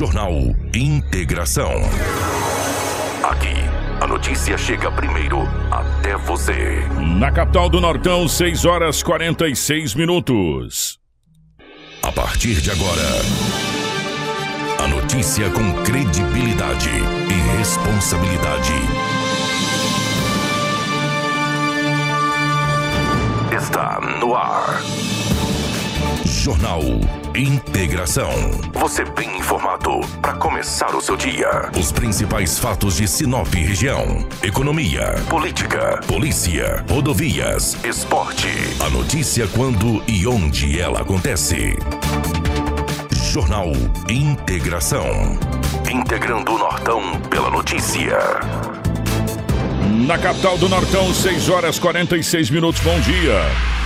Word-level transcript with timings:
Jornal 0.00 0.32
Integração. 0.74 1.74
Aqui, 3.22 3.52
a 4.00 4.06
notícia 4.06 4.56
chega 4.56 4.90
primeiro 4.90 5.42
até 5.70 6.16
você. 6.16 6.82
Na 7.18 7.30
capital 7.30 7.68
do 7.68 7.82
Nortão, 7.82 8.26
6 8.26 8.64
horas 8.64 9.02
46 9.02 9.94
minutos. 9.94 10.98
A 12.02 12.10
partir 12.10 12.62
de 12.62 12.70
agora, 12.70 13.02
a 14.82 14.88
notícia 14.88 15.50
com 15.50 15.70
credibilidade 15.84 16.88
e 16.88 17.58
responsabilidade. 17.58 18.72
Está 23.54 24.00
no 24.18 24.34
ar. 24.34 24.80
Jornal 26.40 26.80
Integração. 27.34 28.30
Você 28.72 29.04
bem 29.04 29.36
informado 29.36 30.00
para 30.22 30.32
começar 30.32 30.96
o 30.96 31.00
seu 31.02 31.14
dia. 31.14 31.70
Os 31.78 31.92
principais 31.92 32.58
fatos 32.58 32.96
de 32.96 33.06
Sinop 33.06 33.52
região: 33.52 34.26
economia, 34.42 35.16
política, 35.28 36.00
polícia, 36.06 36.82
rodovias, 36.88 37.76
esporte. 37.84 38.48
A 38.80 38.88
notícia 38.88 39.46
quando 39.48 40.02
e 40.08 40.26
onde 40.26 40.80
ela 40.80 41.02
acontece. 41.02 41.76
Jornal 43.30 43.70
Integração. 44.08 45.38
Integrando 45.92 46.54
o 46.54 46.58
Nortão 46.58 47.20
pela 47.28 47.50
notícia. 47.50 48.18
Na 50.06 50.16
capital 50.16 50.56
do 50.56 50.70
Nortão, 50.70 51.12
6 51.12 51.50
horas 51.50 51.78
46 51.78 52.48
minutos. 52.48 52.80
Bom 52.80 52.98
dia. 53.00 53.79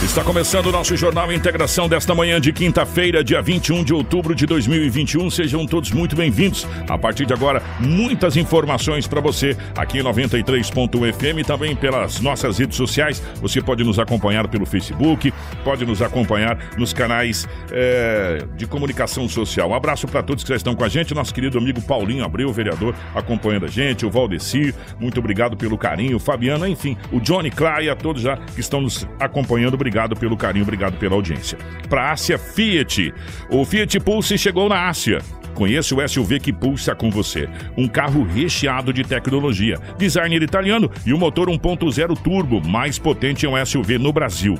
Está 0.00 0.22
começando 0.22 0.66
o 0.66 0.72
nosso 0.72 0.96
Jornal 0.96 1.32
Integração 1.32 1.88
desta 1.88 2.14
manhã 2.14 2.40
de 2.40 2.52
quinta-feira, 2.52 3.24
dia 3.24 3.42
21 3.42 3.82
de 3.82 3.92
outubro 3.92 4.32
de 4.32 4.46
2021. 4.46 5.28
Sejam 5.28 5.66
todos 5.66 5.90
muito 5.90 6.14
bem-vindos. 6.14 6.64
A 6.88 6.96
partir 6.96 7.26
de 7.26 7.34
agora, 7.34 7.60
muitas 7.80 8.36
informações 8.36 9.08
para 9.08 9.20
você 9.20 9.56
aqui 9.76 9.98
em 9.98 10.02
93.1 10.04 11.12
FM, 11.12 11.44
também 11.44 11.74
pelas 11.74 12.20
nossas 12.20 12.58
redes 12.58 12.76
sociais. 12.76 13.20
Você 13.42 13.60
pode 13.60 13.82
nos 13.82 13.98
acompanhar 13.98 14.46
pelo 14.46 14.64
Facebook, 14.64 15.34
pode 15.64 15.84
nos 15.84 16.00
acompanhar 16.00 16.56
nos 16.78 16.92
canais 16.92 17.48
é, 17.72 18.44
de 18.56 18.68
comunicação 18.68 19.28
social. 19.28 19.70
Um 19.70 19.74
abraço 19.74 20.06
para 20.06 20.22
todos 20.22 20.44
que 20.44 20.50
já 20.50 20.56
estão 20.56 20.76
com 20.76 20.84
a 20.84 20.88
gente. 20.88 21.12
Nosso 21.12 21.34
querido 21.34 21.58
amigo 21.58 21.82
Paulinho 21.82 22.24
Abreu, 22.24 22.52
vereador, 22.52 22.94
acompanhando 23.16 23.64
a 23.64 23.68
gente. 23.68 24.06
O 24.06 24.10
Valdeci, 24.10 24.72
muito 25.00 25.18
obrigado 25.18 25.56
pelo 25.56 25.76
carinho. 25.76 26.20
Fabiana, 26.20 26.68
enfim, 26.68 26.96
o 27.10 27.18
Johnny 27.18 27.50
Clay, 27.50 27.90
a 27.90 27.96
todos 27.96 28.22
já 28.22 28.36
que 28.36 28.60
estão 28.60 28.80
nos 28.80 29.04
acompanhando. 29.18 29.74
Obrigado 29.74 29.87
pelo 30.18 30.36
carinho, 30.36 30.64
obrigado 30.64 30.98
pela 30.98 31.14
audiência. 31.14 31.58
Para 31.88 32.12
Ásia 32.12 32.38
Fiat. 32.38 33.12
O 33.50 33.64
Fiat 33.64 33.98
Pulse 34.00 34.36
chegou 34.36 34.68
na 34.68 34.88
Ásia. 34.88 35.20
Conheça 35.54 35.94
o 35.94 36.08
SUV 36.08 36.38
que 36.38 36.52
pulsa 36.52 36.94
com 36.94 37.10
você. 37.10 37.48
Um 37.76 37.88
carro 37.88 38.22
recheado 38.22 38.92
de 38.92 39.02
tecnologia, 39.02 39.76
designer 39.98 40.42
italiano 40.42 40.88
e 41.04 41.12
um 41.12 41.18
motor 41.18 41.48
1.0 41.48 42.16
turbo 42.22 42.60
mais 42.60 42.98
potente 42.98 43.44
em 43.44 43.48
um 43.48 43.66
SUV 43.66 43.98
no 43.98 44.12
Brasil. 44.12 44.56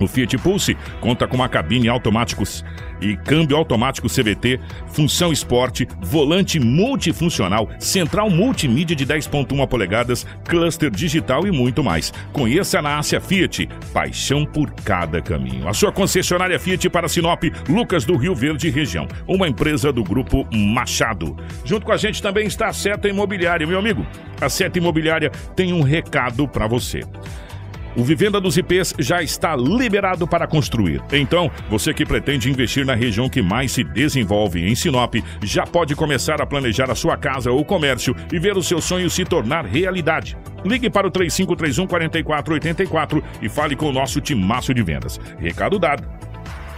O 0.00 0.06
Fiat 0.06 0.36
Pulse 0.38 0.76
conta 1.00 1.28
com 1.28 1.36
uma 1.36 1.48
cabine 1.48 1.88
automáticos 1.88 2.64
e 3.00 3.16
câmbio 3.16 3.56
automático 3.56 4.08
CVT, 4.08 4.60
função 4.88 5.32
esporte, 5.32 5.86
volante 6.02 6.58
multifuncional, 6.58 7.68
central 7.78 8.30
multimídia 8.30 8.96
de 8.96 9.06
10.1 9.06 9.66
polegadas, 9.66 10.26
cluster 10.44 10.90
digital 10.90 11.46
e 11.46 11.50
muito 11.50 11.82
mais. 11.82 12.12
Conheça 12.32 12.80
na 12.82 12.98
Ásia 12.98 13.20
Fiat, 13.20 13.68
paixão 13.92 14.44
por 14.44 14.70
cada 14.70 15.20
caminho. 15.20 15.68
A 15.68 15.72
sua 15.72 15.92
concessionária 15.92 16.58
Fiat 16.58 16.88
para 16.90 17.08
Sinop, 17.08 17.44
Lucas 17.68 18.04
do 18.04 18.16
Rio 18.16 18.34
Verde 18.34 18.70
região, 18.70 19.06
uma 19.26 19.48
empresa 19.48 19.92
do 19.92 20.02
grupo 20.02 20.46
Machado. 20.54 21.36
Junto 21.64 21.86
com 21.86 21.92
a 21.92 21.96
gente 21.96 22.22
também 22.22 22.46
está 22.46 22.68
a 22.68 22.72
Seta 22.72 23.08
Imobiliária, 23.08 23.66
meu 23.66 23.78
amigo. 23.78 24.06
A 24.40 24.48
Seta 24.48 24.78
Imobiliária 24.78 25.30
tem 25.54 25.72
um 25.72 25.82
recado 25.82 26.48
para 26.48 26.66
você. 26.66 27.02
O 27.96 28.04
Vivenda 28.04 28.40
dos 28.40 28.56
IPs 28.56 28.94
já 28.98 29.22
está 29.22 29.56
liberado 29.56 30.26
para 30.26 30.46
construir. 30.46 31.02
Então, 31.12 31.50
você 31.68 31.92
que 31.92 32.06
pretende 32.06 32.50
investir 32.50 32.86
na 32.86 32.94
região 32.94 33.28
que 33.28 33.42
mais 33.42 33.72
se 33.72 33.82
desenvolve 33.82 34.64
em 34.64 34.74
Sinop, 34.74 35.16
já 35.42 35.66
pode 35.66 35.94
começar 35.96 36.40
a 36.40 36.46
planejar 36.46 36.90
a 36.90 36.94
sua 36.94 37.16
casa 37.16 37.50
ou 37.50 37.64
comércio 37.64 38.14
e 38.32 38.38
ver 38.38 38.56
o 38.56 38.62
seu 38.62 38.80
sonho 38.80 39.10
se 39.10 39.24
tornar 39.24 39.64
realidade. 39.64 40.36
Ligue 40.64 40.88
para 40.88 41.06
o 41.06 41.10
3531 41.10 41.86
4484 41.86 43.24
e 43.42 43.48
fale 43.48 43.74
com 43.74 43.88
o 43.88 43.92
nosso 43.92 44.20
timaço 44.20 44.72
de 44.72 44.82
vendas. 44.82 45.18
Recado 45.38 45.78
dado. 45.78 46.29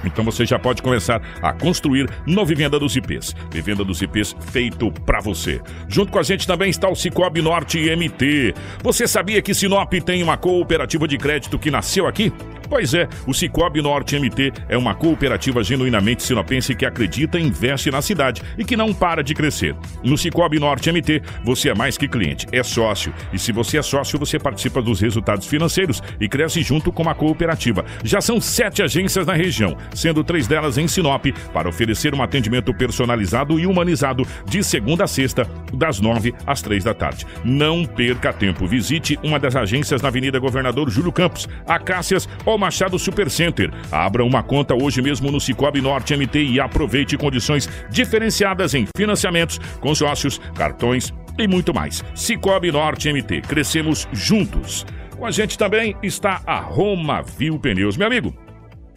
Então 0.05 0.25
você 0.25 0.45
já 0.45 0.59
pode 0.59 0.83
começar 0.83 1.21
a 1.43 1.53
construir 1.53 2.09
no 2.27 2.45
Vivenda 2.45 2.79
dos 2.79 2.97
IPs. 2.97 3.35
Vivenda 3.51 3.85
dos 3.85 4.03
IPs 4.03 4.35
feito 4.51 4.91
para 4.91 5.21
você. 5.21 5.61
Junto 5.89 6.13
com 6.13 6.19
a 6.19 6.23
gente 6.23 6.47
também 6.47 6.71
está 6.71 6.89
o 6.89 6.95
Cicobi 6.95 7.43
Norte 7.43 7.79
MT. 7.79 8.55
Você 8.83 9.07
sabia 9.07 9.43
que 9.43 9.55
Sinop 9.55 9.93
tem 10.05 10.23
uma 10.23 10.37
cooperativa 10.37 11.07
de 11.07 11.19
crédito 11.19 11.59
que 11.59 11.71
nasceu 11.71 12.07
aqui? 12.07 12.33
Pois 12.72 12.94
é, 12.94 13.06
o 13.27 13.34
Cicobi 13.34 13.83
Norte 13.83 14.19
MT 14.19 14.50
é 14.66 14.78
uma 14.78 14.94
cooperativa 14.94 15.62
genuinamente 15.62 16.22
sinopense 16.22 16.75
que 16.75 16.87
acredita 16.87 17.38
e 17.38 17.43
investe 17.43 17.91
na 17.91 18.00
cidade 18.00 18.41
e 18.56 18.65
que 18.65 18.78
não 18.78 18.94
para 18.94 19.22
de 19.22 19.34
crescer. 19.34 19.77
No 20.03 20.16
Cicobi 20.16 20.59
Norte 20.59 20.91
MT, 20.91 21.21
você 21.44 21.69
é 21.69 21.75
mais 21.75 21.99
que 21.99 22.09
cliente, 22.09 22.47
é 22.50 22.62
sócio. 22.62 23.12
E 23.31 23.38
se 23.38 23.53
você 23.53 23.77
é 23.77 23.83
sócio, 23.83 24.19
você 24.19 24.38
participa 24.38 24.81
dos 24.81 25.03
resultados 25.03 25.47
financeiros 25.47 26.03
e 26.19 26.27
cresce 26.27 26.62
junto 26.62 26.91
com 26.91 27.06
a 27.10 27.15
cooperativa. 27.15 27.84
Já 28.03 28.22
são 28.22 28.41
sete 28.41 28.83
agências 28.83 29.27
na 29.27 29.34
região, 29.34 29.77
sendo 29.94 30.25
três 30.25 30.47
delas 30.47 30.78
em 30.78 30.89
Sinop, 30.89 31.27
para 31.53 31.69
oferecer 31.69 32.15
um 32.15 32.22
atendimento 32.22 32.72
personalizado 32.72 33.60
e 33.60 33.66
humanizado 33.66 34.27
de 34.47 34.65
segunda 34.65 35.04
a 35.04 35.06
sexta, 35.06 35.47
das 35.75 36.00
nove 36.00 36.33
às 36.47 36.62
três 36.62 36.83
da 36.83 36.94
tarde. 36.94 37.27
Não 37.44 37.84
perca 37.84 38.33
tempo. 38.33 38.66
Visite 38.66 39.19
uma 39.22 39.39
das 39.39 39.56
agências 39.56 40.00
na 40.00 40.09
Avenida 40.09 40.39
Governador 40.39 40.89
Júlio 40.89 41.12
Campos, 41.12 41.47
Acácias 41.66 42.27
ou 42.47 42.62
Machado 42.62 42.97
Supercenter. 42.97 43.73
Abra 43.91 44.25
uma 44.25 44.41
conta 44.41 44.73
hoje 44.73 45.03
mesmo 45.03 45.33
no 45.33 45.41
Cicobi 45.41 45.81
Norte 45.81 46.17
MT 46.17 46.45
e 46.45 46.61
aproveite 46.61 47.17
condições 47.17 47.69
diferenciadas 47.91 48.73
em 48.73 48.87
financiamentos, 48.97 49.59
consórcios, 49.81 50.41
cartões 50.55 51.12
e 51.37 51.49
muito 51.49 51.75
mais. 51.75 52.05
Cicobi 52.15 52.71
Norte 52.71 53.12
MT. 53.12 53.41
Crescemos 53.41 54.06
juntos. 54.12 54.87
Com 55.17 55.27
a 55.27 55.33
gente 55.33 55.59
também 55.59 55.97
está 56.05 56.41
a 56.47 56.61
Roma 56.61 57.21
Viu 57.21 57.59
Pneus. 57.59 57.97
Meu 57.97 58.06
amigo, 58.06 58.33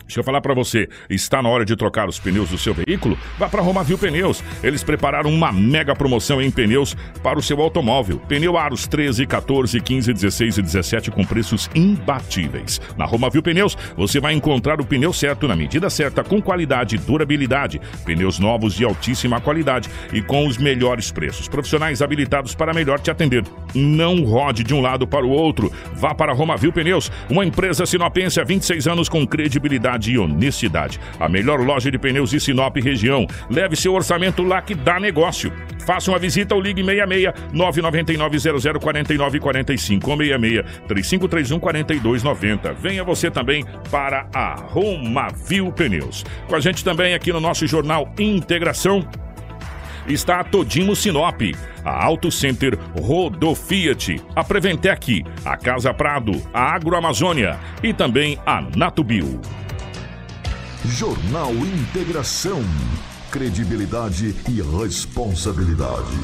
Deixa 0.05 0.19
eu 0.19 0.23
falar 0.23 0.39
para 0.39 0.53
você, 0.53 0.87
está 1.09 1.41
na 1.41 1.49
hora 1.49 1.65
de 1.65 1.75
trocar 1.75 2.07
os 2.07 2.19
pneus 2.19 2.49
do 2.49 2.59
seu 2.59 2.75
veículo? 2.75 3.17
Vá 3.39 3.49
para 3.49 3.61
Romavil 3.61 3.97
Pneus. 3.97 4.43
Eles 4.61 4.83
prepararam 4.83 5.31
uma 5.31 5.51
mega 5.51 5.95
promoção 5.95 6.39
em 6.39 6.51
pneus 6.51 6.95
para 7.23 7.39
o 7.39 7.41
seu 7.41 7.59
automóvel. 7.59 8.19
Pneu 8.27 8.55
Aros 8.55 8.85
13, 8.85 9.25
14, 9.25 9.81
15, 9.81 10.13
16 10.13 10.57
e 10.59 10.61
17 10.61 11.09
com 11.09 11.25
preços 11.25 11.71
imbatíveis. 11.73 12.79
Na 12.95 13.05
Romavil 13.05 13.41
Pneus, 13.41 13.75
você 13.97 14.19
vai 14.19 14.33
encontrar 14.33 14.79
o 14.79 14.85
pneu 14.85 15.11
certo 15.11 15.47
na 15.47 15.55
medida 15.55 15.89
certa, 15.89 16.23
com 16.23 16.39
qualidade 16.39 16.95
e 16.95 16.99
durabilidade. 16.99 17.81
Pneus 18.05 18.37
novos 18.37 18.75
de 18.75 18.85
altíssima 18.85 19.41
qualidade 19.41 19.89
e 20.13 20.21
com 20.21 20.45
os 20.45 20.59
melhores 20.59 21.11
preços. 21.11 21.47
Profissionais 21.47 22.03
habilitados 22.03 22.53
para 22.53 22.75
melhor 22.75 22.99
te 22.99 23.09
atender. 23.09 23.43
Não 23.73 24.23
rode 24.23 24.63
de 24.63 24.73
um 24.73 24.81
lado 24.81 25.07
para 25.07 25.25
o 25.25 25.31
outro. 25.31 25.73
Vá 25.95 26.13
para 26.13 26.31
Romavil 26.31 26.71
Pneus, 26.71 27.11
uma 27.27 27.43
empresa 27.43 27.87
sinopense 27.87 28.39
há 28.39 28.43
26 28.43 28.87
anos 28.87 29.09
com 29.09 29.25
credibilidade 29.25 29.94
e 30.03 30.17
honestidade. 30.17 30.99
A 31.19 31.27
melhor 31.27 31.59
loja 31.59 31.89
de 31.89 31.97
pneus 31.97 32.29
de 32.29 32.39
Sinop 32.39 32.75
região. 32.77 33.25
Leve 33.49 33.75
seu 33.75 33.93
orçamento 33.93 34.43
lá 34.43 34.61
que 34.61 34.75
dá 34.75 34.99
negócio. 34.99 35.51
Faça 35.85 36.11
uma 36.11 36.19
visita 36.19 36.55
ou 36.55 36.61
ligue 36.61 36.83
66 36.83 37.33
999 37.53 38.39
00 38.39 38.79
49 38.79 39.39
45 39.39 40.11
ou 40.11 40.17
66 40.17 40.65
3531 40.87 41.59
4290. 41.59 42.73
Venha 42.73 43.03
você 43.03 43.29
também 43.29 43.63
para 43.89 44.27
a 44.33 44.55
Romavil 44.55 45.71
Pneus. 45.71 46.23
Com 46.47 46.55
a 46.55 46.59
gente 46.59 46.83
também 46.83 47.13
aqui 47.13 47.31
no 47.31 47.39
nosso 47.39 47.65
jornal 47.67 48.11
Integração 48.19 49.07
está 50.07 50.39
a 50.39 50.43
Todimo 50.43 50.95
Sinop, 50.95 51.41
a 51.83 52.05
Auto 52.05 52.31
Center 52.31 52.77
Rodofiat, 52.99 54.21
a 54.35 54.43
Preventec, 54.43 55.23
a 55.43 55.57
Casa 55.57 55.93
Prado, 55.93 56.41
a 56.53 56.73
Agroamazônia 56.73 57.59
e 57.83 57.93
também 57.93 58.37
a 58.45 58.61
Natubio. 58.75 59.41
Jornal 60.89 61.51
Integração. 61.51 62.61
Credibilidade 63.31 64.35
e 64.47 64.61
responsabilidade. 64.81 66.15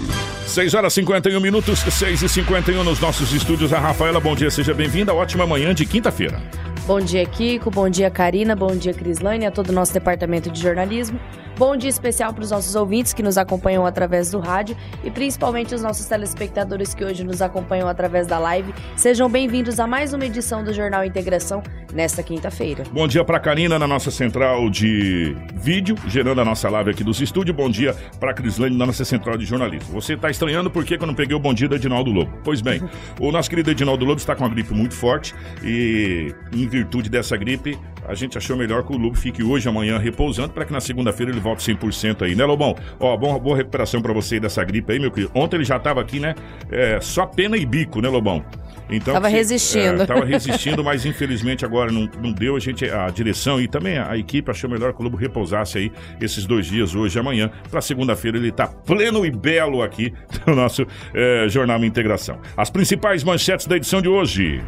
6 0.45 0.73
horas 0.75 0.93
51 0.93 1.39
minutos, 1.41 1.79
6 1.79 2.21
e 2.21 2.29
51 2.29 2.83
nos 2.83 2.99
nossos 2.99 3.33
estúdios. 3.33 3.73
A 3.73 3.79
Rafaela, 3.79 4.19
bom 4.19 4.35
dia, 4.35 4.51
seja 4.51 4.73
bem-vinda. 4.73 5.13
Ótima 5.13 5.47
manhã 5.47 5.73
de 5.73 5.85
quinta-feira. 5.85 6.41
Bom 6.85 6.99
dia, 6.99 7.25
Kiko. 7.25 7.71
Bom 7.71 7.89
dia, 7.89 8.09
Karina. 8.09 8.55
Bom 8.55 8.75
dia, 8.75 8.93
Crislane, 8.93 9.45
a 9.45 9.51
todo 9.51 9.69
o 9.69 9.73
nosso 9.73 9.93
departamento 9.93 10.51
de 10.51 10.61
jornalismo. 10.61 11.19
Bom 11.61 11.77
dia 11.77 11.91
especial 11.91 12.33
para 12.33 12.43
os 12.43 12.49
nossos 12.49 12.73
ouvintes 12.73 13.13
que 13.13 13.21
nos 13.21 13.37
acompanham 13.37 13.85
através 13.85 14.31
do 14.31 14.39
rádio 14.39 14.75
e 15.03 15.11
principalmente 15.11 15.75
os 15.75 15.83
nossos 15.83 16.07
telespectadores 16.07 16.95
que 16.95 17.05
hoje 17.05 17.23
nos 17.23 17.39
acompanham 17.39 17.87
através 17.87 18.25
da 18.25 18.39
live. 18.39 18.73
Sejam 18.95 19.29
bem-vindos 19.29 19.79
a 19.79 19.85
mais 19.85 20.11
uma 20.11 20.25
edição 20.25 20.63
do 20.63 20.73
Jornal 20.73 21.05
Integração 21.05 21.61
nesta 21.93 22.23
quinta-feira. 22.23 22.83
Bom 22.91 23.07
dia 23.07 23.23
para 23.23 23.39
Karina 23.39 23.77
na 23.77 23.87
nossa 23.87 24.09
central 24.09 24.71
de 24.71 25.37
vídeo, 25.53 25.95
gerando 26.07 26.41
a 26.41 26.45
nossa 26.45 26.67
live 26.67 26.89
aqui 26.89 27.03
dos 27.03 27.21
estúdios. 27.21 27.55
Bom 27.55 27.69
dia 27.69 27.95
para 28.19 28.33
Crislane 28.33 28.75
na 28.75 28.87
nossa 28.87 29.05
central 29.05 29.37
de 29.37 29.45
jornalismo. 29.45 29.93
Você 29.93 30.13
está 30.13 30.31
estranhando 30.31 30.71
por 30.71 30.83
que 30.83 30.95
eu 30.95 31.05
não 31.05 31.13
peguei 31.13 31.35
o 31.35 31.39
bom 31.39 31.53
dia 31.53 31.69
do 31.69 31.75
Edinaldo 31.75 32.09
Lobo? 32.09 32.39
Pois 32.43 32.59
bem, 32.59 32.81
o 33.19 33.31
nosso 33.31 33.47
querido 33.51 33.69
Edinaldo 33.69 34.03
Lobo 34.03 34.17
está 34.17 34.35
com 34.35 34.43
uma 34.43 34.49
gripe 34.49 34.73
muito 34.73 34.95
forte 34.95 35.35
e, 35.63 36.33
em 36.51 36.67
virtude 36.67 37.07
dessa 37.07 37.37
gripe, 37.37 37.77
a 38.07 38.15
gente 38.15 38.35
achou 38.35 38.57
melhor 38.57 38.83
que 38.83 38.91
o 38.91 38.97
Lobo 38.97 39.15
fique 39.15 39.43
hoje, 39.43 39.69
amanhã, 39.69 39.99
repousando, 39.99 40.49
para 40.53 40.65
que 40.65 40.73
na 40.73 40.81
segunda-feira 40.81 41.31
ele 41.31 41.39
volte 41.39 41.50
100% 41.59 42.23
aí, 42.23 42.35
né, 42.35 42.45
Lobão? 42.45 42.75
Ó, 42.99 43.17
bom, 43.17 43.37
boa 43.39 43.57
recuperação 43.57 44.01
para 44.01 44.13
você 44.13 44.35
aí 44.35 44.41
dessa 44.41 44.63
gripe 44.63 44.93
aí, 44.93 44.99
meu 44.99 45.11
querido. 45.11 45.31
Ontem 45.35 45.57
ele 45.57 45.63
já 45.63 45.77
estava 45.77 46.01
aqui, 46.01 46.19
né? 46.19 46.35
É, 46.71 46.99
só 47.01 47.25
pena 47.25 47.57
e 47.57 47.65
bico, 47.65 48.01
né, 48.01 48.09
Lobão? 48.09 48.43
Então, 48.91 49.13
tava 49.13 49.29
se, 49.29 49.35
resistindo. 49.35 50.03
É, 50.03 50.05
tava 50.05 50.25
resistindo, 50.25 50.83
mas 50.83 51.05
infelizmente 51.05 51.63
agora 51.63 51.91
não, 51.91 52.09
não 52.21 52.33
deu. 52.33 52.55
A 52.57 52.59
gente, 52.59 52.89
a 52.89 53.09
direção 53.09 53.59
e 53.59 53.67
também 53.67 53.97
a, 53.97 54.11
a 54.11 54.17
equipe 54.17 54.51
achou 54.51 54.69
melhor 54.69 54.93
que 54.93 54.99
o 54.99 55.03
Lobo 55.03 55.15
repousasse 55.15 55.77
aí 55.77 55.91
esses 56.19 56.45
dois 56.45 56.65
dias, 56.65 56.93
hoje 56.93 57.17
e 57.17 57.19
amanhã. 57.19 57.49
Para 57.69 57.81
segunda-feira 57.81 58.37
ele 58.37 58.51
tá 58.51 58.67
pleno 58.67 59.25
e 59.25 59.31
belo 59.31 59.81
aqui 59.81 60.13
no 60.45 60.55
nosso 60.55 60.85
é, 61.13 61.47
Jornal 61.47 61.83
Integração. 61.85 62.39
As 62.57 62.69
principais 62.69 63.23
manchetes 63.23 63.65
da 63.65 63.77
edição 63.77 64.01
de 64.01 64.09
hoje. 64.09 64.61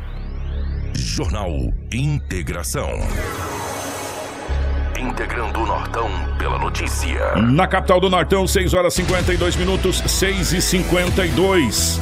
Jornal 0.95 1.51
Integração. 1.91 2.89
Integrando 5.03 5.59
o 5.59 5.65
Nortão 5.65 6.09
pela 6.39 6.57
notícia. 6.57 7.35
Na 7.35 7.67
capital 7.67 7.99
do 7.99 8.09
Nortão, 8.09 8.47
6 8.47 8.73
horas 8.73 8.93
52 8.93 9.57
minutos, 9.57 9.97
6 9.97 10.53
e 10.53 10.61
52. 10.61 11.99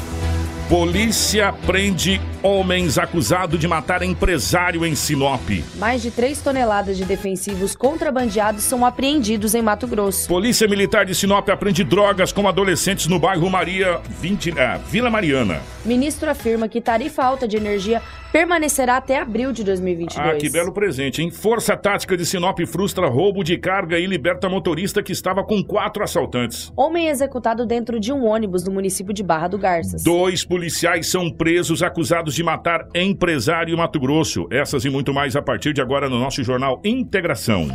Polícia 0.70 1.52
prende 1.66 2.22
homens 2.42 2.98
acusados 2.98 3.60
de 3.60 3.68
matar 3.68 4.04
empresário 4.04 4.86
em 4.86 4.96
Sinop. 4.96 5.42
Mais 5.76 6.02
de 6.02 6.12
3 6.12 6.40
toneladas 6.42 6.96
de 6.96 7.04
defensivos 7.04 7.76
contrabandeados 7.76 8.64
são 8.64 8.86
apreendidos 8.86 9.56
em 9.56 9.62
Mato 9.62 9.88
Grosso. 9.88 10.28
Polícia 10.28 10.68
Militar 10.68 11.04
de 11.04 11.16
Sinop 11.16 11.50
apreende 11.50 11.84
drogas 11.84 12.32
com 12.32 12.48
adolescentes 12.48 13.08
no 13.08 13.20
bairro 13.20 13.50
Maria 13.50 14.00
20, 14.22 14.58
é, 14.58 14.80
Vila 14.90 15.10
Mariana. 15.10 15.60
Ministro 15.84 16.30
afirma 16.30 16.70
que 16.70 16.80
tarifa 16.80 17.24
alta 17.24 17.48
de 17.48 17.58
energia 17.58 18.02
permanecerá 18.32 18.98
até 18.98 19.20
abril 19.20 19.52
de 19.52 19.64
2022. 19.64 20.28
Ah, 20.28 20.36
que 20.36 20.50
belo 20.50 20.72
presente, 20.72 21.22
hein? 21.22 21.30
Força 21.30 21.76
Tática 21.76 22.16
de 22.16 22.26
Sinop 22.26 22.60
frustra 22.66 23.08
roubo 23.08 23.44
de 23.44 23.58
carga 23.58 24.00
e 24.00 24.06
liberta 24.06 24.48
motorista 24.50 25.04
que 25.04 25.12
estava 25.12 25.44
com 25.44 25.64
quatro 25.64 26.04
assaltantes. 26.04 26.72
Homem 26.76 27.10
executado 27.10 27.66
dentro 27.66 28.00
de 28.00 28.12
um 28.14 28.26
ônibus 28.26 28.64
no 28.64 28.72
município 28.72 29.14
de 29.14 29.24
Barra 29.24 29.48
do 29.48 29.58
Garças. 29.58 30.04
Dois 30.04 30.46
policiais 30.46 31.10
são 31.10 31.30
presos 31.30 31.84
acusados 31.84 32.34
de 32.34 32.44
matar 32.44 32.88
empresário 32.96 33.78
Mato 33.78 34.00
Grosso. 34.00 34.48
Essas 34.52 34.86
e 34.86 34.90
muito 34.90 35.14
mais 35.14 35.36
a 35.36 35.42
partir 35.42 35.74
de 35.74 35.82
agora 35.82 36.10
no 36.10 36.20
nosso 36.20 36.44
jornal 36.44 36.82
Integração. 36.84 37.68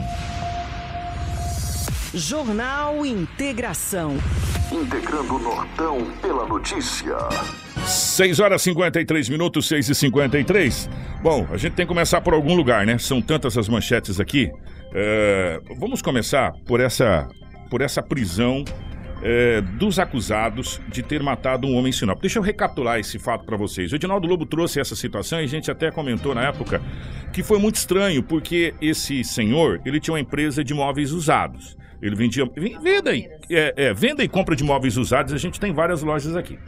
Jornal 2.14 3.04
Integração. 3.04 4.16
Integrando 4.72 5.36
o 5.36 5.38
Nortão 5.38 6.06
pela 6.22 6.46
notícia. 6.46 7.16
6 7.86 8.40
horas 8.40 8.62
53 8.62 9.28
minutos, 9.28 9.68
6 9.68 9.90
e 9.90 9.94
53. 9.94 10.90
Bom, 11.22 11.46
a 11.52 11.56
gente 11.56 11.74
tem 11.74 11.86
que 11.86 11.88
começar 11.88 12.20
por 12.20 12.34
algum 12.34 12.54
lugar, 12.54 12.84
né? 12.84 12.98
São 12.98 13.22
tantas 13.22 13.56
as 13.56 13.68
manchetes 13.68 14.18
aqui. 14.18 14.50
É, 14.92 15.60
vamos 15.78 16.02
começar 16.02 16.52
por 16.66 16.80
essa, 16.80 17.28
por 17.70 17.80
essa 17.80 18.02
prisão 18.02 18.64
é, 19.22 19.60
dos 19.60 20.00
acusados 20.00 20.80
de 20.88 21.00
ter 21.02 21.22
matado 21.22 21.66
um 21.68 21.76
homem 21.76 21.90
em 21.90 21.92
Sinop. 21.92 22.20
Deixa 22.20 22.40
eu 22.40 22.42
recapitular 22.42 22.98
esse 22.98 23.20
fato 23.20 23.44
para 23.44 23.56
vocês. 23.56 23.92
O 23.92 23.96
Edinaldo 23.96 24.26
Lobo 24.26 24.44
trouxe 24.44 24.80
essa 24.80 24.96
situação 24.96 25.40
e 25.40 25.44
a 25.44 25.48
gente 25.48 25.70
até 25.70 25.90
comentou 25.90 26.34
na 26.34 26.42
época 26.42 26.82
que 27.32 27.42
foi 27.42 27.58
muito 27.60 27.76
estranho, 27.76 28.22
porque 28.22 28.74
esse 28.80 29.22
senhor, 29.22 29.80
ele 29.84 30.00
tinha 30.00 30.14
uma 30.14 30.20
empresa 30.20 30.64
de 30.64 30.74
móveis 30.74 31.12
usados. 31.12 31.76
Ele 32.00 32.14
vendia. 32.14 32.44
Venda 32.82 33.14
e, 33.14 33.28
é, 33.50 33.74
é, 33.76 33.94
venda 33.94 34.22
e 34.22 34.28
compra 34.28 34.54
de 34.54 34.64
móveis 34.64 34.96
usados, 34.96 35.32
a 35.32 35.38
gente 35.38 35.58
tem 35.58 35.72
várias 35.72 36.02
lojas 36.02 36.36
aqui. 36.36 36.58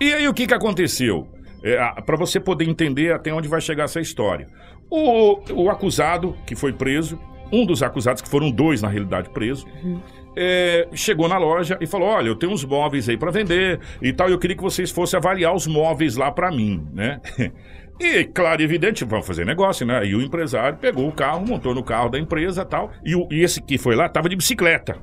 E 0.00 0.12
aí 0.12 0.28
o 0.28 0.34
que, 0.34 0.46
que 0.46 0.54
aconteceu? 0.54 1.28
É, 1.62 1.78
para 2.02 2.16
você 2.16 2.38
poder 2.38 2.68
entender 2.68 3.12
até 3.12 3.32
onde 3.32 3.48
vai 3.48 3.60
chegar 3.60 3.84
essa 3.84 4.00
história. 4.00 4.46
O, 4.90 5.40
o 5.52 5.70
acusado, 5.70 6.36
que 6.46 6.54
foi 6.54 6.72
preso, 6.72 7.18
um 7.50 7.64
dos 7.64 7.82
acusados, 7.82 8.22
que 8.22 8.28
foram 8.28 8.50
dois 8.50 8.82
na 8.82 8.88
realidade 8.88 9.30
presos, 9.30 9.66
uhum. 9.82 10.00
é, 10.36 10.86
chegou 10.92 11.28
na 11.28 11.38
loja 11.38 11.78
e 11.80 11.86
falou: 11.86 12.08
Olha, 12.08 12.28
eu 12.28 12.36
tenho 12.36 12.52
uns 12.52 12.64
móveis 12.64 13.08
aí 13.08 13.16
para 13.16 13.30
vender 13.30 13.80
e 14.00 14.12
tal, 14.12 14.28
eu 14.28 14.38
queria 14.38 14.56
que 14.56 14.62
vocês 14.62 14.90
fossem 14.90 15.18
avaliar 15.18 15.54
os 15.54 15.66
móveis 15.66 16.16
lá 16.16 16.30
para 16.30 16.50
mim, 16.50 16.86
né? 16.92 17.20
E, 17.98 18.24
claro, 18.24 18.62
evidente, 18.62 19.04
vamos 19.04 19.26
fazer 19.26 19.46
negócio, 19.46 19.86
né? 19.86 20.04
E 20.06 20.14
o 20.14 20.20
empresário 20.20 20.76
pegou 20.78 21.08
o 21.08 21.12
carro, 21.12 21.46
montou 21.46 21.74
no 21.74 21.82
carro 21.82 22.10
da 22.10 22.18
empresa 22.18 22.64
tal, 22.64 22.90
e, 23.04 23.14
o, 23.14 23.26
e 23.30 23.42
esse 23.42 23.62
que 23.62 23.78
foi 23.78 23.96
lá 23.96 24.08
tava 24.08 24.28
de 24.28 24.36
bicicleta. 24.36 24.98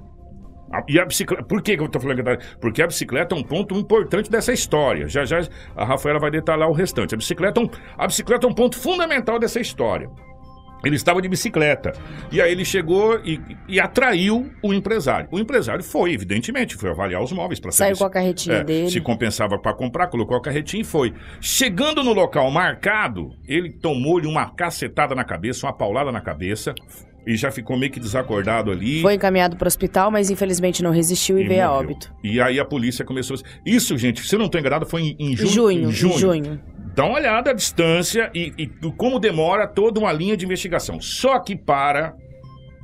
E 0.88 1.00
a 1.00 1.06
bicicleta. 1.06 1.44
Por 1.44 1.62
que, 1.62 1.78
que 1.78 1.84
eu 1.84 1.88
tô 1.88 2.00
falando 2.00 2.18
que 2.18 2.24
tá- 2.24 2.38
Porque 2.60 2.82
a 2.82 2.88
bicicleta 2.88 3.36
é 3.36 3.38
um 3.38 3.44
ponto 3.44 3.76
importante 3.76 4.30
dessa 4.30 4.52
história. 4.52 5.08
Já 5.08 5.24
já 5.24 5.42
a 5.76 5.86
Rafaela 5.86 6.20
vai 6.20 6.32
detalhar 6.32 6.68
o 6.68 6.74
restante. 6.74 7.14
A 7.14 7.18
bicicleta, 7.18 7.62
é 7.62 7.64
um, 7.64 7.70
a 7.98 8.08
bicicleta 8.08 8.48
é 8.48 8.50
um 8.50 8.54
ponto 8.54 8.80
fundamental 8.80 9.38
dessa 9.38 9.60
história. 9.60 10.10
Ele 10.84 10.96
estava 10.96 11.22
de 11.22 11.30
bicicleta. 11.30 11.94
E 12.32 12.42
aí 12.42 12.52
ele 12.52 12.66
chegou 12.66 13.20
e, 13.24 13.40
e, 13.68 13.80
atraiu 13.80 14.52
o 14.62 14.74
empresário. 14.74 15.28
O 15.32 15.40
empresário 15.40 15.84
foi, 15.84 16.14
evidentemente, 16.14 16.76
foi 16.76 16.90
avaliar 16.90 17.24
os 17.24 17.32
móveis 17.32 17.60
para 17.60 17.72
saber. 17.72 17.96
Saiu 17.96 17.98
com 17.98 18.06
a 18.06 18.10
carretinha 18.10 18.58
é, 18.58 18.64
dele. 18.64 18.90
Se 18.90 19.00
compensava 19.00 19.58
para 19.58 19.74
comprar, 19.74 20.08
colocou 20.08 20.36
a 20.36 20.42
carretinha 20.42 20.82
e 20.82 20.86
foi. 20.86 21.14
Chegando 21.40 22.04
no 22.04 22.14
local 22.14 22.52
marcado, 22.52 23.32
ele 23.48 23.72
tomou-lhe 23.72 24.28
uma 24.28 24.50
cacetada 24.50 25.16
na 25.16 25.24
cabeça, 25.24 25.66
uma 25.66 25.74
paulada 25.74 26.12
na 26.12 26.20
cabeça. 26.20 26.76
E 27.26 27.36
já 27.36 27.52
ficou 27.52 27.78
meio 27.78 27.92
que 27.92 28.00
desacordado 28.00 28.72
ali. 28.72 29.02
Foi 29.02 29.14
encaminhado 29.14 29.56
para 29.56 29.66
o 29.66 29.68
hospital, 29.68 30.12
mas 30.12 30.30
infelizmente 30.30 30.84
não 30.84 30.92
resistiu 30.92 31.38
e, 31.38 31.44
e 31.44 31.48
veio 31.48 31.62
morreu. 31.62 31.76
a 31.76 31.80
óbito. 31.80 32.14
E 32.24 32.42
aí 32.42 32.60
a 32.60 32.66
polícia 32.66 33.06
começou. 33.06 33.38
Isso, 33.66 33.98
gente, 33.98 34.22
se 34.22 34.36
eu 34.36 34.40
não 34.40 34.48
estou 34.48 34.60
enganado, 34.60 34.86
foi 34.86 35.02
em, 35.02 35.16
em, 35.20 35.36
junho, 35.36 35.90
em 35.90 35.92
junho. 35.92 36.14
Em 36.14 36.18
junho. 36.18 36.62
Dá 36.96 37.06
uma 37.06 37.16
olhada 37.16 37.50
à 37.50 37.54
distância 37.54 38.30
e, 38.36 38.54
e 38.58 38.68
como 38.98 39.20
demora 39.20 39.68
toda 39.68 40.00
uma 40.00 40.14
linha 40.14 40.38
de 40.38 40.46
investigação. 40.46 41.02
Só 41.02 41.40
que 41.40 41.56
para 41.56 42.16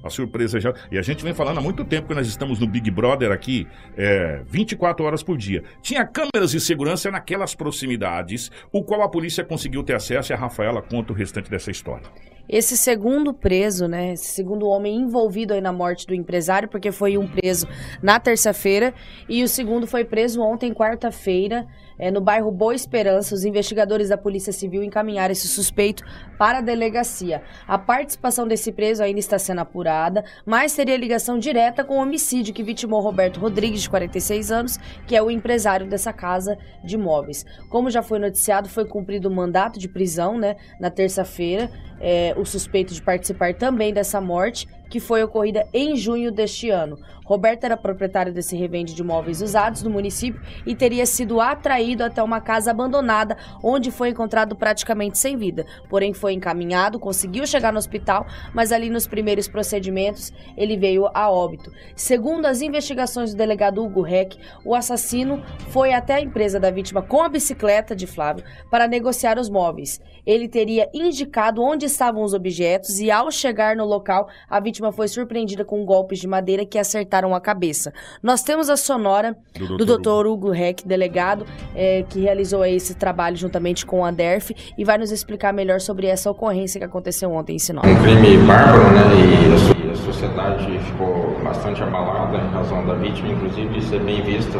a 0.03 0.09
surpresa 0.09 0.59
já. 0.59 0.73
E 0.91 0.97
a 0.97 1.01
gente 1.01 1.23
vem 1.23 1.33
falando 1.33 1.57
há 1.57 1.61
muito 1.61 1.83
tempo 1.85 2.07
que 2.07 2.13
nós 2.13 2.27
estamos 2.27 2.59
no 2.59 2.67
Big 2.67 2.89
Brother 2.91 3.31
aqui, 3.31 3.67
é, 3.97 4.41
24 4.47 5.05
horas 5.05 5.23
por 5.23 5.37
dia. 5.37 5.63
Tinha 5.81 6.05
câmeras 6.05 6.51
de 6.51 6.59
segurança 6.59 7.09
naquelas 7.11 7.55
proximidades, 7.55 8.51
o 8.71 8.83
qual 8.83 9.01
a 9.01 9.09
polícia 9.09 9.43
conseguiu 9.43 9.83
ter 9.83 9.95
acesso 9.95 10.31
e 10.31 10.33
a 10.33 10.37
Rafaela 10.37 10.81
conta 10.81 11.13
o 11.13 11.15
restante 11.15 11.49
dessa 11.49 11.71
história. 11.71 12.07
Esse 12.47 12.75
segundo 12.75 13.31
preso, 13.31 13.87
né? 13.87 14.13
Esse 14.13 14.33
segundo 14.33 14.65
homem 14.65 14.95
envolvido 14.95 15.53
aí 15.53 15.61
na 15.61 15.71
morte 15.71 16.07
do 16.07 16.15
empresário, 16.15 16.67
porque 16.67 16.91
foi 16.91 17.15
um 17.15 17.27
preso 17.27 17.67
na 18.01 18.19
terça-feira 18.19 18.91
e 19.27 19.43
o 19.43 19.47
segundo 19.47 19.85
foi 19.85 20.03
preso 20.03 20.41
ontem, 20.41 20.73
quarta-feira 20.73 21.67
é, 21.99 22.09
no 22.09 22.21
bairro 22.21 22.51
Boa 22.51 22.73
Esperança, 22.73 23.35
os 23.35 23.43
investigadores 23.43 24.09
da 24.09 24.17
Polícia 24.17 24.53
Civil 24.53 24.81
encaminharam 24.81 25.33
esse 25.33 25.47
suspeito 25.47 26.03
para 26.37 26.59
a 26.59 26.61
delegacia. 26.61 27.43
A 27.67 27.77
participação 27.77 28.47
desse 28.47 28.71
preso 28.71 29.03
ainda 29.03 29.19
está 29.19 29.37
sendo 29.37 29.59
apurada, 29.59 30.23
mas 30.45 30.73
teria 30.73 30.95
ligação 30.95 31.37
direta 31.37 31.83
com 31.83 31.97
o 31.97 32.01
homicídio 32.01 32.53
que 32.53 32.63
vitimou 32.63 33.01
Roberto 33.01 33.39
Rodrigues, 33.39 33.81
de 33.81 33.89
46 33.89 34.51
anos, 34.51 34.77
que 35.05 35.15
é 35.15 35.21
o 35.21 35.29
empresário 35.29 35.87
dessa 35.87 36.13
casa 36.13 36.57
de 36.83 36.95
imóveis. 36.95 37.45
Como 37.69 37.89
já 37.89 38.01
foi 38.01 38.17
noticiado, 38.17 38.69
foi 38.69 38.85
cumprido 38.85 39.27
o 39.27 39.35
mandato 39.35 39.77
de 39.77 39.89
prisão 39.89 40.37
né, 40.37 40.55
na 40.79 40.89
terça-feira. 40.89 41.69
É, 42.01 42.33
o 42.37 42.45
suspeito 42.45 42.93
de 42.93 43.01
participar 43.01 43.53
também 43.53 43.93
dessa 43.93 44.21
morte 44.21 44.65
que 44.89 44.99
foi 44.99 45.23
ocorrida 45.23 45.67
em 45.73 45.95
junho 45.95 46.31
deste 46.31 46.69
ano. 46.69 46.97
Roberto 47.29 47.63
era 47.63 47.77
proprietário 47.77 48.33
desse 48.33 48.57
revende 48.57 48.95
de 48.95 49.03
imóveis 49.03 49.39
usados 49.39 49.83
no 49.83 49.89
município 49.91 50.41
e 50.65 50.73
teria 50.73 51.05
sido 51.05 51.39
atraído 51.39 52.03
até 52.03 52.23
uma 52.23 52.41
casa 52.41 52.71
abandonada, 52.71 53.37
onde 53.61 53.91
foi 53.91 54.09
encontrado 54.09 54.55
praticamente 54.55 55.19
sem 55.19 55.37
vida. 55.37 55.63
Porém, 55.87 56.11
foi 56.11 56.33
encaminhado, 56.33 56.99
conseguiu 56.99 57.45
chegar 57.45 57.71
no 57.71 57.77
hospital, 57.77 58.25
mas 58.51 58.71
ali 58.71 58.89
nos 58.89 59.05
primeiros 59.05 59.47
procedimentos 59.47 60.33
ele 60.57 60.75
veio 60.75 61.07
a 61.13 61.29
óbito. 61.29 61.71
Segundo 61.95 62.47
as 62.47 62.61
investigações 62.61 63.31
do 63.31 63.37
delegado 63.37 63.83
Hugo 63.83 64.01
Reck, 64.01 64.39
o 64.65 64.73
assassino 64.73 65.43
foi 65.69 65.93
até 65.93 66.15
a 66.15 66.21
empresa 66.21 66.59
da 66.59 66.71
vítima 66.71 67.03
com 67.03 67.21
a 67.21 67.29
bicicleta 67.29 67.95
de 67.95 68.07
Flávio 68.07 68.43
para 68.71 68.87
negociar 68.87 69.37
os 69.37 69.49
móveis. 69.49 70.01
Ele 70.29 70.47
teria 70.47 70.87
indicado 70.93 71.59
onde 71.63 71.87
estavam 71.87 72.21
os 72.23 72.35
objetos 72.35 72.99
e, 72.99 73.09
ao 73.09 73.31
chegar 73.31 73.75
no 73.75 73.83
local, 73.83 74.27
a 74.47 74.59
vítima 74.59 74.91
foi 74.91 75.07
surpreendida 75.07 75.65
com 75.65 75.83
golpes 75.83 76.19
de 76.19 76.27
madeira 76.27 76.63
que 76.65 76.77
acertaram 76.77 77.33
a 77.33 77.41
cabeça. 77.41 77.91
Nós 78.21 78.43
temos 78.43 78.69
a 78.69 78.77
sonora 78.77 79.35
Do 79.57 79.77
do 79.77 79.85
doutor 79.85 80.25
Dr. 80.25 80.29
Hugo 80.29 80.51
Reck, 80.51 80.87
delegado, 80.87 81.45
eh, 81.75 82.05
que 82.07 82.19
realizou 82.19 82.63
esse 82.63 82.93
trabalho 82.93 83.35
juntamente 83.37 83.85
com 83.87 84.05
a 84.05 84.11
DERF 84.11 84.53
e 84.77 84.85
vai 84.85 84.99
nos 84.99 85.11
explicar 85.11 85.51
melhor 85.51 85.81
sobre 85.81 86.05
essa 86.05 86.29
ocorrência 86.29 86.79
que 86.79 86.85
aconteceu 86.85 87.31
ontem 87.31 87.55
em 87.55 87.59
Sinop. 87.59 87.85
um 87.85 88.01
crime 88.03 88.37
bárbaro, 88.45 88.83
né? 88.93 89.01
E 89.49 89.53
a, 89.53 89.57
so- 89.57 89.91
a 90.09 90.13
sociedade 90.13 90.79
ficou 90.79 91.39
bastante 91.43 91.81
abalada 91.81 92.37
em 92.37 92.49
razão 92.51 92.85
da 92.85 92.93
vítima, 92.93 93.29
inclusive 93.29 93.67
de 93.69 93.83
ser 93.83 93.99
bem 94.01 94.21
vista 94.21 94.59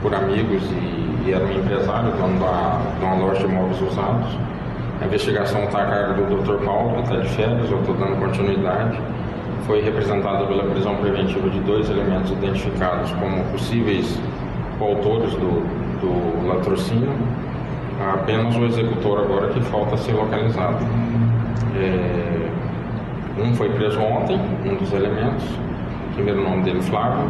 por 0.00 0.14
amigos 0.14 0.62
e, 0.70 1.28
e 1.28 1.32
era 1.34 1.44
um 1.44 1.52
empresário, 1.52 2.10
dono 2.12 2.40
da, 2.40 2.80
de 2.98 3.04
uma 3.04 3.14
loja 3.16 3.40
de 3.40 3.52
imóveis 3.52 3.80
usados. 3.82 4.32
A 5.02 5.06
investigação 5.06 5.64
está 5.64 5.82
a 5.82 5.86
cargo 5.86 6.22
do 6.26 6.42
Dr. 6.42 6.64
Paulo, 6.64 6.94
que 6.94 7.00
está 7.02 7.16
de 7.16 7.28
férias, 7.30 7.68
eu 7.68 7.80
estou 7.80 7.94
dando 7.96 8.20
continuidade. 8.20 9.00
Foi 9.66 9.82
representada 9.82 10.46
pela 10.46 10.62
prisão 10.62 10.94
preventiva 10.94 11.50
de 11.50 11.58
dois 11.60 11.90
elementos 11.90 12.30
identificados 12.30 13.10
como 13.12 13.42
possíveis 13.46 14.16
coautores 14.78 15.32
do, 15.32 15.60
do 16.00 16.46
latrocínio. 16.46 17.10
Apenas 18.14 18.54
o 18.54 18.64
executor 18.64 19.24
agora 19.24 19.48
que 19.48 19.60
falta 19.62 19.96
ser 19.96 20.12
localizado. 20.12 20.78
É, 21.76 22.48
um 23.42 23.54
foi 23.56 23.70
preso 23.70 23.98
ontem, 24.00 24.38
um 24.64 24.76
dos 24.76 24.92
elementos, 24.92 25.44
o 26.12 26.14
primeiro 26.14 26.44
nome 26.44 26.62
dele 26.62 26.80
Flávio. 26.80 27.26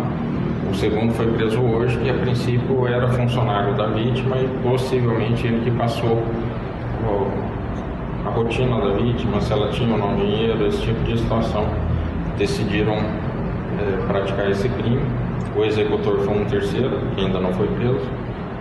O 0.70 0.74
segundo 0.74 1.14
foi 1.14 1.26
preso 1.32 1.58
hoje, 1.58 1.98
que 1.98 2.10
a 2.10 2.14
princípio 2.14 2.86
era 2.86 3.08
funcionário 3.08 3.74
da 3.74 3.86
vítima 3.86 4.36
e 4.36 4.48
possivelmente 4.62 5.46
ele 5.46 5.64
que 5.64 5.70
passou 5.70 6.22
a 8.24 8.30
rotina 8.30 8.80
da 8.80 8.94
vítima, 8.94 9.40
se 9.40 9.52
ela 9.52 9.68
tinha 9.70 9.92
ou 9.92 9.98
não 9.98 10.16
dinheiro, 10.16 10.66
esse 10.66 10.80
tipo 10.82 11.02
de 11.04 11.18
situação. 11.18 11.66
Decidiram 12.38 12.94
é, 12.94 14.06
praticar 14.06 14.50
esse 14.50 14.68
crime. 14.68 15.02
O 15.56 15.64
executor 15.64 16.18
foi 16.20 16.34
um 16.34 16.44
terceiro, 16.44 16.98
que 17.14 17.24
ainda 17.24 17.40
não 17.40 17.52
foi 17.52 17.66
preso, 17.68 18.08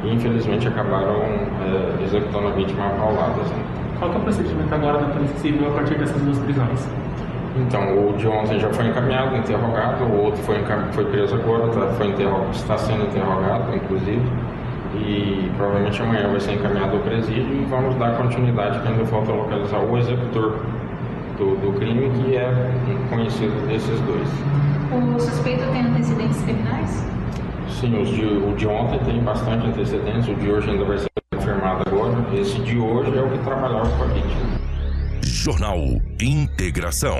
e 0.03 0.13
infelizmente 0.13 0.67
acabaram 0.67 1.21
é, 1.21 2.03
executando 2.03 2.47
a 2.47 2.51
vítima 2.51 2.87
a 2.87 2.89
pauladas. 2.89 3.47
né? 3.49 3.63
Qual 3.99 4.11
é 4.11 4.17
o 4.17 4.19
procedimento 4.19 4.73
agora 4.73 4.97
da 4.97 5.13
Polícia 5.13 5.37
Civil 5.37 5.67
a 5.67 5.71
partir 5.71 5.95
dessas 5.95 6.21
duas 6.21 6.37
prisões? 6.39 6.87
Então, 7.55 8.09
o 8.09 8.13
de 8.17 8.27
ontem 8.27 8.59
já 8.59 8.69
foi 8.69 8.87
encaminhado, 8.87 9.35
interrogado, 9.35 10.03
o 10.05 10.23
outro 10.23 10.41
foi, 10.43 10.55
foi 10.93 11.05
preso 11.05 11.35
agora, 11.35 11.67
tá, 11.67 11.87
foi 11.97 12.15
está 12.51 12.77
sendo 12.77 13.03
interrogado, 13.03 13.75
inclusive, 13.75 14.21
e 14.95 15.49
provavelmente 15.55 16.01
amanhã 16.01 16.27
vai 16.29 16.39
ser 16.39 16.53
encaminhado 16.53 16.97
ao 16.97 17.03
presídio 17.03 17.53
e 17.53 17.65
vamos 17.69 17.95
dar 17.95 18.17
continuidade, 18.17 18.79
que 18.79 18.87
ainda 18.87 19.05
falta 19.05 19.31
localizar 19.31 19.79
o 19.79 19.97
executor 19.97 20.59
do, 21.37 21.55
do 21.55 21.79
crime, 21.79 22.09
que 22.21 22.35
é 22.35 22.51
conhecido 23.09 23.67
desses 23.67 23.99
dois. 24.01 24.27
O 24.91 25.19
suspeito 25.19 25.63
tem 25.71 25.85
antecedentes 25.85 26.41
criminais? 26.41 27.05
Sim, 27.69 28.01
os 28.01 28.09
de, 28.09 28.25
o 28.25 28.53
de 28.55 28.67
ontem 28.67 28.99
tem 29.05 29.23
bastante 29.23 29.67
antecedentes, 29.67 30.27
o 30.27 30.35
de 30.35 30.51
hoje 30.51 30.69
ainda 30.69 30.85
vai 30.85 30.97
ser 30.97 31.09
confirmado 31.33 31.83
agora. 31.87 32.15
Esse 32.33 32.59
de 32.59 32.77
hoje 32.77 33.17
é 33.17 33.21
o 33.21 33.29
que 33.29 33.37
trabalhava 33.39 33.89
com 33.89 34.03
a 34.03 34.07
vítima. 34.07 34.61
Jornal 35.23 35.79
Integração. 36.21 37.17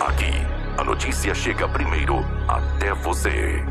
Aqui, 0.00 0.32
a 0.78 0.84
notícia 0.84 1.34
chega 1.34 1.68
primeiro 1.68 2.24
até 2.48 2.94
você. 2.94 3.62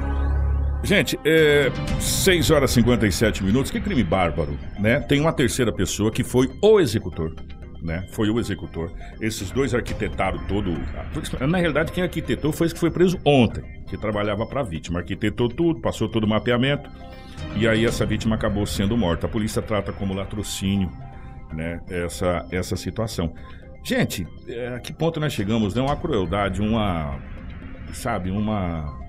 Gente, 0.83 1.17
é 1.23 1.71
6 1.99 2.49
horas 2.49 2.71
e 2.71 2.75
57 2.75 3.43
minutos. 3.43 3.69
Que 3.71 3.79
crime 3.79 4.03
bárbaro, 4.03 4.57
né? 4.79 4.99
Tem 4.99 5.21
uma 5.21 5.31
terceira 5.31 5.71
pessoa 5.71 6.11
que 6.11 6.23
foi 6.23 6.49
o 6.61 6.79
executor, 6.79 7.35
né? 7.81 8.07
Foi 8.11 8.29
o 8.29 8.39
executor. 8.39 8.91
Esses 9.21 9.51
dois 9.51 9.75
arquitetaram 9.75 10.39
todo. 10.47 10.73
Na 11.47 11.57
realidade, 11.59 11.91
quem 11.91 12.03
arquitetou 12.03 12.51
foi 12.51 12.65
esse 12.65 12.73
que 12.73 12.79
foi 12.79 12.89
preso 12.89 13.19
ontem, 13.23 13.63
que 13.87 13.95
trabalhava 13.95 14.45
para 14.45 14.61
a 14.61 14.63
vítima. 14.63 14.99
Arquitetou 14.99 15.47
tudo, 15.49 15.79
passou 15.79 16.09
todo 16.09 16.23
o 16.23 16.27
mapeamento. 16.27 16.89
E 17.55 17.67
aí 17.67 17.85
essa 17.85 18.05
vítima 18.05 18.35
acabou 18.35 18.65
sendo 18.65 18.97
morta. 18.97 19.27
A 19.27 19.29
polícia 19.29 19.61
trata 19.61 19.93
como 19.93 20.15
latrocínio, 20.15 20.91
né? 21.53 21.79
Essa, 21.89 22.45
essa 22.51 22.75
situação. 22.75 23.33
Gente, 23.83 24.27
é, 24.47 24.75
a 24.75 24.79
que 24.79 24.91
ponto 24.91 25.19
nós 25.19 25.31
chegamos? 25.31 25.75
Né? 25.75 25.81
Uma 25.81 25.95
crueldade, 25.95 26.59
uma. 26.59 27.19
Sabe, 27.93 28.31
uma 28.31 29.00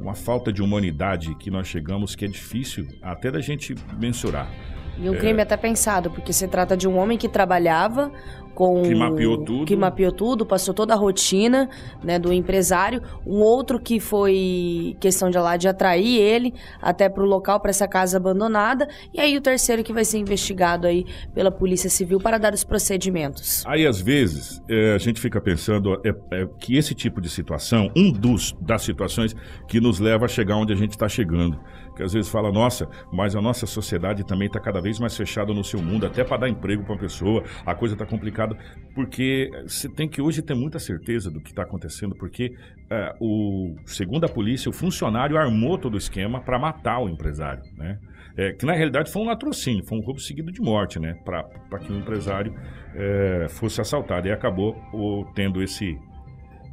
uma 0.00 0.14
falta 0.14 0.52
de 0.52 0.62
humanidade 0.62 1.34
que 1.36 1.50
nós 1.50 1.68
chegamos 1.68 2.14
que 2.14 2.24
é 2.24 2.28
difícil 2.28 2.88
até 3.02 3.30
da 3.30 3.40
gente 3.40 3.74
mensurar. 3.98 4.50
E 4.98 5.08
um 5.08 5.16
crime 5.16 5.40
até 5.40 5.56
pensado, 5.56 6.10
porque 6.10 6.32
se 6.32 6.46
trata 6.46 6.76
de 6.76 6.86
um 6.86 6.98
homem 6.98 7.16
que 7.16 7.28
trabalhava 7.28 8.12
com... 8.60 8.82
Que 8.82 8.94
mapeou 8.94 9.38
tudo. 9.38 9.64
Que 9.64 9.74
mapeou 9.74 10.12
tudo, 10.12 10.44
passou 10.44 10.74
toda 10.74 10.92
a 10.92 10.96
rotina 10.96 11.66
né, 12.04 12.18
do 12.18 12.30
empresário. 12.30 13.00
Um 13.26 13.40
outro 13.40 13.80
que 13.80 13.98
foi 13.98 14.98
questão 15.00 15.30
de 15.30 15.38
lá 15.38 15.56
de 15.56 15.66
atrair 15.66 16.20
ele 16.20 16.52
até 16.82 17.08
para 17.08 17.22
o 17.22 17.26
local, 17.26 17.58
para 17.58 17.70
essa 17.70 17.88
casa 17.88 18.18
abandonada. 18.18 18.86
E 19.14 19.20
aí 19.20 19.34
o 19.34 19.40
terceiro 19.40 19.82
que 19.82 19.94
vai 19.94 20.04
ser 20.04 20.18
investigado 20.18 20.86
aí 20.86 21.06
pela 21.34 21.50
Polícia 21.50 21.88
Civil 21.88 22.20
para 22.20 22.36
dar 22.36 22.52
os 22.52 22.62
procedimentos. 22.62 23.64
Aí, 23.66 23.86
às 23.86 23.98
vezes, 23.98 24.62
é, 24.68 24.92
a 24.92 24.98
gente 24.98 25.22
fica 25.22 25.40
pensando 25.40 25.98
é, 26.04 26.10
é, 26.30 26.46
que 26.58 26.76
esse 26.76 26.94
tipo 26.94 27.18
de 27.18 27.30
situação, 27.30 27.90
um 27.96 28.12
dos 28.12 28.54
das 28.60 28.82
situações 28.82 29.34
que 29.66 29.80
nos 29.80 29.98
leva 30.00 30.26
a 30.26 30.28
chegar 30.28 30.56
onde 30.56 30.74
a 30.74 30.76
gente 30.76 30.90
está 30.90 31.08
chegando. 31.08 31.58
Que 31.96 32.04
às 32.04 32.12
vezes 32.12 32.30
fala, 32.30 32.50
nossa, 32.50 32.88
mas 33.12 33.36
a 33.36 33.42
nossa 33.42 33.66
sociedade 33.66 34.24
também 34.24 34.46
está 34.46 34.58
cada 34.58 34.80
vez 34.80 34.98
mais 34.98 35.16
fechada 35.16 35.52
no 35.52 35.62
seu 35.62 35.82
mundo, 35.82 36.06
até 36.06 36.24
para 36.24 36.38
dar 36.38 36.48
emprego 36.48 36.82
para 36.82 36.94
uma 36.94 36.98
pessoa, 36.98 37.44
a 37.66 37.74
coisa 37.74 37.94
está 37.94 38.06
complicada, 38.06 38.49
porque 38.94 39.50
você 39.62 39.88
tem 39.88 40.08
que 40.08 40.20
hoje 40.20 40.42
ter 40.42 40.54
muita 40.54 40.78
certeza 40.78 41.30
do 41.30 41.40
que 41.40 41.50
está 41.50 41.62
acontecendo, 41.62 42.14
porque 42.16 42.54
é, 42.90 43.14
o, 43.20 43.74
segundo 43.86 44.24
a 44.24 44.28
polícia, 44.28 44.68
o 44.68 44.72
funcionário 44.72 45.36
armou 45.36 45.78
todo 45.78 45.94
o 45.94 45.98
esquema 45.98 46.40
para 46.40 46.58
matar 46.58 46.98
o 47.00 47.08
empresário, 47.08 47.62
né? 47.76 47.98
É, 48.36 48.52
que 48.52 48.64
na 48.64 48.72
realidade 48.72 49.10
foi 49.10 49.22
um 49.22 49.26
latrocínio, 49.26 49.84
foi 49.84 49.98
um 49.98 50.02
roubo 50.02 50.20
seguido 50.20 50.50
de 50.52 50.60
morte, 50.60 50.98
né? 50.98 51.14
Para 51.24 51.78
que 51.78 51.92
o 51.92 51.96
empresário 51.96 52.54
é, 52.94 53.46
fosse 53.48 53.80
assaltado. 53.80 54.28
E 54.28 54.32
acabou 54.32 54.76
o, 54.92 55.24
tendo 55.34 55.62
esse, 55.62 55.98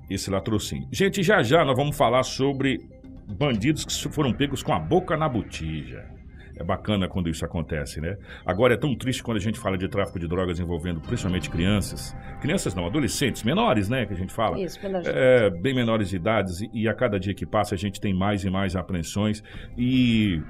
esse 0.10 0.30
latrocínio. 0.30 0.88
Gente, 0.92 1.22
já 1.24 1.42
já 1.42 1.66
nós 1.66 1.76
vamos 1.76 1.98
falar 1.98 2.24
sobre 2.24 2.80
bandidos 3.28 3.84
que 3.86 4.10
foram 4.14 4.34
pegos 4.34 4.64
com 4.64 4.74
a 4.74 4.80
boca 4.80 5.18
na 5.18 5.28
botija. 5.28 6.17
É 6.60 6.64
bacana 6.64 7.08
quando 7.08 7.30
isso 7.30 7.46
acontece, 7.46 8.02
né? 8.02 8.18
Agora 8.46 8.74
é 8.74 8.78
tão 8.78 8.96
triste 8.96 9.22
quando 9.24 9.38
a 9.38 9.40
gente 9.40 9.60
fala 9.60 9.78
de 9.78 9.88
tráfico 9.88 10.20
de 10.20 10.28
drogas 10.28 10.60
envolvendo 10.60 11.00
principalmente 11.00 11.50
crianças. 11.50 12.16
Crianças 12.42 12.74
não, 12.74 12.86
adolescentes, 12.86 13.44
menores, 13.44 13.90
né? 13.90 14.06
Que 14.06 14.14
a 14.14 14.18
gente 14.18 14.34
fala. 14.34 14.60
Isso, 14.60 14.80
menor 14.82 15.02
de 15.02 15.10
É, 15.10 15.50
bem 15.50 15.74
menores 15.74 16.10
de 16.10 16.16
idades. 16.16 16.62
E, 16.62 16.70
e 16.74 16.88
a 16.88 16.94
cada 16.94 17.20
dia 17.20 17.34
que 17.34 17.46
passa 17.46 17.76
a 17.76 17.78
gente 17.78 18.00
tem 18.02 18.14
mais 18.14 18.44
e 18.44 18.50
mais 18.50 18.76
apreensões. 18.76 19.44
E 19.78 20.42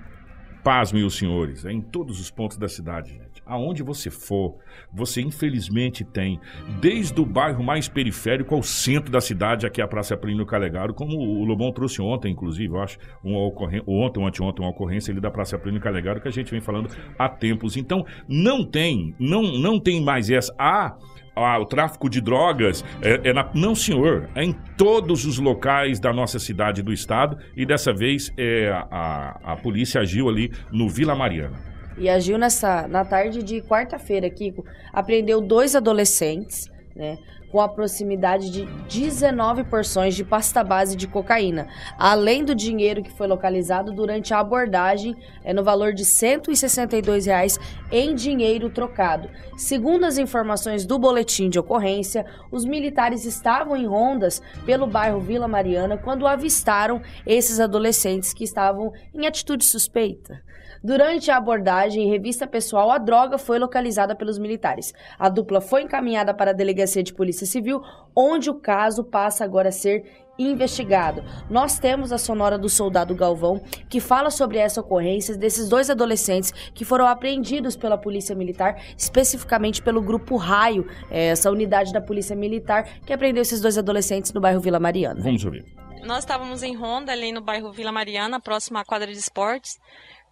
pasmem 0.64 1.06
os 1.06 1.18
senhores, 1.18 1.64
é 1.64 1.72
em 1.72 1.80
todos 1.80 2.20
os 2.20 2.30
pontos 2.30 2.58
da 2.58 2.68
cidade. 2.68 3.22
Aonde 3.48 3.84
você 3.84 4.10
for, 4.10 4.56
você 4.92 5.22
infelizmente 5.22 6.04
tem, 6.04 6.40
desde 6.80 7.20
o 7.20 7.26
bairro 7.26 7.64
mais 7.64 7.88
periférico 7.88 8.56
ao 8.56 8.64
centro 8.64 9.12
da 9.12 9.22
cidade, 9.22 9.66
aqui 9.66 9.82
a 9.82 9.88
Praça 9.88 10.18
Plínio 10.18 10.46
Calegaro, 10.46 10.94
como 10.94 11.18
o 11.18 11.46
Lobão 11.46 11.72
trouxe 11.72 12.02
ontem, 12.02 12.32
inclusive, 12.32 12.74
eu 12.74 12.82
acho, 12.82 12.98
uma 13.24 13.40
ocorrência, 13.40 13.84
ontem 13.88 14.20
ou 14.20 14.28
anteontem, 14.28 14.64
uma 14.66 14.72
ocorrência 14.72 15.12
ali 15.12 15.22
da 15.22 15.32
Praça 15.32 15.58
Plínio 15.58 15.82
Calegaro, 15.82 16.22
que 16.22 16.28
a 16.28 16.32
gente 16.32 16.52
vem 16.52 16.62
falando 16.62 16.90
há 17.18 17.30
tempos. 17.30 17.78
Então, 17.78 18.06
não 18.28 18.66
tem, 18.66 19.16
não, 19.20 19.44
não 19.44 19.80
tem 19.80 20.04
mais 20.04 20.30
essa. 20.30 20.54
Ah, 20.58 20.96
ah, 21.36 21.60
o 21.60 21.66
tráfico 21.66 22.10
de 22.10 22.20
drogas 22.20 22.84
é, 23.02 23.30
é 23.30 23.34
na- 23.34 23.50
não 23.54 23.76
senhor 23.76 24.28
é 24.34 24.44
em 24.44 24.54
todos 24.76 25.24
os 25.24 25.38
locais 25.38 26.00
da 26.00 26.12
nossa 26.12 26.40
cidade 26.40 26.82
do 26.82 26.92
estado 26.92 27.38
e 27.56 27.64
dessa 27.66 27.94
vez 27.94 28.34
é, 28.38 28.72
a, 28.90 29.40
a 29.44 29.56
polícia 29.56 30.02
agiu 30.02 30.30
ali 30.30 30.52
no 30.72 30.90
Vila 30.90 31.16
Mariana 31.16 31.77
E 31.98 32.10
agiu 32.10 32.38
nessa, 32.38 32.88
na 32.88 33.04
tarde 33.04 33.42
de 33.42 33.62
quarta-feira, 33.62 34.30
Kiko. 34.30 34.64
Apreendeu 34.94 35.42
dois 35.42 35.76
adolescentes, 35.76 36.70
né? 36.96 37.18
Com 37.52 37.62
a 37.62 37.70
proximidade 37.70 38.50
de 38.50 38.66
19 38.90 39.64
porções 39.64 40.16
de 40.16 40.24
pasta 40.26 40.64
base 40.64 40.98
de 40.98 41.08
cocaína, 41.08 41.68
além 41.98 42.44
do 42.44 42.54
dinheiro 42.54 43.02
que 43.02 43.12
foi 43.12 43.26
localizado 43.26 43.94
durante 43.94 44.34
a 44.34 44.40
abordagem 44.40 45.16
é 45.46 45.54
no 45.54 45.64
valor 45.64 45.94
de 45.94 46.04
162 46.04 47.26
reais 47.26 47.58
em 47.90 48.14
dinheiro 48.14 48.70
trocado. 48.70 49.30
Segundo 49.56 50.04
as 50.04 50.18
informações 50.18 50.86
do 50.86 51.00
boletim 51.00 51.50
de 51.50 51.58
ocorrência, 51.58 52.26
os 52.52 52.66
militares 52.66 53.24
estavam 53.24 53.78
em 53.78 53.88
rondas 53.88 54.42
pelo 54.66 54.86
bairro 54.86 55.22
Vila 55.22 55.48
Mariana 55.48 55.98
quando 55.98 56.28
avistaram 56.28 57.02
esses 57.26 57.62
adolescentes 57.62 58.34
que 58.34 58.44
estavam 58.44 58.92
em 59.14 59.26
atitude 59.26 59.64
suspeita. 59.64 60.47
Durante 60.84 61.32
a 61.32 61.38
abordagem 61.38 62.04
em 62.04 62.10
revista 62.10 62.46
pessoal, 62.48 62.92
a 62.92 62.98
droga 62.98 63.38
foi 63.38 63.60
localizada 63.60 64.16
pelos 64.16 64.38
militares. 64.38 64.94
A 65.18 65.30
dupla 65.30 65.62
foi 65.62 65.84
encaminhada 65.84 66.34
para 66.34 66.52
a 66.52 66.54
Delegacia 66.54 67.04
de 67.04 67.14
Polícia 67.14 67.46
Civil, 67.48 67.82
onde 68.16 68.50
o 68.50 68.56
caso 68.56 69.04
passa 69.04 69.44
agora 69.44 69.70
a 69.70 69.72
ser 69.72 70.04
investigado. 70.38 71.24
Nós 71.50 71.80
temos 71.80 72.12
a 72.12 72.18
sonora 72.18 72.58
do 72.58 72.70
soldado 72.70 73.16
Galvão, 73.16 73.62
que 73.90 74.00
fala 74.00 74.30
sobre 74.30 74.58
essa 74.58 74.82
ocorrência 74.82 75.36
desses 75.36 75.68
dois 75.68 75.90
adolescentes 75.90 76.52
que 76.74 76.86
foram 76.86 77.08
apreendidos 77.08 77.76
pela 77.76 77.98
Polícia 77.98 78.36
Militar, 78.36 78.80
especificamente 78.96 79.82
pelo 79.82 80.02
Grupo 80.02 80.36
Raio, 80.36 80.88
eh, 81.10 81.30
essa 81.30 81.50
unidade 81.50 81.92
da 81.92 82.02
Polícia 82.02 82.36
Militar, 82.36 82.88
que 83.06 83.14
apreendeu 83.14 83.42
esses 83.42 83.62
dois 83.62 83.78
adolescentes 83.78 84.32
no 84.32 84.40
bairro 84.40 84.60
Vila 84.60 84.80
Mariana. 84.80 85.22
Vamos 85.22 85.44
ouvir. 85.44 85.66
Nós 86.04 86.20
estávamos 86.20 86.64
em 86.64 86.76
Ronda, 86.76 87.12
ali 87.12 87.32
no 87.32 87.42
bairro 87.42 87.72
Vila 87.72 87.92
Mariana, 87.92 88.40
próximo 88.40 88.78
à 88.78 88.86
quadra 88.86 89.12
de 89.12 89.18
esportes, 89.18 89.78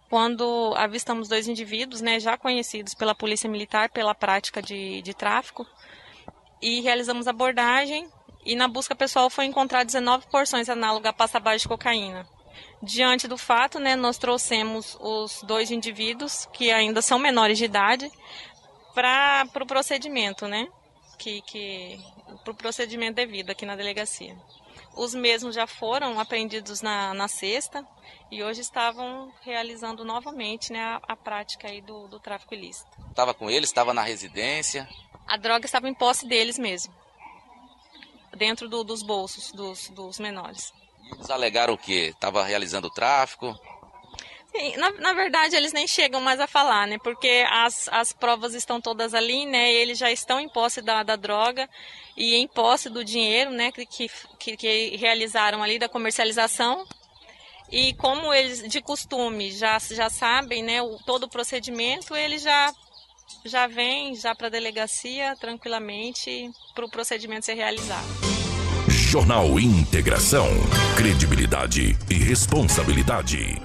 quando 0.08 0.72
avistamos 0.76 1.28
dois 1.28 1.48
indivíduos, 1.48 2.00
né, 2.00 2.20
já 2.20 2.36
conhecidos 2.36 2.94
pela 2.94 3.14
Polícia 3.14 3.50
Militar 3.50 3.88
pela 3.90 4.14
prática 4.14 4.62
de, 4.62 5.02
de 5.02 5.14
tráfico, 5.14 5.66
e 6.60 6.80
realizamos 6.80 7.26
abordagem 7.26 8.08
e 8.44 8.54
na 8.54 8.68
busca 8.68 8.94
pessoal 8.94 9.28
foi 9.28 9.44
encontrar 9.44 9.84
19 9.84 10.26
porções 10.28 10.68
análogas 10.68 11.12
a 11.34 11.40
base 11.40 11.62
de 11.62 11.68
cocaína. 11.68 12.26
Diante 12.80 13.26
do 13.26 13.36
fato, 13.36 13.78
né, 13.80 13.96
nós 13.96 14.18
trouxemos 14.18 14.96
os 15.00 15.42
dois 15.42 15.70
indivíduos, 15.70 16.46
que 16.52 16.70
ainda 16.70 17.02
são 17.02 17.18
menores 17.18 17.58
de 17.58 17.64
idade, 17.64 18.10
para 18.94 19.44
o 19.46 19.50
pro 19.50 19.66
procedimento, 19.66 20.46
né? 20.46 20.68
Que, 21.18 21.42
que, 21.42 21.98
para 22.44 22.52
o 22.52 22.54
procedimento 22.54 23.16
devido 23.16 23.50
aqui 23.50 23.66
na 23.66 23.74
delegacia. 23.74 24.36
Os 24.96 25.14
mesmos 25.14 25.54
já 25.54 25.66
foram 25.66 26.18
apreendidos 26.18 26.80
na, 26.80 27.12
na 27.12 27.28
sexta 27.28 27.86
e 28.30 28.42
hoje 28.42 28.62
estavam 28.62 29.30
realizando 29.42 30.04
novamente 30.04 30.72
né, 30.72 30.80
a, 30.80 31.00
a 31.08 31.16
prática 31.16 31.68
aí 31.68 31.82
do, 31.82 32.08
do 32.08 32.18
tráfico 32.18 32.54
ilícito. 32.54 32.90
Estava 33.10 33.34
com 33.34 33.50
eles, 33.50 33.68
estava 33.68 33.92
na 33.92 34.02
residência? 34.02 34.88
A 35.26 35.36
droga 35.36 35.66
estava 35.66 35.88
em 35.88 35.94
posse 35.94 36.26
deles 36.26 36.58
mesmo 36.58 36.94
dentro 38.36 38.68
do, 38.68 38.84
dos 38.84 39.02
bolsos 39.02 39.50
dos, 39.52 39.88
dos 39.88 40.18
menores. 40.18 40.72
Eles 41.12 41.30
alegaram 41.30 41.74
o 41.74 41.78
quê? 41.78 42.12
Estava 42.14 42.44
realizando 42.44 42.90
tráfico? 42.90 43.58
Sim, 44.54 44.76
na, 44.76 44.90
na, 44.92 45.12
verdade 45.12 45.54
eles 45.54 45.72
nem 45.72 45.86
chegam 45.86 46.20
mais 46.20 46.40
a 46.40 46.46
falar, 46.46 46.86
né? 46.86 46.98
Porque 46.98 47.44
as, 47.50 47.88
as 47.88 48.12
provas 48.12 48.54
estão 48.54 48.80
todas 48.80 49.12
ali, 49.12 49.44
né? 49.44 49.72
Eles 49.72 49.98
já 49.98 50.10
estão 50.10 50.40
em 50.40 50.48
posse 50.48 50.80
da, 50.80 51.02
da 51.02 51.16
droga 51.16 51.68
e 52.16 52.34
em 52.34 52.46
posse 52.46 52.88
do 52.88 53.04
dinheiro, 53.04 53.50
né? 53.50 53.70
Que, 53.70 54.08
que, 54.38 54.56
que 54.56 54.96
realizaram 54.96 55.62
ali 55.62 55.78
da 55.78 55.88
comercialização. 55.88 56.86
E 57.70 57.94
como 57.94 58.32
eles 58.32 58.66
de 58.68 58.80
costume 58.80 59.50
já, 59.50 59.78
já 59.78 60.08
sabem, 60.08 60.62
né? 60.62 60.80
O, 60.80 60.98
todo 61.04 61.24
o 61.24 61.30
procedimento, 61.30 62.14
eles 62.14 62.42
já 62.42 62.72
já 63.44 63.66
vem 63.66 64.14
já 64.14 64.34
para 64.34 64.46
a 64.46 64.50
delegacia 64.50 65.34
tranquilamente 65.36 66.50
para 66.74 66.84
o 66.84 66.90
procedimento 66.90 67.44
ser 67.44 67.54
realizado. 67.54 68.06
Jornal 68.88 69.58
Integração. 69.58 70.48
Credibilidade 70.96 71.96
e 72.10 72.14
responsabilidade. 72.14 73.60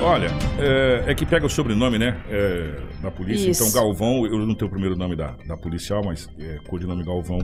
Olha, 0.00 0.28
é, 0.58 1.10
é, 1.10 1.14
que 1.14 1.26
pega 1.26 1.44
o 1.44 1.50
sobrenome, 1.50 1.98
né? 1.98 2.16
É, 2.28 2.80
da 3.02 3.10
polícia. 3.10 3.50
Isso. 3.50 3.62
Então, 3.62 3.72
Galvão, 3.72 4.26
eu 4.26 4.46
não 4.46 4.54
tenho 4.54 4.68
o 4.68 4.70
primeiro 4.70 4.96
nome 4.96 5.16
da, 5.16 5.34
da 5.46 5.56
policial, 5.56 6.02
mas 6.04 6.28
é 6.38 6.58
codinome 6.68 7.04
Galvão. 7.04 7.38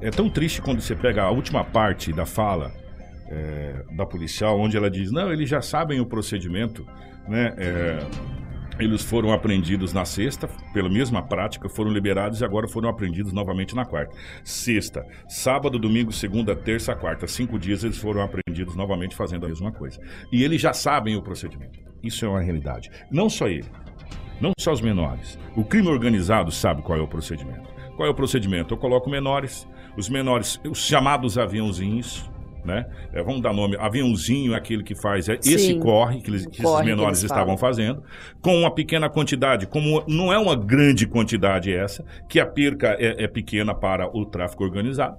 É 0.00 0.10
tão 0.10 0.28
triste 0.28 0.60
quando 0.62 0.80
você 0.80 0.96
pega 0.96 1.22
a 1.22 1.30
última 1.30 1.62
parte 1.62 2.12
da 2.12 2.24
fala 2.24 2.72
é, 3.28 3.84
da 3.92 4.04
policial, 4.04 4.58
onde 4.58 4.76
ela 4.76 4.90
diz: 4.90 5.12
não, 5.12 5.32
eles 5.32 5.48
já 5.48 5.62
sabem 5.62 6.00
o 6.00 6.06
procedimento, 6.06 6.86
né? 7.28 7.54
É, 7.56 7.98
eles 8.84 9.02
foram 9.02 9.32
apreendidos 9.32 9.92
na 9.92 10.04
sexta, 10.04 10.48
pela 10.72 10.88
mesma 10.88 11.22
prática, 11.22 11.68
foram 11.68 11.90
liberados 11.90 12.40
e 12.40 12.44
agora 12.44 12.68
foram 12.68 12.88
apreendidos 12.88 13.32
novamente 13.32 13.74
na 13.74 13.84
quarta. 13.84 14.16
Sexta, 14.42 15.04
sábado, 15.28 15.78
domingo, 15.78 16.12
segunda, 16.12 16.54
terça, 16.56 16.94
quarta. 16.94 17.26
Cinco 17.26 17.58
dias 17.58 17.84
eles 17.84 17.98
foram 17.98 18.22
apreendidos 18.22 18.74
novamente 18.76 19.14
fazendo 19.14 19.46
a 19.46 19.48
mesma 19.48 19.72
coisa. 19.72 20.00
E 20.32 20.42
eles 20.42 20.60
já 20.60 20.72
sabem 20.72 21.16
o 21.16 21.22
procedimento. 21.22 21.78
Isso 22.02 22.24
é 22.24 22.28
uma 22.28 22.40
realidade. 22.40 22.90
Não 23.10 23.28
só 23.28 23.48
ele, 23.48 23.68
não 24.40 24.52
só 24.58 24.72
os 24.72 24.80
menores. 24.80 25.38
O 25.54 25.64
crime 25.64 25.88
organizado 25.88 26.50
sabe 26.50 26.82
qual 26.82 26.98
é 26.98 27.02
o 27.02 27.08
procedimento. 27.08 27.68
Qual 27.96 28.08
é 28.08 28.10
o 28.10 28.14
procedimento? 28.14 28.72
Eu 28.72 28.78
coloco 28.78 29.10
menores, 29.10 29.68
os 29.96 30.08
menores, 30.08 30.58
os 30.66 30.78
chamados 30.78 31.36
aviãozinhos, 31.36 32.30
né? 32.64 32.86
É, 33.12 33.22
vamos 33.22 33.40
dar 33.40 33.52
nome, 33.52 33.76
aviãozinho, 33.78 34.54
aquele 34.54 34.82
que 34.82 34.94
faz 34.94 35.28
é, 35.28 35.38
esse 35.44 35.78
corre 35.78 36.20
que, 36.20 36.30
eles, 36.30 36.46
que 36.46 36.62
corre 36.62 36.82
esses 36.82 36.86
menores 36.86 37.20
que 37.20 37.26
estavam 37.26 37.56
fazendo, 37.56 38.02
com 38.40 38.58
uma 38.58 38.70
pequena 38.70 39.08
quantidade, 39.08 39.66
como 39.66 40.02
não 40.06 40.32
é 40.32 40.38
uma 40.38 40.56
grande 40.56 41.06
quantidade 41.06 41.72
essa, 41.72 42.04
que 42.28 42.40
a 42.40 42.46
perca 42.46 42.96
é, 42.98 43.24
é 43.24 43.28
pequena 43.28 43.74
para 43.74 44.08
o 44.16 44.24
tráfico 44.24 44.64
organizado. 44.64 45.16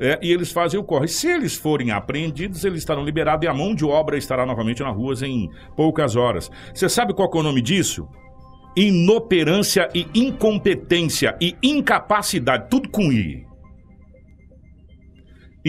É, 0.00 0.18
e 0.22 0.32
eles 0.32 0.52
fazem 0.52 0.78
o 0.78 0.84
corre. 0.84 1.08
Se 1.08 1.28
eles 1.28 1.56
forem 1.56 1.90
apreendidos, 1.90 2.64
eles 2.64 2.78
estarão 2.78 3.04
liberados 3.04 3.44
e 3.44 3.48
a 3.48 3.54
mão 3.54 3.74
de 3.74 3.84
obra 3.84 4.16
estará 4.16 4.46
novamente 4.46 4.82
nas 4.82 4.94
ruas 4.94 5.22
em 5.22 5.50
poucas 5.76 6.14
horas. 6.14 6.50
Você 6.72 6.88
sabe 6.88 7.12
qual 7.12 7.30
é 7.34 7.38
o 7.38 7.42
nome 7.42 7.60
disso? 7.60 8.08
Inoperância 8.76 9.88
e 9.92 10.06
incompetência 10.14 11.36
e 11.40 11.56
incapacidade, 11.62 12.68
tudo 12.70 12.88
com 12.88 13.12
I. 13.12 13.47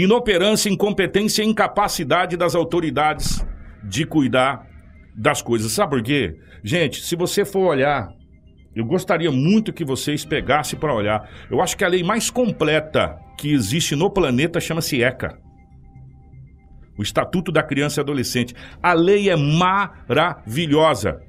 Inoperância, 0.03 0.69
incompetência 0.69 1.43
e 1.43 1.47
incapacidade 1.47 2.37
das 2.37 2.55
autoridades 2.55 3.45
de 3.83 4.05
cuidar 4.05 4.67
das 5.15 5.41
coisas. 5.41 5.71
Sabe 5.71 5.91
por 5.91 6.03
quê? 6.03 6.35
Gente, 6.63 7.01
se 7.01 7.15
você 7.15 7.43
for 7.43 7.67
olhar, 7.67 8.09
eu 8.75 8.85
gostaria 8.85 9.31
muito 9.31 9.73
que 9.73 9.83
vocês 9.83 10.23
pegassem 10.23 10.79
para 10.79 10.93
olhar. 10.93 11.29
Eu 11.49 11.62
acho 11.62 11.75
que 11.75 11.83
a 11.83 11.88
lei 11.88 12.03
mais 12.03 12.29
completa 12.29 13.17
que 13.38 13.51
existe 13.51 13.95
no 13.95 14.09
planeta 14.09 14.59
chama-se 14.59 15.03
ECA. 15.03 15.38
O 16.97 17.01
Estatuto 17.01 17.51
da 17.51 17.63
Criança 17.63 17.99
e 17.99 18.03
Adolescente. 18.03 18.53
A 18.83 18.93
lei 18.93 19.29
é 19.29 19.35
maravilhosa. 19.35 21.19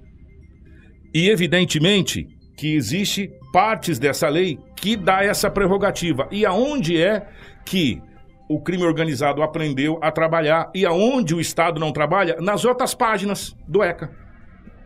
E 1.14 1.28
evidentemente 1.28 2.26
que 2.56 2.74
existe 2.74 3.30
partes 3.52 3.98
dessa 3.98 4.28
lei 4.28 4.59
que 4.76 4.96
dá 4.96 5.24
essa 5.24 5.50
prerrogativa. 5.50 6.28
E 6.30 6.44
aonde 6.44 7.00
é 7.00 7.26
que 7.64 8.02
o 8.50 8.60
crime 8.60 8.82
organizado 8.82 9.44
aprendeu 9.44 9.96
a 10.02 10.10
trabalhar 10.10 10.72
e 10.74 10.84
aonde 10.84 11.36
o 11.36 11.40
Estado 11.40 11.78
não 11.78 11.92
trabalha, 11.92 12.36
nas 12.40 12.64
outras 12.64 12.92
páginas 12.92 13.56
do 13.68 13.80
ECA. 13.80 14.10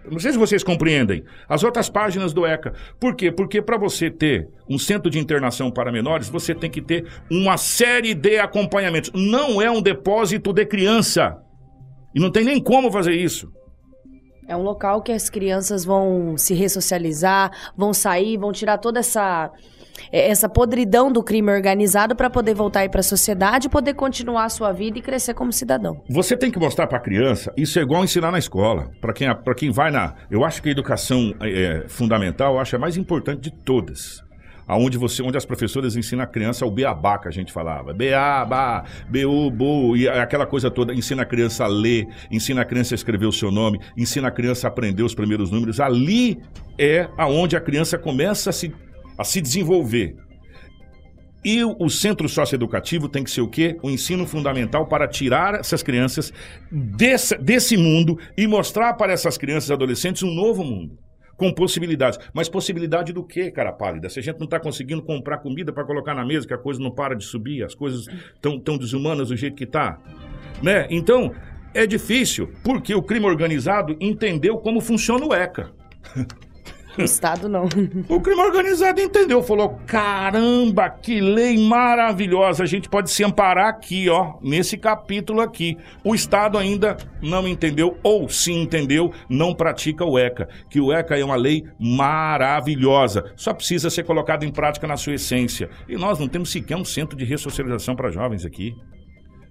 Não 0.04 0.18
sei 0.18 0.32
se 0.32 0.38
vocês 0.38 0.62
compreendem. 0.62 1.24
As 1.48 1.64
outras 1.64 1.88
páginas 1.88 2.34
do 2.34 2.44
ECA. 2.44 2.74
Por 3.00 3.16
quê? 3.16 3.32
Porque 3.32 3.62
para 3.62 3.78
você 3.78 4.10
ter 4.10 4.50
um 4.68 4.78
centro 4.78 5.10
de 5.10 5.18
internação 5.18 5.70
para 5.70 5.90
menores, 5.90 6.28
você 6.28 6.54
tem 6.54 6.70
que 6.70 6.82
ter 6.82 7.06
uma 7.30 7.56
série 7.56 8.12
de 8.12 8.38
acompanhamentos. 8.38 9.10
Não 9.14 9.62
é 9.62 9.70
um 9.70 9.80
depósito 9.80 10.52
de 10.52 10.66
criança. 10.66 11.38
E 12.14 12.20
não 12.20 12.30
tem 12.30 12.44
nem 12.44 12.62
como 12.62 12.92
fazer 12.92 13.14
isso. 13.14 13.50
É 14.46 14.54
um 14.54 14.62
local 14.62 15.00
que 15.00 15.10
as 15.10 15.30
crianças 15.30 15.86
vão 15.86 16.36
se 16.36 16.52
ressocializar, 16.52 17.50
vão 17.74 17.94
sair, 17.94 18.36
vão 18.36 18.52
tirar 18.52 18.76
toda 18.76 19.00
essa 19.00 19.50
essa 20.10 20.48
podridão 20.48 21.10
do 21.10 21.22
crime 21.22 21.50
organizado 21.50 22.14
para 22.14 22.30
poder 22.30 22.54
voltar 22.54 22.80
aí 22.80 22.88
para 22.88 23.00
a 23.00 23.04
sociedade, 23.04 23.68
poder 23.68 23.94
continuar 23.94 24.44
a 24.44 24.48
sua 24.48 24.72
vida 24.72 24.98
e 24.98 25.02
crescer 25.02 25.34
como 25.34 25.52
cidadão. 25.52 26.02
Você 26.08 26.36
tem 26.36 26.50
que 26.50 26.58
mostrar 26.58 26.86
para 26.86 26.98
a 26.98 27.00
criança, 27.00 27.52
isso 27.56 27.78
é 27.78 27.82
igual 27.82 28.04
ensinar 28.04 28.30
na 28.30 28.38
escola. 28.38 28.90
Para 29.00 29.12
quem, 29.12 29.28
quem 29.56 29.70
vai 29.70 29.90
na. 29.90 30.14
Eu 30.30 30.44
acho 30.44 30.62
que 30.62 30.68
a 30.68 30.72
educação 30.72 31.34
é, 31.40 31.84
fundamental, 31.88 32.54
eu 32.54 32.60
acho 32.60 32.76
a 32.76 32.78
mais 32.78 32.96
importante 32.96 33.40
de 33.40 33.50
todas 33.50 34.24
aonde 34.66 34.96
você, 34.96 35.22
onde 35.22 35.36
as 35.36 35.44
professoras 35.44 35.96
ensinam 35.96 36.24
a 36.24 36.26
criança 36.26 36.64
o 36.64 36.70
beabá 36.70 37.18
que 37.18 37.28
a 37.28 37.30
gente 37.30 37.52
falava, 37.52 37.92
beabá, 37.92 38.84
bu, 39.08 39.50
bu, 39.50 39.96
e 39.96 40.08
aquela 40.08 40.46
coisa 40.46 40.70
toda, 40.70 40.94
ensina 40.94 41.22
a 41.22 41.26
criança 41.26 41.64
a 41.64 41.66
ler, 41.66 42.06
ensina 42.30 42.62
a 42.62 42.64
criança 42.64 42.94
a 42.94 42.96
escrever 42.96 43.26
o 43.26 43.32
seu 43.32 43.50
nome, 43.50 43.78
ensina 43.96 44.28
a 44.28 44.30
criança 44.30 44.66
a 44.66 44.68
aprender 44.68 45.02
os 45.02 45.14
primeiros 45.14 45.50
números. 45.50 45.80
Ali 45.80 46.40
é 46.78 47.08
aonde 47.16 47.56
a 47.56 47.60
criança 47.60 47.98
começa 47.98 48.50
a 48.50 48.52
se 48.52 48.74
a 49.16 49.24
se 49.24 49.40
desenvolver. 49.40 50.16
E 51.44 51.62
o 51.62 51.90
centro 51.90 52.26
socioeducativo 52.26 53.06
tem 53.06 53.22
que 53.22 53.30
ser 53.30 53.42
o 53.42 53.48
quê? 53.48 53.76
O 53.82 53.90
ensino 53.90 54.26
fundamental 54.26 54.86
para 54.86 55.06
tirar 55.06 55.54
essas 55.54 55.82
crianças 55.82 56.32
desse, 56.72 57.36
desse 57.36 57.76
mundo 57.76 58.18
e 58.34 58.46
mostrar 58.46 58.94
para 58.94 59.12
essas 59.12 59.36
crianças 59.36 59.68
e 59.68 59.72
adolescentes 59.74 60.22
um 60.22 60.32
novo 60.32 60.64
mundo. 60.64 60.98
Com 61.36 61.52
possibilidades. 61.52 62.18
Mas 62.32 62.48
possibilidade 62.48 63.12
do 63.12 63.22
quê, 63.22 63.50
cara 63.50 63.72
pálida? 63.72 64.08
Se 64.08 64.20
a 64.20 64.22
gente 64.22 64.38
não 64.38 64.46
está 64.46 64.58
conseguindo 64.58 65.02
comprar 65.02 65.38
comida 65.38 65.70
para 65.70 65.84
colocar 65.84 66.14
na 66.14 66.24
mesa, 66.24 66.46
que 66.46 66.54
a 66.54 66.58
coisa 66.58 66.80
não 66.80 66.90
para 66.90 67.14
de 67.14 67.24
subir, 67.24 67.62
as 67.62 67.74
coisas 67.74 68.06
estão 68.34 68.58
tão 68.58 68.78
desumanas 68.78 69.28
do 69.28 69.36
jeito 69.36 69.56
que 69.56 69.64
está. 69.64 69.98
Né? 70.62 70.86
Então, 70.88 71.34
é 71.74 71.86
difícil, 71.86 72.52
porque 72.62 72.94
o 72.94 73.02
crime 73.02 73.26
organizado 73.26 73.96
entendeu 74.00 74.56
como 74.56 74.80
funciona 74.80 75.26
o 75.26 75.34
ECA. 75.34 75.72
O 76.96 77.02
Estado 77.02 77.48
não. 77.48 77.64
O 78.08 78.20
crime 78.20 78.40
organizado 78.40 79.00
entendeu, 79.00 79.42
falou: 79.42 79.80
caramba, 79.86 80.88
que 80.88 81.20
lei 81.20 81.58
maravilhosa. 81.58 82.62
A 82.62 82.66
gente 82.66 82.88
pode 82.88 83.10
se 83.10 83.24
amparar 83.24 83.68
aqui, 83.68 84.08
ó, 84.08 84.34
nesse 84.40 84.76
capítulo 84.76 85.40
aqui. 85.40 85.76
O 86.04 86.14
Estado 86.14 86.56
ainda 86.56 86.96
não 87.20 87.46
entendeu, 87.48 87.98
ou 88.02 88.28
se 88.28 88.52
entendeu, 88.52 89.12
não 89.28 89.54
pratica 89.54 90.04
o 90.04 90.18
ECA. 90.18 90.48
Que 90.70 90.80
o 90.80 90.92
ECA 90.92 91.18
é 91.18 91.24
uma 91.24 91.36
lei 91.36 91.64
maravilhosa. 91.78 93.32
Só 93.36 93.52
precisa 93.52 93.90
ser 93.90 94.04
colocado 94.04 94.44
em 94.44 94.52
prática 94.52 94.86
na 94.86 94.96
sua 94.96 95.14
essência. 95.14 95.68
E 95.88 95.96
nós 95.96 96.18
não 96.18 96.28
temos 96.28 96.50
sequer 96.50 96.76
um 96.76 96.84
centro 96.84 97.16
de 97.16 97.24
ressocialização 97.24 97.96
para 97.96 98.10
jovens 98.10 98.44
aqui. 98.44 98.74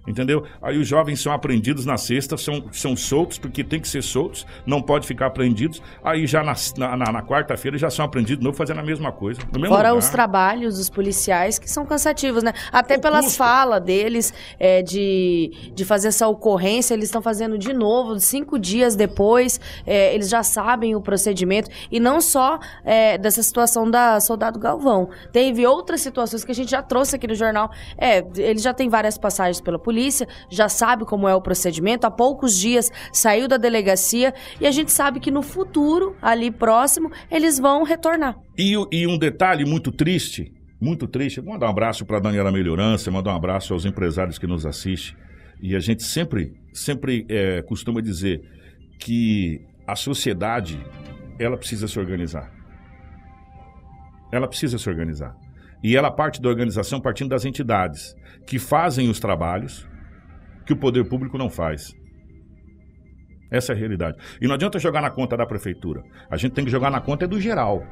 Entendeu? 0.06 0.44
Aí 0.60 0.78
os 0.78 0.86
jovens 0.86 1.20
são 1.20 1.32
apreendidos 1.32 1.86
na 1.86 1.96
sexta, 1.96 2.36
são, 2.36 2.64
são 2.70 2.94
soltos, 2.94 3.38
porque 3.38 3.64
tem 3.64 3.80
que 3.80 3.88
ser 3.88 4.02
soltos, 4.02 4.46
não 4.66 4.82
pode 4.82 5.06
ficar 5.06 5.26
apreendidos. 5.26 5.80
Aí 6.02 6.26
já 6.26 6.42
na, 6.42 6.54
na, 6.76 7.12
na 7.12 7.22
quarta-feira 7.22 7.78
já 7.78 7.88
são 7.88 8.04
apreendidos 8.04 8.38
de 8.38 8.44
novo 8.44 8.56
fazendo 8.56 8.80
a 8.80 8.82
mesma 8.82 9.10
coisa. 9.10 9.40
Fora 9.40 9.90
lugar. 9.90 9.94
os 9.94 10.08
trabalhos 10.08 10.76
dos 10.76 10.90
policiais 10.90 11.58
que 11.58 11.70
são 11.70 11.86
cansativos, 11.86 12.42
né? 12.42 12.52
Até 12.70 12.96
O 12.96 13.00
pelas 13.00 13.36
falas 13.36 13.82
deles 13.82 14.32
é, 14.58 14.82
de, 14.82 15.70
de 15.74 15.84
fazer 15.84 16.08
essa 16.08 16.28
ocorrência, 16.28 16.94
eles 16.94 17.06
estão 17.06 17.22
fazendo 17.22 17.56
de 17.56 17.72
novo, 17.72 18.18
cinco 18.20 18.58
dias 18.58 18.94
depois, 18.94 19.58
é, 19.86 20.14
eles 20.14 20.28
já 20.28 20.42
sabem 20.42 20.94
o 20.94 21.00
procedimento. 21.00 21.70
E 21.90 21.98
não 21.98 22.20
só 22.20 22.58
é, 22.84 23.16
dessa 23.16 23.42
situação 23.42 23.90
da 23.90 24.20
Soldado 24.20 24.58
Galvão. 24.58 25.08
Teve 25.32 25.66
outras 25.66 26.00
situações 26.00 26.44
que 26.44 26.52
a 26.52 26.54
gente 26.54 26.70
já 26.70 26.82
trouxe 26.82 27.16
aqui 27.16 27.26
no 27.26 27.34
jornal. 27.34 27.70
É, 27.96 28.24
ele 28.36 28.58
já 28.58 28.74
tem 28.74 28.88
várias 28.88 29.16
passagens 29.16 29.60
pela 29.60 29.78
polícia, 29.78 29.93
já 30.50 30.68
sabe 30.68 31.04
como 31.04 31.28
é 31.28 31.34
o 31.34 31.40
procedimento. 31.40 32.06
Há 32.06 32.10
poucos 32.10 32.58
dias 32.58 32.90
saiu 33.12 33.48
da 33.48 33.56
delegacia 33.56 34.34
e 34.60 34.66
a 34.66 34.70
gente 34.70 34.92
sabe 34.92 35.20
que 35.20 35.30
no 35.30 35.42
futuro, 35.42 36.16
ali 36.20 36.50
próximo, 36.50 37.10
eles 37.30 37.58
vão 37.58 37.82
retornar. 37.82 38.36
E, 38.58 38.74
e 38.92 39.06
um 39.06 39.18
detalhe 39.18 39.64
muito 39.64 39.90
triste, 39.90 40.52
muito 40.80 41.06
triste, 41.06 41.40
vou 41.40 41.52
mandar 41.54 41.66
um 41.66 41.70
abraço 41.70 42.04
para 42.04 42.18
a 42.18 42.20
Daniela 42.20 42.52
Melhorança, 42.52 43.10
mandar 43.10 43.32
um 43.32 43.36
abraço 43.36 43.72
aos 43.72 43.84
empresários 43.84 44.38
que 44.38 44.46
nos 44.46 44.66
assistem. 44.66 45.16
E 45.60 45.74
a 45.74 45.80
gente 45.80 46.02
sempre, 46.02 46.52
sempre 46.72 47.24
é, 47.28 47.62
costuma 47.62 48.00
dizer 48.00 48.42
que 48.98 49.60
a 49.86 49.96
sociedade, 49.96 50.78
ela 51.38 51.56
precisa 51.56 51.86
se 51.86 51.98
organizar. 51.98 52.52
Ela 54.32 54.48
precisa 54.48 54.78
se 54.78 54.88
organizar. 54.88 55.36
E 55.84 55.94
ela 55.94 56.10
parte 56.10 56.40
da 56.40 56.48
organização 56.48 56.98
partindo 56.98 57.28
das 57.28 57.44
entidades 57.44 58.16
que 58.46 58.58
fazem 58.58 59.10
os 59.10 59.20
trabalhos 59.20 59.86
que 60.64 60.72
o 60.72 60.76
poder 60.76 61.04
público 61.04 61.36
não 61.36 61.50
faz. 61.50 61.92
Essa 63.50 63.72
é 63.72 63.76
a 63.76 63.78
realidade. 63.78 64.16
E 64.40 64.46
não 64.46 64.54
adianta 64.54 64.78
jogar 64.78 65.02
na 65.02 65.10
conta 65.10 65.36
da 65.36 65.44
prefeitura. 65.44 66.02
A 66.30 66.38
gente 66.38 66.52
tem 66.52 66.64
que 66.64 66.70
jogar 66.70 66.90
na 66.90 67.02
conta 67.02 67.26
é 67.26 67.28
do 67.28 67.38
geral. 67.38 67.84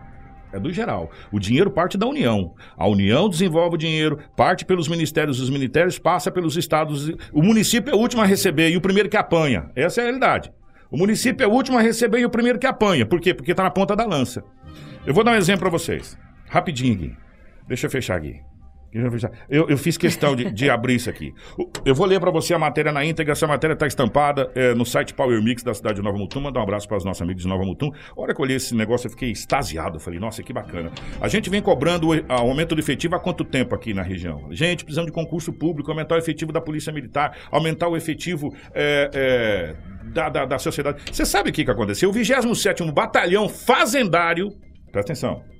É 0.54 0.58
do 0.58 0.72
geral. 0.72 1.10
O 1.30 1.38
dinheiro 1.38 1.70
parte 1.70 1.98
da 1.98 2.06
União. 2.06 2.54
A 2.78 2.88
União 2.88 3.28
desenvolve 3.28 3.74
o 3.74 3.78
dinheiro, 3.78 4.18
parte 4.34 4.64
pelos 4.64 4.88
ministérios, 4.88 5.38
os 5.38 5.50
ministérios 5.50 5.98
passa 5.98 6.30
pelos 6.30 6.56
estados. 6.56 7.10
O 7.30 7.42
município 7.42 7.92
é 7.92 7.94
o 7.94 7.98
último 7.98 8.22
a 8.22 8.26
receber 8.26 8.70
e 8.70 8.76
o 8.76 8.80
primeiro 8.80 9.10
que 9.10 9.18
apanha. 9.18 9.70
Essa 9.76 10.00
é 10.00 10.04
a 10.04 10.06
realidade. 10.06 10.50
O 10.90 10.96
município 10.96 11.44
é 11.44 11.46
o 11.46 11.52
último 11.52 11.76
a 11.76 11.82
receber 11.82 12.20
e 12.20 12.24
o 12.24 12.30
primeiro 12.30 12.58
que 12.58 12.66
apanha. 12.66 13.04
Por 13.04 13.20
quê? 13.20 13.34
Porque 13.34 13.50
está 13.50 13.62
na 13.62 13.70
ponta 13.70 13.94
da 13.94 14.06
lança. 14.06 14.42
Eu 15.06 15.12
vou 15.12 15.22
dar 15.22 15.32
um 15.32 15.36
exemplo 15.36 15.60
para 15.60 15.70
vocês. 15.70 16.18
Rapidinho 16.48 16.94
aqui. 16.94 17.22
Deixa 17.66 17.86
eu 17.86 17.90
fechar 17.90 18.16
aqui. 18.16 18.40
Eu. 19.48 19.70
Eu, 19.70 19.78
fiz 19.78 19.96
questão 19.96 20.36
de, 20.36 20.52
de 20.52 20.68
abrir 20.68 20.96
isso 20.96 21.08
aqui. 21.08 21.32
Eu 21.84 21.94
vou 21.94 22.06
ler 22.06 22.20
para 22.20 22.30
você 22.30 22.52
a 22.52 22.58
matéria 22.58 22.92
na 22.92 23.02
íntegra. 23.02 23.32
Essa 23.32 23.46
matéria 23.46 23.72
está 23.72 23.86
estampada 23.86 24.50
é, 24.54 24.74
no 24.74 24.84
site 24.84 25.14
Power 25.14 25.42
Mix 25.42 25.62
da 25.62 25.72
cidade 25.72 25.96
de 25.96 26.02
Nova 26.02 26.18
Mutum. 26.18 26.40
Mandar 26.40 26.60
um 26.60 26.64
abraço 26.64 26.86
para 26.86 26.98
os 26.98 27.04
nossos 27.04 27.22
amigos 27.22 27.42
de 27.42 27.48
Nova 27.48 27.64
Mutum. 27.64 27.90
A 28.14 28.20
hora 28.20 28.34
que 28.34 28.40
eu 28.40 28.44
olhei 28.44 28.56
esse 28.56 28.74
negócio, 28.74 29.06
eu 29.06 29.10
fiquei 29.10 29.30
extasiado. 29.30 29.96
Eu 29.96 30.00
Falei, 30.00 30.20
nossa, 30.20 30.42
que 30.42 30.52
bacana. 30.52 30.92
A 31.20 31.28
gente 31.28 31.48
vem 31.48 31.62
cobrando 31.62 32.08
o 32.10 32.24
aumento 32.28 32.74
do 32.74 32.80
efetivo 32.80 33.16
há 33.16 33.18
quanto 33.18 33.44
tempo 33.44 33.74
aqui 33.74 33.94
na 33.94 34.02
região? 34.02 34.48
Gente, 34.50 34.84
precisamos 34.84 35.10
de 35.10 35.14
concurso 35.14 35.52
público, 35.54 35.90
aumentar 35.90 36.16
o 36.16 36.18
efetivo 36.18 36.52
da 36.52 36.60
Polícia 36.60 36.92
Militar, 36.92 37.34
aumentar 37.50 37.88
o 37.88 37.96
efetivo 37.96 38.54
é, 38.74 39.10
é, 39.14 39.74
da, 40.10 40.28
da, 40.28 40.44
da 40.44 40.58
sociedade. 40.58 41.02
Você 41.10 41.24
sabe 41.24 41.48
o 41.48 41.52
que, 41.52 41.64
que 41.64 41.70
aconteceu? 41.70 42.10
O 42.10 42.12
27 42.12 42.82
Batalhão 42.92 43.48
Fazendário. 43.48 44.50
Presta 44.90 45.12
atenção. 45.12 45.51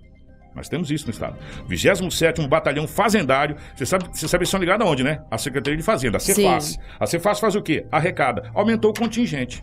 Nós 0.55 0.69
temos 0.69 0.91
isso 0.91 1.07
no 1.07 1.11
estado. 1.11 1.37
27 1.67 2.47
Batalhão 2.47 2.87
Fazendário. 2.87 3.57
Você 3.75 3.87
sabe, 3.87 4.05
você 4.13 4.29
sabe, 4.29 4.43
eles 4.43 4.51
são 4.51 4.61
ligados 4.61 4.87
aonde, 4.87 5.03
né? 5.03 5.23
A 5.31 5.39
Secretaria 5.39 5.77
de 5.77 5.83
Fazenda, 5.83 6.19
a 6.19 6.21
Cefaz. 6.21 6.79
A 7.01 7.07
Cefaz 7.07 7.41
faz 7.41 7.55
o 7.55 7.63
quê? 7.63 7.87
Arrecada. 7.91 8.51
Aumentou 8.55 8.91
o 8.91 8.95
contingente. 8.95 9.63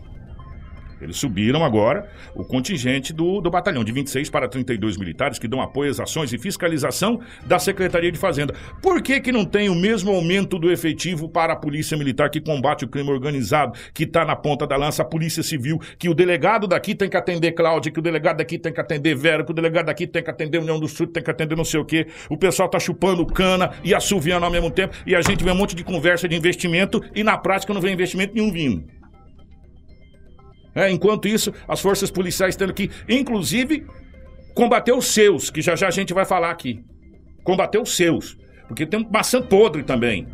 Eles 1.01 1.17
subiram 1.17 1.63
agora 1.63 2.09
o 2.35 2.43
contingente 2.43 3.13
do, 3.13 3.41
do 3.41 3.49
batalhão, 3.49 3.83
de 3.83 3.91
26 3.91 4.29
para 4.29 4.47
32 4.47 4.97
militares, 4.97 5.39
que 5.39 5.47
dão 5.47 5.61
apoio 5.61 5.91
às 5.91 5.99
ações 5.99 6.33
e 6.33 6.37
fiscalização 6.37 7.19
da 7.45 7.59
Secretaria 7.59 8.11
de 8.11 8.17
Fazenda. 8.17 8.53
Por 8.81 9.01
que, 9.01 9.19
que 9.19 9.31
não 9.31 9.45
tem 9.45 9.69
o 9.69 9.75
mesmo 9.75 10.11
aumento 10.11 10.59
do 10.59 10.71
efetivo 10.71 11.29
para 11.29 11.53
a 11.53 11.55
Polícia 11.55 11.97
Militar, 11.97 12.29
que 12.29 12.41
combate 12.41 12.85
o 12.85 12.87
crime 12.87 13.09
organizado, 13.09 13.77
que 13.93 14.03
está 14.03 14.25
na 14.25 14.35
ponta 14.35 14.67
da 14.67 14.75
lança, 14.75 15.01
a 15.01 15.05
Polícia 15.05 15.43
Civil, 15.43 15.79
que 15.97 16.09
o 16.09 16.13
delegado 16.13 16.67
daqui 16.67 16.95
tem 16.95 17.09
que 17.09 17.17
atender 17.17 17.51
Cláudia, 17.53 17.91
que 17.91 17.99
o 17.99 18.01
delegado 18.01 18.37
daqui 18.37 18.57
tem 18.57 18.73
que 18.73 18.79
atender 18.79 19.15
Vera, 19.15 19.43
que 19.43 19.51
o 19.51 19.53
delegado 19.53 19.87
daqui 19.87 20.07
tem 20.07 20.23
que 20.23 20.29
atender 20.29 20.59
União 20.59 20.79
do 20.79 20.87
Sul, 20.87 21.07
tem 21.07 21.23
que 21.23 21.31
atender 21.31 21.55
não 21.55 21.65
sei 21.65 21.79
o 21.79 21.85
quê. 21.85 22.07
O 22.29 22.37
pessoal 22.37 22.69
tá 22.69 22.79
chupando 22.79 23.25
cana 23.25 23.71
e 23.83 23.93
assoviando 23.93 24.45
ao 24.45 24.51
mesmo 24.51 24.69
tempo, 24.69 24.95
e 25.05 25.15
a 25.15 25.21
gente 25.21 25.43
vê 25.43 25.51
um 25.51 25.55
monte 25.55 25.75
de 25.75 25.83
conversa 25.83 26.27
de 26.27 26.35
investimento, 26.35 27.01
e 27.15 27.23
na 27.23 27.37
prática 27.37 27.73
não 27.73 27.81
vê 27.81 27.91
investimento 27.91 28.33
nenhum 28.33 28.51
vindo. 28.51 28.98
É, 30.79 30.89
enquanto 30.89 31.27
isso, 31.27 31.53
as 31.67 31.81
forças 31.81 32.09
policiais 32.09 32.55
tendo 32.55 32.73
que, 32.73 32.89
inclusive, 33.07 33.85
combater 34.55 34.93
os 34.93 35.07
seus, 35.07 35.49
que 35.49 35.61
já 35.61 35.75
já 35.75 35.87
a 35.87 35.91
gente 35.91 36.13
vai 36.13 36.23
falar 36.23 36.51
aqui. 36.51 36.81
Combater 37.43 37.79
os 37.79 37.97
seus. 37.97 38.37
Porque 38.65 38.85
tem 38.85 39.05
maçã 39.11 39.41
podre 39.41 39.83
também. 39.83 40.27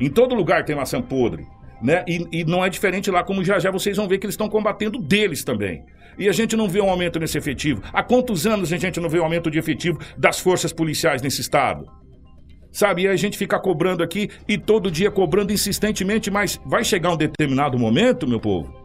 Em 0.00 0.10
todo 0.10 0.34
lugar 0.34 0.64
tem 0.64 0.74
maçã 0.74 1.00
podre. 1.00 1.46
Né? 1.80 2.04
E, 2.08 2.26
e 2.32 2.44
não 2.44 2.64
é 2.64 2.68
diferente 2.68 3.08
lá, 3.08 3.22
como 3.22 3.44
já 3.44 3.60
já 3.60 3.70
vocês 3.70 3.96
vão 3.96 4.08
ver 4.08 4.18
que 4.18 4.26
eles 4.26 4.34
estão 4.34 4.48
combatendo 4.48 4.98
deles 4.98 5.44
também. 5.44 5.84
E 6.18 6.28
a 6.28 6.32
gente 6.32 6.56
não 6.56 6.68
vê 6.68 6.80
um 6.80 6.90
aumento 6.90 7.20
nesse 7.20 7.38
efetivo. 7.38 7.80
Há 7.92 8.02
quantos 8.02 8.48
anos 8.48 8.72
a 8.72 8.76
gente 8.76 8.98
não 8.98 9.08
vê 9.08 9.20
um 9.20 9.24
aumento 9.24 9.48
de 9.48 9.60
efetivo 9.60 10.00
das 10.16 10.40
forças 10.40 10.72
policiais 10.72 11.22
nesse 11.22 11.40
estado? 11.40 11.86
Sabe, 12.72 13.02
e 13.02 13.08
a 13.08 13.16
gente 13.16 13.38
fica 13.38 13.58
cobrando 13.58 14.02
aqui 14.02 14.28
e 14.46 14.58
todo 14.58 14.90
dia 14.90 15.10
cobrando 15.10 15.52
insistentemente, 15.52 16.30
mas 16.30 16.60
vai 16.66 16.84
chegar 16.84 17.12
um 17.12 17.16
determinado 17.16 17.78
momento, 17.78 18.26
meu 18.26 18.38
povo, 18.38 18.77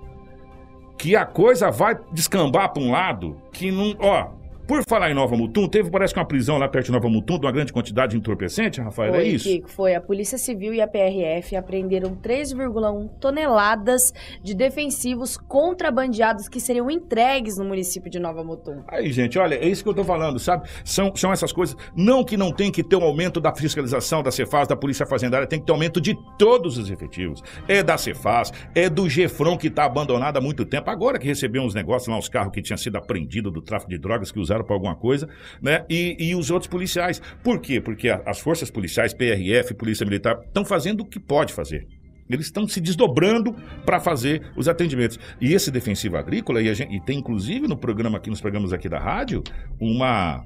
que 0.98 1.16
a 1.16 1.26
coisa 1.26 1.72
vai 1.72 1.98
descambar 2.12 2.72
para 2.72 2.82
um 2.82 2.92
lado 2.92 3.38
que 3.52 3.72
não. 3.72 3.96
Ó, 4.00 4.30
por 4.74 4.84
falar 4.88 5.12
em 5.12 5.14
Nova 5.14 5.38
Mutum, 5.38 5.68
teve 5.68 5.92
parece 5.92 6.16
que 6.16 6.20
uma 6.20 6.26
prisão 6.26 6.58
lá 6.58 6.68
perto 6.68 6.88
de 6.88 6.94
Nova 6.94 7.08
Mutum 7.08 7.38
de 7.38 7.46
uma 7.46 7.52
grande 7.52 7.72
quantidade 7.72 8.14
de 8.14 8.18
entorpecente, 8.18 8.82
Rafael, 8.82 9.14
Foi, 9.14 9.22
é 9.22 9.28
isso? 9.28 9.48
Kiko, 9.48 9.70
foi. 9.70 9.94
A 9.94 10.02
Polícia 10.02 10.36
Civil 10.36 10.74
e 10.74 10.82
a 10.82 10.88
PRF 10.88 11.56
apreenderam 11.56 12.16
3,1 12.16 13.08
toneladas 13.20 14.12
de 14.42 14.56
defensivos 14.56 15.38
contrabandeados 15.38 16.50
que 16.50 16.60
seriam 16.60 16.90
entregues 16.90 17.56
no 17.56 17.66
município 17.66 18.10
de 18.10 18.18
Nova 18.18 18.44
Mutum. 18.44 18.82
Aí, 18.88 19.12
gente, 19.12 19.38
olha, 19.38 19.54
é 19.54 19.68
isso 19.68 19.84
que 19.84 19.90
eu 19.90 19.94
tô 19.94 20.04
falando, 20.04 20.40
sabe? 20.40 20.68
São, 20.84 21.16
são 21.16 21.32
essas 21.32 21.52
coisas. 21.52 21.78
Não 21.96 22.24
que 22.24 22.36
não 22.36 22.52
tem 22.52 22.72
que 22.72 22.82
ter 22.84 22.96
um 22.96 23.04
aumento 23.04 23.40
da 23.40 23.54
fiscalização 23.54 24.24
da 24.24 24.32
Cefaz, 24.32 24.68
da 24.68 24.76
Polícia 24.76 25.06
Fazendária, 25.06 25.46
tem 25.46 25.60
que 25.60 25.68
ter 25.68 25.72
aumento 25.72 26.02
de 26.02 26.18
todos 26.36 26.80
os 26.80 26.90
efetivos. 26.90 27.44
É 27.68 27.84
da 27.84 27.96
Cefaz, 27.96 28.52
é 28.74 28.90
do 28.90 29.08
Gefron 29.08 29.56
que 29.56 29.70
tá 29.70 29.86
abandonado 29.86 30.38
há 30.38 30.42
muito 30.42 30.66
tempo. 30.66 30.90
Agora 30.90 31.20
que 31.20 31.28
recebeu 31.28 31.62
uns 31.62 31.76
negócios 31.76 32.08
lá, 32.08 32.18
uns 32.18 32.28
carros 32.28 32.52
que 32.52 32.62
tinham 32.64 32.78
sido 32.78 32.96
apreendidos 32.96 33.54
do 33.54 33.62
tráfico 33.62 33.92
de 33.92 34.00
drogas, 34.00 34.32
que 34.32 34.40
usaram 34.40 34.63
para 34.64 34.76
alguma 34.76 34.96
coisa, 34.96 35.28
né? 35.62 35.86
E, 35.90 36.16
e 36.20 36.36
os 36.36 36.50
outros 36.52 36.70
policiais. 36.70 37.22
Por 37.44 37.60
quê? 37.60 37.80
Porque 37.82 38.10
a- 38.10 38.22
as 38.26 38.40
forças 38.40 38.70
policiais, 38.72 39.14
PRF, 39.14 39.74
Polícia 39.74 40.06
Militar, 40.06 40.40
estão 40.46 40.64
fazendo 40.66 41.02
o 41.02 41.06
que 41.06 41.20
pode 41.20 41.54
fazer. 41.54 41.86
Eles 42.30 42.46
estão 42.46 42.66
se 42.68 42.80
desdobrando 42.80 43.54
para 43.86 44.00
fazer 44.00 44.42
os 44.56 44.68
atendimentos. 44.70 45.20
E 45.42 45.54
esse 45.54 45.70
defensivo 45.70 46.16
agrícola, 46.18 46.62
e, 46.62 46.74
gente- 46.74 46.96
e 46.96 47.00
tem 47.02 47.20
inclusive 47.20 47.68
no 47.68 47.78
programa 47.78 48.18
aqui, 48.18 48.30
nos 48.30 48.40
programas 48.42 48.72
aqui 48.72 48.88
da 48.88 48.98
rádio, 48.98 49.44
uma 49.80 50.46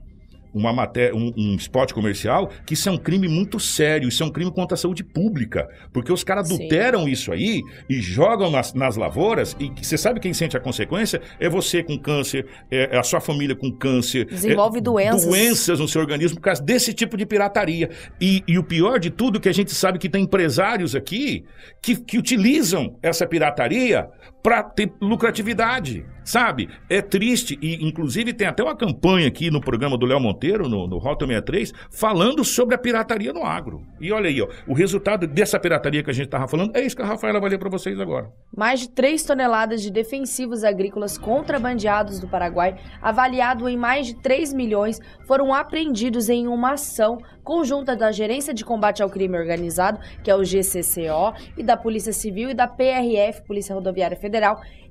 uma 0.58 0.74
matéria, 0.74 1.16
um, 1.16 1.32
um 1.36 1.56
spot 1.56 1.92
comercial, 1.94 2.50
que 2.66 2.74
isso 2.74 2.90
é 2.90 2.92
um 2.92 2.98
crime 2.98 3.28
muito 3.28 3.60
sério, 3.60 4.08
isso 4.08 4.24
é 4.24 4.26
um 4.26 4.32
crime 4.32 4.52
contra 4.52 4.76
a 4.76 4.78
saúde 4.78 5.04
pública, 5.04 5.68
porque 5.94 6.12
os 6.12 6.24
caras 6.24 6.50
adulteram 6.52 7.08
isso 7.08 7.32
aí 7.32 7.62
e 7.90 8.02
jogam 8.02 8.50
nas, 8.50 8.74
nas 8.74 8.96
lavouras, 8.96 9.56
e 9.60 9.72
você 9.82 9.98
sabe 9.98 10.20
quem 10.20 10.34
sente 10.34 10.58
a 10.58 10.60
consequência? 10.60 11.22
É 11.40 11.50
você 11.50 11.84
com 11.84 11.98
câncer, 11.98 12.46
é, 12.72 12.96
é 12.96 12.98
a 12.98 13.04
sua 13.04 13.20
família 13.20 13.56
com 13.56 13.72
câncer. 13.72 14.26
Desenvolve 14.26 14.80
é, 14.80 14.82
doenças. 14.82 15.26
Doenças 15.26 15.80
no 15.80 15.88
seu 15.88 16.02
organismo 16.02 16.38
por 16.38 16.44
causa 16.44 16.62
desse 16.62 16.94
tipo 16.94 17.16
de 17.16 17.26
pirataria. 17.26 17.90
E, 18.20 18.44
e 18.48 18.58
o 18.58 18.64
pior 18.64 19.00
de 19.00 19.10
tudo 19.10 19.38
é 19.38 19.42
que 19.42 19.50
a 19.50 19.54
gente 19.54 19.74
sabe 19.74 20.00
que 20.00 20.10
tem 20.10 20.24
empresários 20.24 20.96
aqui 20.96 21.46
que, 21.82 21.96
que 21.96 22.18
utilizam 22.18 22.98
essa 23.02 23.26
pirataria 23.26 24.08
para 24.48 24.64
ter 24.64 24.94
lucratividade, 25.02 26.06
sabe? 26.24 26.70
É 26.90 27.02
triste 27.02 27.60
e 27.62 27.86
inclusive 27.86 28.32
tem 28.32 28.48
até 28.48 28.64
uma 28.64 28.78
campanha 28.78 29.28
aqui 29.28 29.52
no 29.52 29.60
programa 29.60 29.98
do 29.98 30.06
Léo 30.06 30.22
Monteiro, 30.22 30.70
no, 30.70 30.88
no 30.88 30.98
Rota 31.00 31.28
63, 31.28 31.74
falando 31.92 32.46
sobre 32.46 32.74
a 32.74 32.78
pirataria 32.78 33.34
no 33.34 33.44
agro. 33.44 33.82
E 34.00 34.10
olha 34.10 34.30
aí, 34.30 34.42
ó, 34.42 34.48
o 34.66 34.74
resultado 34.74 35.28
dessa 35.28 35.60
pirataria 35.60 36.02
que 36.02 36.10
a 36.10 36.14
gente 36.14 36.28
estava 36.28 36.48
falando 36.48 36.74
é 36.78 36.82
isso 36.82 36.96
que 36.96 37.02
a 37.02 37.06
Rafaela 37.06 37.42
vai 37.42 37.50
ler 37.50 37.60
para 37.60 37.70
vocês 37.70 38.00
agora. 38.00 38.32
Mais 38.56 38.80
de 38.80 38.90
3 38.92 39.22
toneladas 39.22 39.82
de 39.82 39.92
defensivos 39.92 40.64
agrícolas 40.64 41.18
contrabandeados 41.18 42.18
do 42.18 42.30
Paraguai, 42.30 42.78
avaliado 43.02 43.68
em 43.68 43.76
mais 43.76 44.08
de 44.08 44.16
3 44.22 44.54
milhões, 44.54 45.02
foram 45.28 45.54
apreendidos 45.54 46.30
em 46.30 46.48
uma 46.48 46.72
ação 46.72 47.18
conjunta 47.48 47.96
da 47.96 48.12
Gerência 48.12 48.54
de 48.54 48.66
Combate 48.66 49.02
ao 49.02 49.10
Crime 49.10 49.38
Organizado, 49.38 50.02
que 50.22 50.30
é 50.30 50.36
o 50.36 50.44
GCCO, 50.44 51.34
e 51.58 51.64
da 51.64 51.78
Polícia 51.78 52.12
Civil 52.12 52.50
e 52.50 52.54
da 52.54 52.68
PRF, 52.68 53.42
Polícia 53.48 53.74
Rodoviária 53.74 54.18
Federal, 54.18 54.37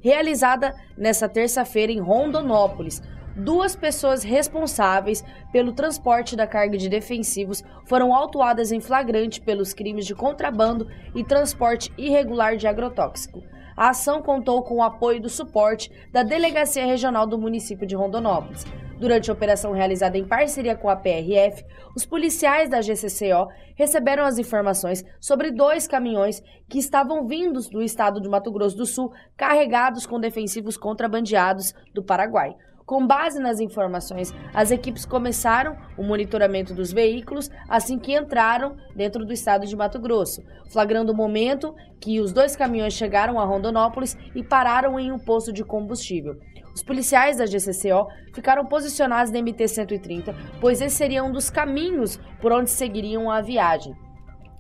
realizada 0.01 0.75
nessa 0.97 1.29
terça-feira 1.29 1.93
em 1.93 2.01
Rondonópolis. 2.01 3.03
duas 3.37 3.77
pessoas 3.77 4.23
responsáveis 4.23 5.23
pelo 5.53 5.73
transporte 5.73 6.35
da 6.35 6.47
carga 6.47 6.79
de 6.79 6.89
defensivos 6.89 7.63
foram 7.85 8.15
autuadas 8.15 8.73
em 8.73 8.81
flagrante 8.81 9.43
pelos 9.43 9.75
crimes 9.75 10.07
de 10.07 10.15
contrabando 10.15 10.89
e 11.15 11.23
transporte 11.23 11.93
irregular 11.99 12.57
de 12.57 12.67
agrotóxico. 12.67 13.43
A 13.77 13.91
ação 13.91 14.23
contou 14.23 14.63
com 14.63 14.77
o 14.77 14.83
apoio 14.83 15.21
do 15.21 15.29
suporte 15.29 15.91
da 16.11 16.23
Delegacia 16.23 16.87
Regional 16.87 17.27
do 17.27 17.37
município 17.37 17.87
de 17.87 17.95
Rondonópolis. 17.95 18.65
Durante 18.99 19.31
a 19.31 19.35
operação 19.35 19.73
realizada 19.73 20.17
em 20.17 20.27
parceria 20.27 20.75
com 20.75 20.89
a 20.89 20.97
PRF, 20.97 21.65
os 21.95 22.07
policiais 22.07 22.71
da 22.71 22.81
GCCO 22.81 23.49
receberam 23.75 24.25
as 24.25 24.39
informações 24.39 25.05
sobre 25.21 25.51
dois 25.51 25.87
caminhões 25.87 26.43
que 26.67 26.79
estavam 26.79 27.27
vindos 27.27 27.69
do 27.69 27.83
estado 27.83 28.21
de 28.21 28.29
Mato 28.29 28.51
Grosso 28.51 28.77
do 28.77 28.87
Sul, 28.87 29.13
carregados 29.37 30.07
com 30.07 30.19
defensivos 30.19 30.79
contrabandeados 30.79 31.75
do 31.93 32.03
Paraguai. 32.03 32.57
Com 32.87 33.05
base 33.05 33.41
nas 33.41 33.59
informações, 33.59 34.33
as 34.55 34.71
equipes 34.71 35.05
começaram 35.05 35.77
o 35.99 36.05
monitoramento 36.05 36.73
dos 36.73 36.93
veículos 36.93 37.51
assim 37.69 37.99
que 37.99 38.17
entraram 38.17 38.77
dentro 38.95 39.27
do 39.27 39.33
estado 39.33 39.67
de 39.67 39.77
Mato 39.77 39.99
Grosso, 39.99 40.41
flagrando 40.71 41.13
o 41.13 41.17
momento 41.17 41.75
que 42.01 42.21
os 42.21 42.33
dois 42.33 42.55
caminhões 42.55 42.95
chegaram 42.95 43.41
a 43.41 43.45
Rondonópolis 43.45 44.17
e 44.37 44.43
pararam 44.43 45.01
em 45.01 45.11
um 45.11 45.19
posto 45.19 45.53
de 45.53 45.65
combustível. 45.65 46.37
Os 46.77 46.83
policiais 46.83 47.39
da 47.39 47.47
GCCO 47.47 48.07
ficaram 48.35 48.67
posicionados 48.67 49.33
na 49.33 49.39
MT-130, 49.39 50.35
pois 50.61 50.83
esse 50.83 50.95
seria 50.95 51.25
um 51.25 51.33
dos 51.33 51.49
caminhos 51.49 52.21
por 52.39 52.53
onde 52.53 52.69
seguiriam 52.69 53.31
a 53.31 53.41
viagem. 53.41 53.97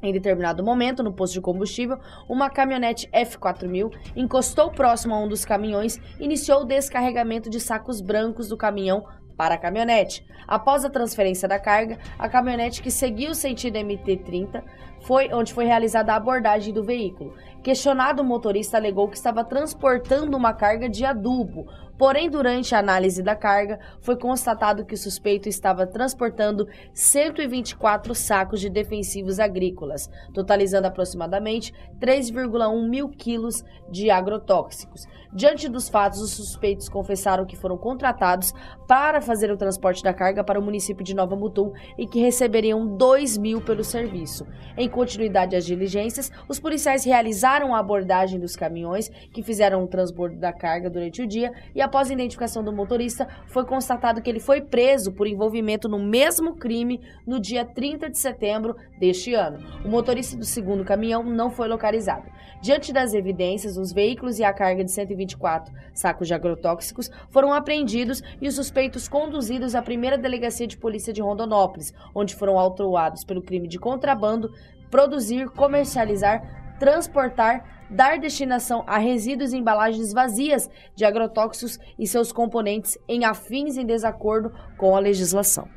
Em 0.02 0.14
determinado 0.14 0.64
momento, 0.64 1.02
no 1.02 1.12
posto 1.12 1.34
de 1.34 1.42
combustível, 1.42 1.98
uma 2.26 2.48
caminhonete 2.48 3.06
F4000 3.10 3.92
encostou 4.16 4.70
próximo 4.70 5.12
a 5.12 5.18
um 5.18 5.28
dos 5.28 5.44
caminhões 5.44 6.00
e 6.18 6.24
iniciou 6.24 6.62
o 6.62 6.64
descarregamento 6.64 7.50
de 7.50 7.60
sacos 7.60 8.00
brancos 8.00 8.48
do 8.48 8.56
caminhão 8.56 9.04
para 9.36 9.56
a 9.56 9.58
caminhonete. 9.58 10.24
Após 10.48 10.86
a 10.86 10.90
transferência 10.90 11.46
da 11.46 11.58
carga, 11.58 11.98
a 12.18 12.30
caminhonete 12.30 12.80
que 12.80 12.90
seguiu 12.90 13.32
o 13.32 13.34
sentido 13.34 13.76
MT-30 13.76 14.64
foi 15.06 15.32
onde 15.32 15.54
foi 15.54 15.64
realizada 15.64 16.12
a 16.12 16.16
abordagem 16.16 16.74
do 16.74 16.82
veículo. 16.82 17.32
Questionado, 17.62 18.22
o 18.22 18.24
motorista 18.24 18.76
alegou 18.76 19.08
que 19.08 19.16
estava 19.16 19.44
transportando 19.44 20.36
uma 20.36 20.52
carga 20.52 20.88
de 20.88 21.04
adubo, 21.04 21.66
Porém, 21.98 22.28
durante 22.28 22.74
a 22.74 22.78
análise 22.78 23.22
da 23.22 23.34
carga, 23.34 23.78
foi 24.00 24.16
constatado 24.16 24.84
que 24.84 24.94
o 24.94 24.98
suspeito 24.98 25.48
estava 25.48 25.86
transportando 25.86 26.68
124 26.92 28.14
sacos 28.14 28.60
de 28.60 28.68
defensivos 28.68 29.40
agrícolas, 29.40 30.10
totalizando 30.34 30.86
aproximadamente 30.86 31.72
3,1 31.98 32.88
mil 32.88 33.08
quilos 33.08 33.64
de 33.90 34.10
agrotóxicos. 34.10 35.06
Diante 35.32 35.68
dos 35.68 35.88
fatos, 35.88 36.20
os 36.20 36.32
suspeitos 36.32 36.88
confessaram 36.88 37.46
que 37.46 37.56
foram 37.56 37.78
contratados 37.78 38.52
para 38.86 39.20
fazer 39.20 39.50
o 39.50 39.56
transporte 39.56 40.02
da 40.02 40.12
carga 40.12 40.44
para 40.44 40.60
o 40.60 40.62
município 40.62 41.04
de 41.04 41.14
Nova 41.14 41.34
Mutum 41.34 41.72
e 41.98 42.06
que 42.06 42.20
receberiam 42.20 42.86
2 42.86 43.38
mil 43.38 43.60
pelo 43.60 43.82
serviço. 43.82 44.46
Em 44.76 44.88
continuidade 44.96 45.54
às 45.54 45.66
diligências, 45.66 46.32
os 46.48 46.58
policiais 46.58 47.04
realizaram 47.04 47.74
a 47.74 47.78
abordagem 47.78 48.40
dos 48.40 48.56
caminhões 48.56 49.10
que 49.30 49.42
fizeram 49.42 49.84
o 49.84 49.86
transbordo 49.86 50.36
da 50.36 50.54
carga 50.54 50.88
durante 50.88 51.20
o 51.20 51.26
dia 51.26 51.52
e 51.74 51.82
após 51.82 52.08
a 52.08 52.14
identificação 52.14 52.64
do 52.64 52.72
motorista, 52.72 53.28
foi 53.46 53.66
constatado 53.66 54.22
que 54.22 54.30
ele 54.30 54.40
foi 54.40 54.62
preso 54.62 55.12
por 55.12 55.26
envolvimento 55.26 55.86
no 55.86 55.98
mesmo 55.98 56.56
crime 56.56 56.98
no 57.26 57.38
dia 57.38 57.62
30 57.62 58.08
de 58.08 58.16
setembro 58.16 58.74
deste 58.98 59.34
ano. 59.34 59.58
O 59.84 59.88
motorista 59.88 60.34
do 60.34 60.46
segundo 60.46 60.82
caminhão 60.82 61.22
não 61.22 61.50
foi 61.50 61.68
localizado. 61.68 62.24
Diante 62.62 62.90
das 62.90 63.12
evidências, 63.12 63.76
os 63.76 63.92
veículos 63.92 64.38
e 64.38 64.44
a 64.44 64.52
carga 64.52 64.82
de 64.82 64.90
124 64.90 65.74
sacos 65.92 66.26
de 66.26 66.32
agrotóxicos 66.32 67.10
foram 67.28 67.52
apreendidos 67.52 68.22
e 68.40 68.48
os 68.48 68.54
suspeitos 68.54 69.08
conduzidos 69.08 69.74
à 69.74 69.82
primeira 69.82 70.16
delegacia 70.16 70.66
de 70.66 70.78
polícia 70.78 71.12
de 71.12 71.20
Rondonópolis, 71.20 71.92
onde 72.14 72.34
foram 72.34 72.58
autuados 72.58 73.24
pelo 73.24 73.42
crime 73.42 73.68
de 73.68 73.78
contrabando, 73.78 74.50
produzir, 74.90 75.48
comercializar, 75.50 76.76
transportar 76.78 77.76
dar 77.90 78.18
destinação 78.18 78.84
a 78.86 78.98
resíduos 78.98 79.52
e 79.52 79.56
embalagens 79.56 80.12
vazias 80.12 80.68
de 80.94 81.04
agrotóxicos 81.04 81.78
e 81.98 82.06
seus 82.06 82.32
componentes 82.32 82.98
em 83.08 83.24
afins 83.24 83.76
em 83.76 83.86
desacordo 83.86 84.52
com 84.76 84.96
a 84.96 85.00
legislação. 85.00 85.68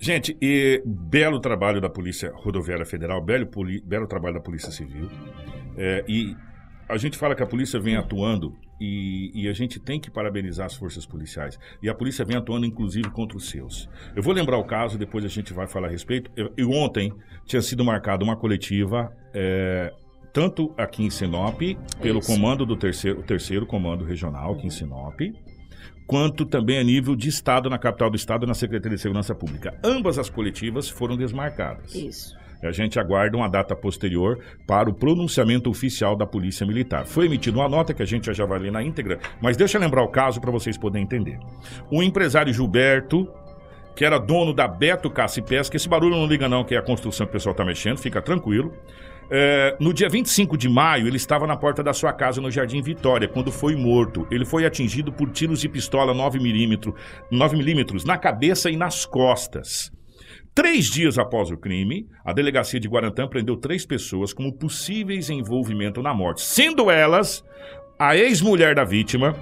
Gente, 0.00 0.36
e 0.40 0.80
belo 0.86 1.40
trabalho 1.40 1.80
da 1.80 1.90
Polícia 1.90 2.32
Rodoviária 2.34 2.86
Federal, 2.86 3.22
belo, 3.22 3.48
belo 3.84 4.06
trabalho 4.06 4.34
da 4.34 4.40
Polícia 4.40 4.70
Civil. 4.70 5.08
É, 5.76 6.04
e 6.08 6.36
a 6.88 6.96
gente 6.96 7.18
fala 7.18 7.34
que 7.34 7.42
a 7.42 7.46
polícia 7.46 7.80
vem 7.80 7.96
atuando 7.96 8.56
e, 8.80 9.30
e, 9.34 9.48
a 9.48 9.52
gente 9.52 9.80
tem 9.80 9.98
que 9.98 10.10
parabenizar 10.10 10.66
as 10.66 10.74
forças 10.74 11.04
policiais. 11.04 11.58
E 11.82 11.88
a 11.88 11.94
polícia 11.94 12.24
vem 12.24 12.36
atuando, 12.36 12.66
inclusive, 12.66 13.10
contra 13.10 13.36
os 13.36 13.48
seus. 13.48 13.88
Eu 14.14 14.22
vou 14.22 14.32
lembrar 14.32 14.58
o 14.58 14.64
caso, 14.64 14.96
depois 14.96 15.24
a 15.24 15.28
gente 15.28 15.52
vai 15.52 15.66
falar 15.66 15.88
a 15.88 15.90
respeito. 15.90 16.30
E 16.56 16.64
ontem 16.64 17.12
tinha 17.44 17.60
sido 17.60 17.84
marcada 17.84 18.24
uma 18.24 18.36
coletiva. 18.36 19.12
É, 19.34 19.92
tanto 20.32 20.72
aqui 20.76 21.02
em 21.02 21.10
Sinop, 21.10 21.60
pelo 22.00 22.20
Isso. 22.20 22.32
comando 22.32 22.64
do 22.64 22.76
terceiro, 22.76 23.22
terceiro 23.22 23.66
comando 23.66 24.04
regional 24.04 24.52
aqui 24.52 24.66
em 24.66 24.70
Sinop, 24.70 25.20
quanto 26.06 26.46
também 26.46 26.78
a 26.78 26.84
nível 26.84 27.16
de 27.16 27.28
Estado, 27.28 27.68
na 27.68 27.78
capital 27.78 28.10
do 28.10 28.16
Estado, 28.16 28.46
na 28.46 28.54
Secretaria 28.54 28.96
de 28.96 29.02
Segurança 29.02 29.34
Pública. 29.34 29.78
Ambas 29.84 30.18
as 30.18 30.30
coletivas 30.30 30.88
foram 30.88 31.16
desmarcadas. 31.16 31.94
Isso. 31.94 32.36
A 32.62 32.72
gente 32.72 32.98
aguarda 32.98 33.36
uma 33.36 33.48
data 33.48 33.74
posterior 33.76 34.38
para 34.66 34.90
o 34.90 34.94
pronunciamento 34.94 35.70
oficial 35.70 36.16
da 36.16 36.26
Polícia 36.26 36.66
Militar. 36.66 37.06
Foi 37.06 37.26
emitida 37.26 37.58
uma 37.58 37.68
nota 37.68 37.94
que 37.94 38.02
a 38.02 38.06
gente 38.06 38.32
já 38.32 38.44
vai 38.44 38.58
ler 38.58 38.72
na 38.72 38.82
íntegra, 38.82 39.18
mas 39.40 39.56
deixa 39.56 39.78
eu 39.78 39.82
lembrar 39.82 40.02
o 40.02 40.08
caso 40.08 40.40
para 40.40 40.50
vocês 40.50 40.76
poderem 40.76 41.04
entender. 41.04 41.38
O 41.90 42.02
empresário 42.02 42.52
Gilberto, 42.52 43.28
que 43.94 44.04
era 44.04 44.18
dono 44.18 44.52
da 44.52 44.66
Beto 44.66 45.10
Caça 45.10 45.40
e 45.40 45.42
Pesca, 45.42 45.76
esse 45.76 45.88
barulho 45.88 46.16
não 46.16 46.26
liga 46.26 46.48
não, 46.48 46.64
que 46.64 46.74
é 46.74 46.78
a 46.78 46.82
construção 46.82 47.26
que 47.26 47.30
o 47.30 47.32
pessoal 47.32 47.52
está 47.52 47.64
mexendo, 47.64 47.98
fica 47.98 48.20
tranquilo. 48.20 48.72
É, 49.30 49.76
no 49.78 49.92
dia 49.92 50.08
25 50.08 50.56
de 50.56 50.68
maio, 50.68 51.06
ele 51.06 51.16
estava 51.16 51.46
na 51.46 51.56
porta 51.56 51.82
da 51.82 51.92
sua 51.92 52.12
casa 52.12 52.40
no 52.40 52.50
Jardim 52.50 52.80
Vitória, 52.80 53.28
quando 53.28 53.52
foi 53.52 53.76
morto. 53.76 54.26
Ele 54.30 54.44
foi 54.44 54.64
atingido 54.64 55.12
por 55.12 55.30
tiros 55.30 55.60
de 55.60 55.68
pistola 55.68 56.14
9mm, 56.14 56.94
9mm 57.30 58.04
na 58.06 58.16
cabeça 58.16 58.70
e 58.70 58.76
nas 58.76 59.04
costas. 59.04 59.92
Três 60.58 60.86
dias 60.86 61.16
após 61.20 61.52
o 61.52 61.56
crime, 61.56 62.08
a 62.24 62.32
delegacia 62.32 62.80
de 62.80 62.88
Guarantã 62.88 63.28
prendeu 63.28 63.56
três 63.56 63.86
pessoas 63.86 64.32
como 64.32 64.52
possíveis 64.52 65.30
envolvimento 65.30 66.02
na 66.02 66.12
morte, 66.12 66.40
sendo 66.40 66.90
elas 66.90 67.44
a 67.96 68.16
ex-mulher 68.16 68.74
da 68.74 68.82
vítima, 68.82 69.36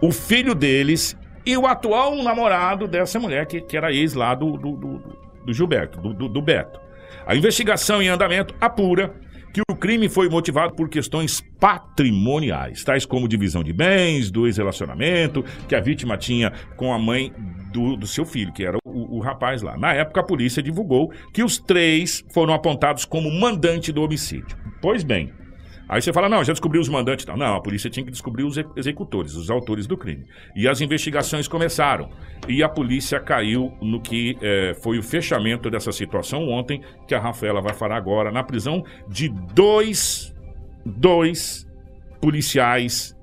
o 0.00 0.10
filho 0.10 0.54
deles 0.54 1.14
e 1.44 1.54
o 1.58 1.66
atual 1.66 2.16
namorado 2.22 2.88
dessa 2.88 3.20
mulher, 3.20 3.44
que, 3.44 3.60
que 3.60 3.76
era 3.76 3.92
ex 3.92 4.14
lá 4.14 4.34
do, 4.34 4.56
do, 4.56 4.72
do, 4.74 4.98
do 5.44 5.52
Gilberto, 5.52 6.00
do, 6.00 6.26
do 6.26 6.40
Beto. 6.40 6.80
A 7.26 7.36
investigação 7.36 8.00
em 8.00 8.08
andamento 8.08 8.54
apura 8.58 9.14
que 9.52 9.60
o 9.68 9.76
crime 9.76 10.08
foi 10.08 10.28
motivado 10.28 10.74
por 10.74 10.88
questões 10.88 11.42
patrimoniais, 11.60 12.82
tais 12.82 13.04
como 13.04 13.28
divisão 13.28 13.62
de 13.62 13.72
bens, 13.72 14.30
do 14.30 14.46
ex-relacionamento 14.46 15.44
que 15.68 15.74
a 15.74 15.80
vítima 15.80 16.16
tinha 16.16 16.52
com 16.76 16.92
a 16.92 16.98
mãe 16.98 17.32
do, 17.72 17.96
do 17.96 18.06
seu 18.06 18.24
filho, 18.24 18.52
que 18.52 18.64
era 18.64 18.78
o, 18.84 19.16
o, 19.16 19.20
rapaz 19.20 19.62
lá. 19.62 19.76
Na 19.76 19.92
época, 19.92 20.20
a 20.20 20.24
polícia 20.24 20.62
divulgou 20.62 21.12
que 21.32 21.42
os 21.42 21.58
três 21.58 22.24
foram 22.32 22.54
apontados 22.54 23.04
como 23.04 23.30
mandante 23.30 23.92
do 23.92 24.02
homicídio. 24.02 24.56
Pois 24.80 25.02
bem, 25.02 25.32
Aí 25.92 26.00
você 26.00 26.10
fala, 26.10 26.26
não, 26.26 26.42
já 26.42 26.54
descobriu 26.54 26.80
os 26.80 26.88
mandantes. 26.88 27.26
Não, 27.26 27.36
não, 27.36 27.54
a 27.54 27.60
polícia 27.60 27.90
tinha 27.90 28.02
que 28.02 28.10
descobrir 28.10 28.44
os 28.44 28.56
executores, 28.74 29.34
os 29.34 29.50
autores 29.50 29.86
do 29.86 29.94
crime. 29.94 30.24
E 30.56 30.66
as 30.66 30.80
investigações 30.80 31.46
começaram. 31.46 32.08
E 32.48 32.62
a 32.62 32.68
polícia 32.68 33.20
caiu 33.20 33.74
no 33.78 34.00
que 34.00 34.34
é, 34.40 34.72
foi 34.82 34.98
o 34.98 35.02
fechamento 35.02 35.68
dessa 35.70 35.92
situação 35.92 36.48
ontem, 36.48 36.80
que 37.06 37.14
a 37.14 37.20
Rafaela 37.20 37.60
vai 37.60 37.74
falar 37.74 37.98
agora, 37.98 38.32
na 38.32 38.42
prisão 38.42 38.82
de 39.06 39.28
dois, 39.28 40.34
dois 40.86 41.68
policiais 42.22 43.14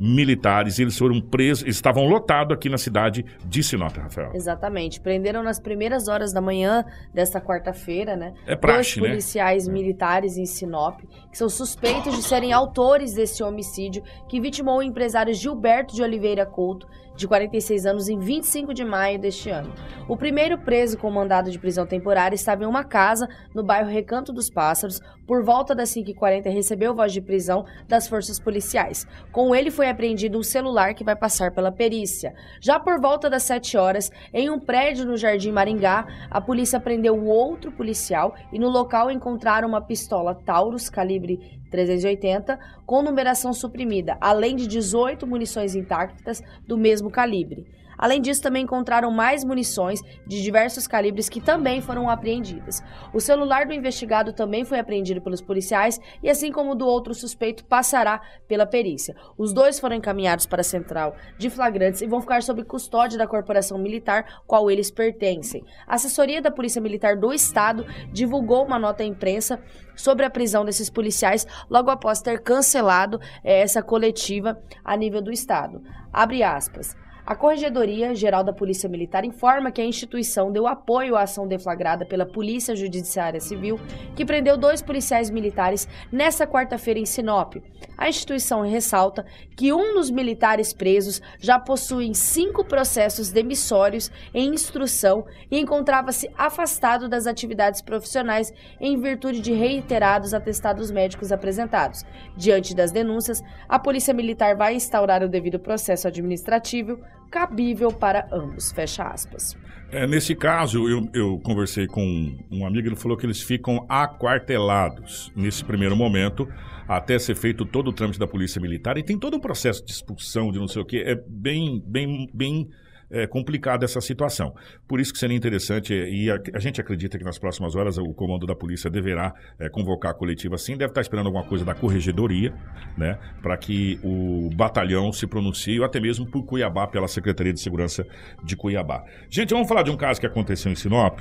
militares. 0.00 0.78
Eles 0.78 0.96
foram 0.96 1.20
presos, 1.20 1.62
eles 1.62 1.76
estavam 1.76 2.06
lotados 2.06 2.54
aqui 2.54 2.70
na 2.70 2.78
cidade 2.78 3.24
de 3.44 3.62
Sinop, 3.62 3.94
Rafael. 3.96 4.30
Exatamente. 4.34 4.98
Prenderam 4.98 5.42
nas 5.42 5.60
primeiras 5.60 6.08
horas 6.08 6.32
da 6.32 6.40
manhã 6.40 6.84
desta 7.12 7.40
quarta-feira, 7.40 8.16
né? 8.16 8.32
É 8.46 8.56
praxe, 8.56 8.98
Dois 8.98 9.10
policiais 9.10 9.68
né? 9.68 9.74
militares 9.74 10.38
em 10.38 10.46
Sinop, 10.46 11.00
que 11.30 11.38
são 11.38 11.48
suspeitos 11.48 12.16
de 12.16 12.22
serem 12.22 12.52
autores 12.52 13.14
desse 13.14 13.42
homicídio 13.42 14.02
que 14.28 14.40
vitimou 14.40 14.78
o 14.78 14.82
empresário 14.82 15.32
Gilberto 15.32 15.94
de 15.94 16.02
Oliveira 16.02 16.44
Couto, 16.44 16.88
de 17.20 17.28
46 17.28 17.86
anos, 17.86 18.08
em 18.08 18.18
25 18.18 18.72
de 18.72 18.84
maio 18.84 19.18
deste 19.18 19.50
ano. 19.50 19.72
O 20.08 20.16
primeiro 20.16 20.56
preso 20.58 20.96
com 20.96 21.10
mandado 21.10 21.50
de 21.50 21.58
prisão 21.58 21.86
temporária 21.86 22.34
estava 22.34 22.64
em 22.64 22.66
uma 22.66 22.82
casa 22.82 23.28
no 23.54 23.62
bairro 23.62 23.90
Recanto 23.90 24.32
dos 24.32 24.48
Pássaros. 24.48 25.00
Por 25.26 25.44
volta 25.44 25.74
das 25.74 25.90
5h40, 25.90 26.50
recebeu 26.50 26.94
voz 26.94 27.12
de 27.12 27.20
prisão 27.20 27.64
das 27.86 28.08
forças 28.08 28.40
policiais. 28.40 29.06
Com 29.30 29.54
ele 29.54 29.70
foi 29.70 29.88
apreendido 29.88 30.38
um 30.38 30.42
celular 30.42 30.94
que 30.94 31.04
vai 31.04 31.14
passar 31.14 31.52
pela 31.52 31.70
perícia. 31.70 32.34
Já 32.60 32.80
por 32.80 32.98
volta 33.00 33.28
das 33.28 33.42
7 33.42 33.76
horas, 33.76 34.10
em 34.32 34.50
um 34.50 34.58
prédio 34.58 35.04
no 35.04 35.16
Jardim 35.16 35.52
Maringá, 35.52 36.06
a 36.30 36.40
polícia 36.40 36.80
prendeu 36.80 37.22
outro 37.26 37.70
policial 37.70 38.34
e 38.52 38.58
no 38.58 38.68
local 38.68 39.10
encontraram 39.10 39.68
uma 39.68 39.80
pistola 39.80 40.34
Taurus 40.34 40.88
calibre 41.20 41.60
380, 41.70 42.58
com 42.86 43.02
numeração 43.02 43.52
suprimida, 43.52 44.16
além 44.20 44.56
de 44.56 44.66
18 44.66 45.26
munições 45.26 45.74
intactas 45.74 46.42
do 46.66 46.76
mesmo 46.76 47.10
calibre. 47.10 47.66
Além 48.00 48.18
disso, 48.22 48.40
também 48.40 48.62
encontraram 48.64 49.10
mais 49.10 49.44
munições 49.44 50.00
de 50.26 50.42
diversos 50.42 50.86
calibres 50.86 51.28
que 51.28 51.38
também 51.38 51.82
foram 51.82 52.08
apreendidas. 52.08 52.82
O 53.12 53.20
celular 53.20 53.66
do 53.66 53.74
investigado 53.74 54.32
também 54.32 54.64
foi 54.64 54.78
apreendido 54.78 55.20
pelos 55.20 55.42
policiais 55.42 56.00
e, 56.22 56.30
assim 56.30 56.50
como 56.50 56.72
o 56.72 56.74
do 56.74 56.86
outro 56.86 57.12
suspeito, 57.12 57.62
passará 57.66 58.22
pela 58.48 58.64
perícia. 58.64 59.14
Os 59.36 59.52
dois 59.52 59.78
foram 59.78 59.96
encaminhados 59.96 60.46
para 60.46 60.62
a 60.62 60.64
central 60.64 61.14
de 61.36 61.50
flagrantes 61.50 62.00
e 62.00 62.06
vão 62.06 62.22
ficar 62.22 62.42
sob 62.42 62.64
custódia 62.64 63.18
da 63.18 63.26
corporação 63.26 63.76
militar, 63.76 64.40
qual 64.46 64.70
eles 64.70 64.90
pertencem. 64.90 65.62
A 65.86 65.96
assessoria 65.96 66.40
da 66.40 66.50
Polícia 66.50 66.80
Militar 66.80 67.18
do 67.18 67.34
Estado 67.34 67.84
divulgou 68.10 68.64
uma 68.64 68.78
nota 68.78 69.02
à 69.02 69.06
imprensa 69.06 69.62
sobre 69.94 70.24
a 70.24 70.30
prisão 70.30 70.64
desses 70.64 70.88
policiais 70.88 71.46
logo 71.68 71.90
após 71.90 72.22
ter 72.22 72.40
cancelado 72.40 73.20
eh, 73.44 73.60
essa 73.60 73.82
coletiva 73.82 74.58
a 74.82 74.96
nível 74.96 75.20
do 75.20 75.30
Estado. 75.30 75.82
Abre 76.10 76.42
aspas. 76.42 76.96
A 77.30 77.36
Corregedoria 77.36 78.12
Geral 78.12 78.42
da 78.42 78.52
Polícia 78.52 78.88
Militar 78.88 79.24
informa 79.24 79.70
que 79.70 79.80
a 79.80 79.84
instituição 79.84 80.50
deu 80.50 80.66
apoio 80.66 81.14
à 81.14 81.22
ação 81.22 81.46
deflagrada 81.46 82.04
pela 82.04 82.26
Polícia 82.26 82.74
Judiciária 82.74 83.38
Civil, 83.38 83.78
que 84.16 84.24
prendeu 84.24 84.56
dois 84.56 84.82
policiais 84.82 85.30
militares 85.30 85.86
nesta 86.10 86.44
quarta-feira 86.44 86.98
em 86.98 87.06
Sinop. 87.06 87.54
A 87.96 88.08
instituição 88.08 88.62
ressalta 88.62 89.24
que 89.56 89.72
um 89.72 89.94
dos 89.94 90.10
militares 90.10 90.72
presos 90.72 91.22
já 91.38 91.56
possui 91.56 92.12
cinco 92.16 92.64
processos 92.64 93.30
demissórios 93.30 94.10
em 94.34 94.52
instrução 94.52 95.24
e 95.48 95.60
encontrava-se 95.60 96.28
afastado 96.36 97.08
das 97.08 97.28
atividades 97.28 97.80
profissionais 97.80 98.52
em 98.80 99.00
virtude 99.00 99.40
de 99.40 99.52
reiterados 99.52 100.34
atestados 100.34 100.90
médicos 100.90 101.30
apresentados. 101.30 102.04
Diante 102.36 102.74
das 102.74 102.90
denúncias, 102.90 103.40
a 103.68 103.78
Polícia 103.78 104.12
Militar 104.12 104.56
vai 104.56 104.74
instaurar 104.74 105.22
o 105.22 105.28
devido 105.28 105.60
processo 105.60 106.08
administrativo 106.08 106.98
cabível 107.30 107.92
para 107.92 108.28
ambos. 108.32 108.72
Fecha 108.72 109.04
aspas. 109.04 109.56
É, 109.92 110.06
nesse 110.06 110.36
caso, 110.36 110.88
eu, 110.88 111.08
eu 111.12 111.40
conversei 111.40 111.86
com 111.86 112.36
um 112.50 112.64
amigo, 112.64 112.88
ele 112.88 112.96
falou 112.96 113.16
que 113.16 113.26
eles 113.26 113.42
ficam 113.42 113.84
aquartelados 113.88 115.32
nesse 115.34 115.64
primeiro 115.64 115.96
momento, 115.96 116.48
até 116.86 117.18
ser 117.18 117.34
feito 117.34 117.64
todo 117.64 117.88
o 117.88 117.92
trâmite 117.92 118.18
da 118.18 118.26
Polícia 118.26 118.60
Militar, 118.60 118.96
e 118.98 119.02
tem 119.02 119.18
todo 119.18 119.34
o 119.34 119.40
processo 119.40 119.84
de 119.84 119.90
expulsão, 119.90 120.52
de 120.52 120.60
não 120.60 120.68
sei 120.68 120.82
o 120.82 120.84
que, 120.84 120.98
é 120.98 121.16
bem, 121.26 121.82
bem, 121.84 122.30
bem 122.32 122.68
é, 123.10 123.26
complicada 123.26 123.84
essa 123.84 124.00
situação. 124.00 124.54
Por 124.86 125.00
isso 125.00 125.12
que 125.12 125.18
seria 125.18 125.36
interessante, 125.36 125.92
e 125.92 126.30
a, 126.30 126.38
a, 126.54 126.58
gente 126.58 126.80
acredita 126.80 127.18
que 127.18 127.24
nas 127.24 127.38
próximas 127.38 127.74
horas 127.74 127.98
o 127.98 128.12
comando 128.14 128.46
da 128.46 128.54
polícia 128.54 128.90
deverá 128.90 129.34
é, 129.58 129.68
convocar 129.68 130.12
a 130.12 130.14
coletiva 130.14 130.56
sim, 130.56 130.76
deve 130.76 130.90
estar 130.90 131.00
esperando 131.00 131.26
alguma 131.26 131.44
coisa 131.44 131.64
da 131.64 131.74
corregedoria, 131.74 132.54
né, 132.96 133.18
para 133.42 133.56
que 133.56 133.98
o 134.02 134.50
batalhão 134.54 135.12
se 135.12 135.26
pronuncie, 135.26 135.78
ou 135.78 135.84
até 135.84 136.00
mesmo 136.00 136.26
por 136.26 136.44
Cuiabá, 136.44 136.86
pela 136.86 137.08
Secretaria 137.08 137.52
de 137.52 137.60
Segurança 137.60 138.06
de 138.44 138.56
Cuiabá. 138.56 139.04
Gente, 139.28 139.52
vamos 139.52 139.68
falar 139.68 139.82
de 139.82 139.90
um 139.90 139.96
caso 139.96 140.20
que 140.20 140.26
aconteceu 140.26 140.70
em 140.70 140.74
Sinop, 140.74 141.20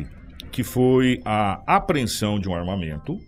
que 0.51 0.63
foi 0.63 1.19
a 1.25 1.61
apreensão 1.65 2.39
de 2.39 2.49
um 2.49 2.55
armamento, 2.55 3.19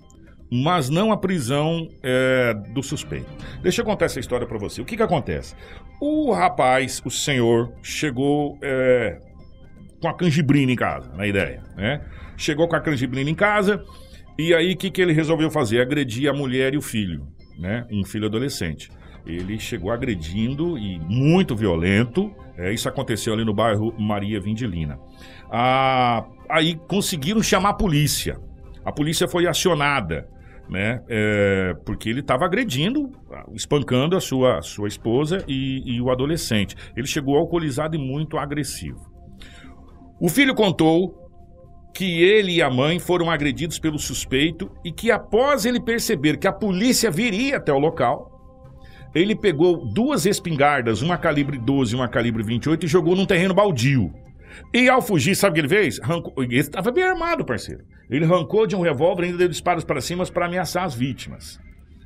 mas 0.52 0.90
não 0.90 1.14
a 1.14 1.18
prisão 1.18 1.88
é, 2.04 2.54
do 2.74 2.84
suspeito. 2.84 3.32
Deixa 3.62 3.82
eu 3.82 3.86
contar 3.86 4.06
essa 4.06 4.20
história 4.20 4.46
para 4.46 4.58
você. 4.58 4.82
O 4.82 4.86
que, 4.86 4.98
que 4.98 5.04
acontece? 5.04 5.56
O 6.02 6.34
rapaz, 6.34 7.02
o 7.06 7.10
senhor, 7.10 7.72
chegou 7.82 8.58
é, 8.62 9.18
com 10.02 10.10
a 10.10 10.14
canjibrina 10.14 10.70
em 10.70 10.76
casa, 10.76 11.10
na 11.16 11.26
ideia, 11.26 11.64
né? 11.78 12.02
Chegou 12.36 12.68
com 12.68 12.76
a 12.76 12.82
canjibrina 12.82 13.30
em 13.30 13.36
casa 13.36 13.82
e 14.38 14.54
aí 14.54 14.74
o 14.74 14.78
que, 14.78 14.92
que 14.92 15.02
ele 15.02 15.14
resolveu 15.14 15.50
fazer? 15.50 15.80
Agredir 15.80 16.30
a 16.30 16.34
mulher 16.34 16.74
e 16.74 16.78
o 16.78 16.82
filho, 16.82 17.28
né? 17.58 17.86
Um 17.90 18.04
filho 18.04 18.26
adolescente. 18.26 18.90
Ele 19.26 19.58
chegou 19.58 19.92
agredindo 19.92 20.78
e 20.78 21.00
muito 21.00 21.56
violento. 21.56 22.30
É, 22.58 22.74
isso 22.74 22.90
aconteceu 22.90 23.34
ali 23.34 23.46
no 23.46 23.54
bairro 23.54 23.94
Maria 23.98 24.42
Vindilina. 24.42 25.00
Ah, 25.50 26.26
aí 26.50 26.76
conseguiram 26.88 27.42
chamar 27.42 27.70
a 27.70 27.74
polícia. 27.74 28.38
A 28.84 28.92
polícia 28.92 29.28
foi 29.28 29.48
acionada 29.48 30.28
né? 30.70 31.02
É, 31.10 31.74
porque 31.86 32.10
ele 32.10 32.22
estava 32.22 32.46
agredindo, 32.46 33.12
espancando 33.54 34.16
a 34.16 34.22
sua, 34.22 34.62
sua 34.62 34.88
esposa 34.88 35.44
e, 35.48 35.96
e 35.96 36.02
o 36.02 36.10
adolescente. 36.10 36.76
Ele 36.96 37.08
chegou 37.08 37.38
alcoolizado 37.38 37.96
e 37.96 38.00
muito 38.00 38.38
agressivo. 38.38 39.12
O 40.20 40.30
filho 40.30 40.54
contou 40.54 41.22
que 41.94 42.24
ele 42.24 42.54
e 42.54 42.62
a 42.62 42.70
mãe 42.70 43.00
foram 43.00 43.30
agredidos 43.30 43.80
pelo 43.80 44.00
suspeito 44.00 44.72
e 44.84 44.92
que 44.92 45.12
após 45.12 45.66
ele 45.66 45.80
perceber 45.80 46.38
que 46.38 46.48
a 46.48 46.54
polícia 46.54 47.12
viria 47.12 47.58
até 47.58 47.74
o 47.74 47.80
local, 47.80 48.30
ele 49.14 49.36
pegou 49.36 49.86
duas 49.86 50.26
espingardas, 50.26 51.02
uma 51.02 51.18
calibre 51.18 51.58
12 51.58 51.94
e 51.94 51.96
uma 51.98 52.08
calibre 52.08 52.44
28 52.44 52.86
e 52.86 52.90
jogou 52.90 53.16
num 53.16 53.26
terreno 53.26 53.54
baldio. 53.54 54.14
E 54.74 54.90
ao 54.90 55.02
fugir, 55.02 55.36
sabe 55.36 55.52
o 55.52 55.54
que 55.56 55.60
ele 55.62 55.70
fez? 55.70 56.00
Rancou... 56.00 56.34
Ele 56.38 56.58
estava 56.58 56.92
bem 56.92 57.04
armado, 57.04 57.46
parceiro. 57.46 57.84
Ele 58.10 58.26
arrancou 58.26 58.68
de 58.68 58.76
um 58.76 58.82
revólver 58.82 59.24
e 59.24 59.26
ainda 59.28 59.38
deu 59.38 59.48
disparos 59.48 59.84
para 59.84 60.02
cima 60.02 60.26
para 60.26 60.46
ameaçar 60.46 60.84
as 60.84 60.94
vítimas. 60.94 61.60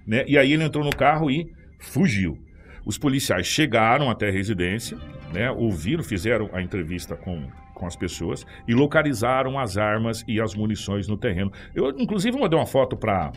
Né? 0.06 0.24
E 0.28 0.38
aí 0.38 0.54
ele 0.54 0.64
entrou 0.64 0.84
no 0.84 0.96
carro 0.96 1.30
e 1.30 1.52
fugiu. 1.80 2.38
Os 2.86 2.98
policiais 2.98 3.48
chegaram 3.48 4.10
até 4.12 4.30
a 4.30 4.32
residência, 4.32 4.98
né? 5.34 5.50
ouviram, 5.50 6.04
fizeram 6.04 6.50
a 6.54 6.62
entrevista 6.62 7.16
com, 7.16 7.48
com 7.74 7.88
as 7.88 7.96
pessoas 7.96 8.46
e 8.68 8.74
localizaram 8.74 9.58
as 9.58 9.78
armas 9.78 10.24
e 10.28 10.40
as 10.40 10.54
munições 10.54 11.08
no 11.08 11.18
terreno. 11.18 11.52
Eu, 11.74 11.90
inclusive, 11.98 12.38
mandei 12.38 12.58
uma 12.58 12.68
foto 12.68 12.96
para 12.96 13.32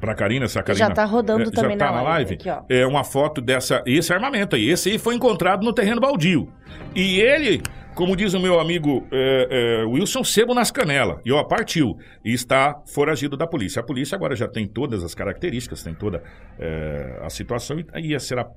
para 0.00 0.14
Karina, 0.14 0.44
essa 0.44 0.62
Karina. 0.62 0.86
Já 0.86 0.90
está 0.90 1.04
rodando 1.04 1.48
é, 1.48 1.50
também 1.50 1.78
já 1.78 1.86
tá 1.86 1.92
na 1.92 2.02
live. 2.02 2.34
Aqui, 2.34 2.48
ó. 2.48 2.62
é 2.68 2.86
uma 2.86 3.02
foto 3.02 3.40
dessa, 3.40 3.82
esse 3.84 4.12
armamento 4.12 4.54
aí. 4.54 4.68
Esse 4.68 4.90
aí 4.90 4.98
foi 4.98 5.14
encontrado 5.14 5.64
no 5.64 5.72
terreno 5.72 6.00
baldio. 6.00 6.48
E 6.94 7.20
ele 7.20 7.60
como 7.98 8.14
diz 8.14 8.32
o 8.32 8.38
meu 8.38 8.60
amigo 8.60 9.04
é, 9.10 9.80
é, 9.80 9.84
Wilson, 9.84 10.22
sebo 10.22 10.54
nas 10.54 10.70
canelas. 10.70 11.18
E 11.24 11.32
ó, 11.32 11.42
partiu. 11.42 11.98
E 12.24 12.32
está 12.32 12.80
foragido 12.86 13.36
da 13.36 13.44
polícia. 13.44 13.80
A 13.80 13.82
polícia 13.82 14.14
agora 14.14 14.36
já 14.36 14.46
tem 14.46 14.68
todas 14.68 15.02
as 15.02 15.16
características, 15.16 15.82
tem 15.82 15.92
toda 15.92 16.22
é, 16.60 17.18
a 17.20 17.28
situação. 17.28 17.76
E 17.80 17.86
aí 17.92 18.20
será 18.20 18.48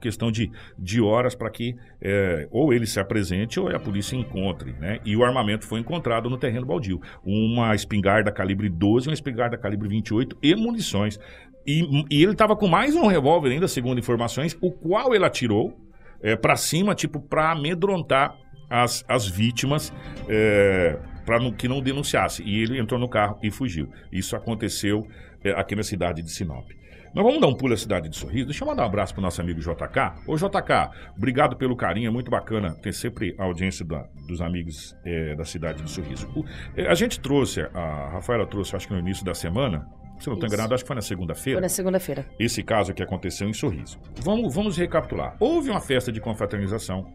questão 0.00 0.32
de, 0.32 0.50
de 0.76 1.00
horas 1.00 1.36
para 1.36 1.48
que 1.48 1.76
é, 2.02 2.48
ou 2.50 2.72
ele 2.72 2.88
se 2.88 2.98
apresente 2.98 3.60
ou 3.60 3.68
a 3.68 3.78
polícia 3.78 4.16
encontre. 4.16 4.72
Né? 4.72 4.98
E 5.04 5.16
o 5.16 5.22
armamento 5.22 5.64
foi 5.64 5.78
encontrado 5.78 6.28
no 6.28 6.36
terreno 6.36 6.66
baldio. 6.66 7.00
Uma 7.24 7.76
espingarda 7.76 8.32
calibre 8.32 8.68
12, 8.68 9.06
uma 9.06 9.14
espingarda 9.14 9.56
calibre 9.56 9.88
28 9.88 10.36
e 10.42 10.56
munições. 10.56 11.20
E, 11.64 12.04
e 12.10 12.20
ele 12.20 12.32
estava 12.32 12.56
com 12.56 12.66
mais 12.66 12.96
um 12.96 13.06
revólver 13.06 13.50
ainda, 13.50 13.68
segundo 13.68 14.00
informações, 14.00 14.58
o 14.60 14.72
qual 14.72 15.14
ele 15.14 15.24
atirou 15.24 15.78
é, 16.20 16.34
para 16.34 16.56
cima, 16.56 16.96
tipo, 16.96 17.20
para 17.20 17.52
amedrontar 17.52 18.36
as, 18.68 19.04
as 19.08 19.26
vítimas 19.26 19.92
é, 20.28 20.98
para 21.24 21.38
que 21.52 21.68
não 21.68 21.80
denunciasse. 21.80 22.42
E 22.42 22.62
ele 22.62 22.78
entrou 22.78 22.98
no 22.98 23.08
carro 23.08 23.38
e 23.42 23.50
fugiu. 23.50 23.88
Isso 24.10 24.34
aconteceu 24.34 25.06
é, 25.44 25.50
aqui 25.50 25.74
na 25.74 25.82
cidade 25.82 26.22
de 26.22 26.30
Sinop. 26.30 26.70
Nós 27.14 27.24
vamos 27.24 27.40
dar 27.40 27.48
um 27.48 27.54
pulo 27.54 27.72
à 27.72 27.76
cidade 27.76 28.08
de 28.08 28.16
Sorriso. 28.16 28.46
Deixa 28.46 28.62
eu 28.62 28.68
mandar 28.68 28.82
um 28.82 28.86
abraço 28.86 29.14
para 29.14 29.20
o 29.20 29.22
nosso 29.22 29.40
amigo 29.40 29.60
JK. 29.60 30.26
Ô 30.26 30.36
JK, 30.36 30.90
obrigado 31.16 31.56
pelo 31.56 31.74
carinho, 31.74 32.08
é 32.08 32.10
muito 32.10 32.30
bacana 32.30 32.74
ter 32.74 32.92
sempre 32.92 33.34
a 33.38 33.44
audiência 33.44 33.84
da, 33.84 34.06
dos 34.26 34.40
amigos 34.40 34.96
é, 35.04 35.34
da 35.34 35.44
cidade 35.44 35.82
de 35.82 35.90
Sorriso. 35.90 36.28
O, 36.34 36.44
é, 36.76 36.86
a 36.86 36.94
gente 36.94 37.18
trouxe, 37.18 37.62
a 37.74 38.10
Rafaela 38.12 38.46
trouxe, 38.46 38.76
acho 38.76 38.86
que 38.86 38.92
no 38.92 39.00
início 39.00 39.24
da 39.24 39.34
semana, 39.34 39.86
se 40.20 40.26
não 40.26 40.34
estou 40.34 40.46
enganado, 40.46 40.74
acho 40.74 40.84
que 40.84 40.88
foi 40.88 40.96
na 40.96 41.02
segunda-feira. 41.02 41.58
Foi 41.58 41.62
na 41.62 41.68
segunda-feira. 41.68 42.26
Esse 42.38 42.62
caso 42.62 42.92
que 42.92 43.02
aconteceu 43.02 43.48
em 43.48 43.52
Sorriso. 43.52 43.98
Vamos, 44.22 44.54
vamos 44.54 44.76
recapitular. 44.76 45.36
Houve 45.40 45.70
uma 45.70 45.80
festa 45.80 46.12
de 46.12 46.20
confraternização 46.20 47.06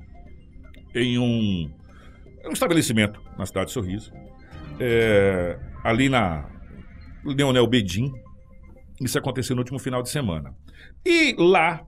em 0.93 1.17
um, 1.17 1.71
um 2.45 2.51
estabelecimento 2.51 3.21
na 3.37 3.45
cidade 3.45 3.67
de 3.67 3.73
Sorriso, 3.73 4.11
é, 4.79 5.57
ali 5.83 6.09
na 6.09 6.49
Leonel 7.23 7.67
Bedim. 7.67 8.11
Isso 9.01 9.17
aconteceu 9.17 9.55
no 9.55 9.61
último 9.61 9.79
final 9.79 10.01
de 10.03 10.09
semana. 10.09 10.53
E 11.05 11.35
lá, 11.37 11.85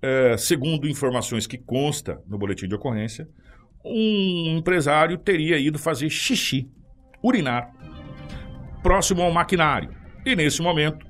é, 0.00 0.36
segundo 0.36 0.88
informações 0.88 1.46
que 1.46 1.58
consta 1.58 2.20
no 2.26 2.38
boletim 2.38 2.68
de 2.68 2.74
ocorrência, 2.74 3.28
um 3.84 4.56
empresário 4.56 5.18
teria 5.18 5.58
ido 5.58 5.78
fazer 5.78 6.08
xixi, 6.08 6.70
urinar, 7.22 7.72
próximo 8.82 9.22
ao 9.22 9.32
maquinário. 9.32 9.90
E 10.24 10.36
nesse 10.36 10.62
momento, 10.62 11.04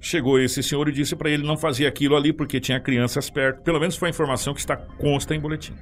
chegou 0.00 0.40
esse 0.40 0.62
senhor 0.62 0.88
e 0.88 0.92
disse 0.92 1.14
para 1.14 1.30
ele 1.30 1.46
não 1.46 1.56
fazer 1.56 1.86
aquilo 1.86 2.16
ali 2.16 2.32
porque 2.32 2.58
tinha 2.58 2.80
crianças 2.80 3.28
perto. 3.28 3.62
Pelo 3.62 3.78
menos 3.78 3.96
foi 3.96 4.08
a 4.08 4.10
informação 4.10 4.54
que 4.54 4.60
está 4.60 4.76
consta 4.76 5.34
em 5.34 5.40
boletim 5.40 5.74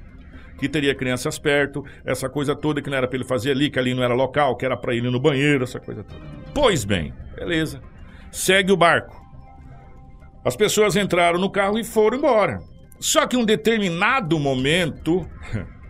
que 0.61 0.69
teria 0.69 0.93
crianças 0.93 1.39
perto, 1.39 1.83
essa 2.05 2.29
coisa 2.29 2.55
toda 2.55 2.81
que 2.81 2.89
não 2.89 2.97
era 2.97 3.07
para 3.07 3.17
ele 3.17 3.27
fazer 3.27 3.49
ali, 3.49 3.71
que 3.71 3.79
ali 3.79 3.95
não 3.95 4.03
era 4.03 4.13
local, 4.13 4.55
que 4.55 4.63
era 4.63 4.77
para 4.77 4.93
ele 4.93 5.09
no 5.09 5.19
banheiro, 5.19 5.63
essa 5.63 5.79
coisa 5.79 6.03
toda. 6.03 6.21
Pois 6.53 6.85
bem, 6.85 7.11
beleza. 7.35 7.81
Segue 8.31 8.71
o 8.71 8.77
barco. 8.77 9.19
As 10.45 10.55
pessoas 10.55 10.95
entraram 10.95 11.39
no 11.39 11.49
carro 11.49 11.79
e 11.79 11.83
foram 11.83 12.17
embora. 12.17 12.59
Só 12.99 13.25
que 13.25 13.35
um 13.35 13.43
determinado 13.43 14.39
momento. 14.39 15.27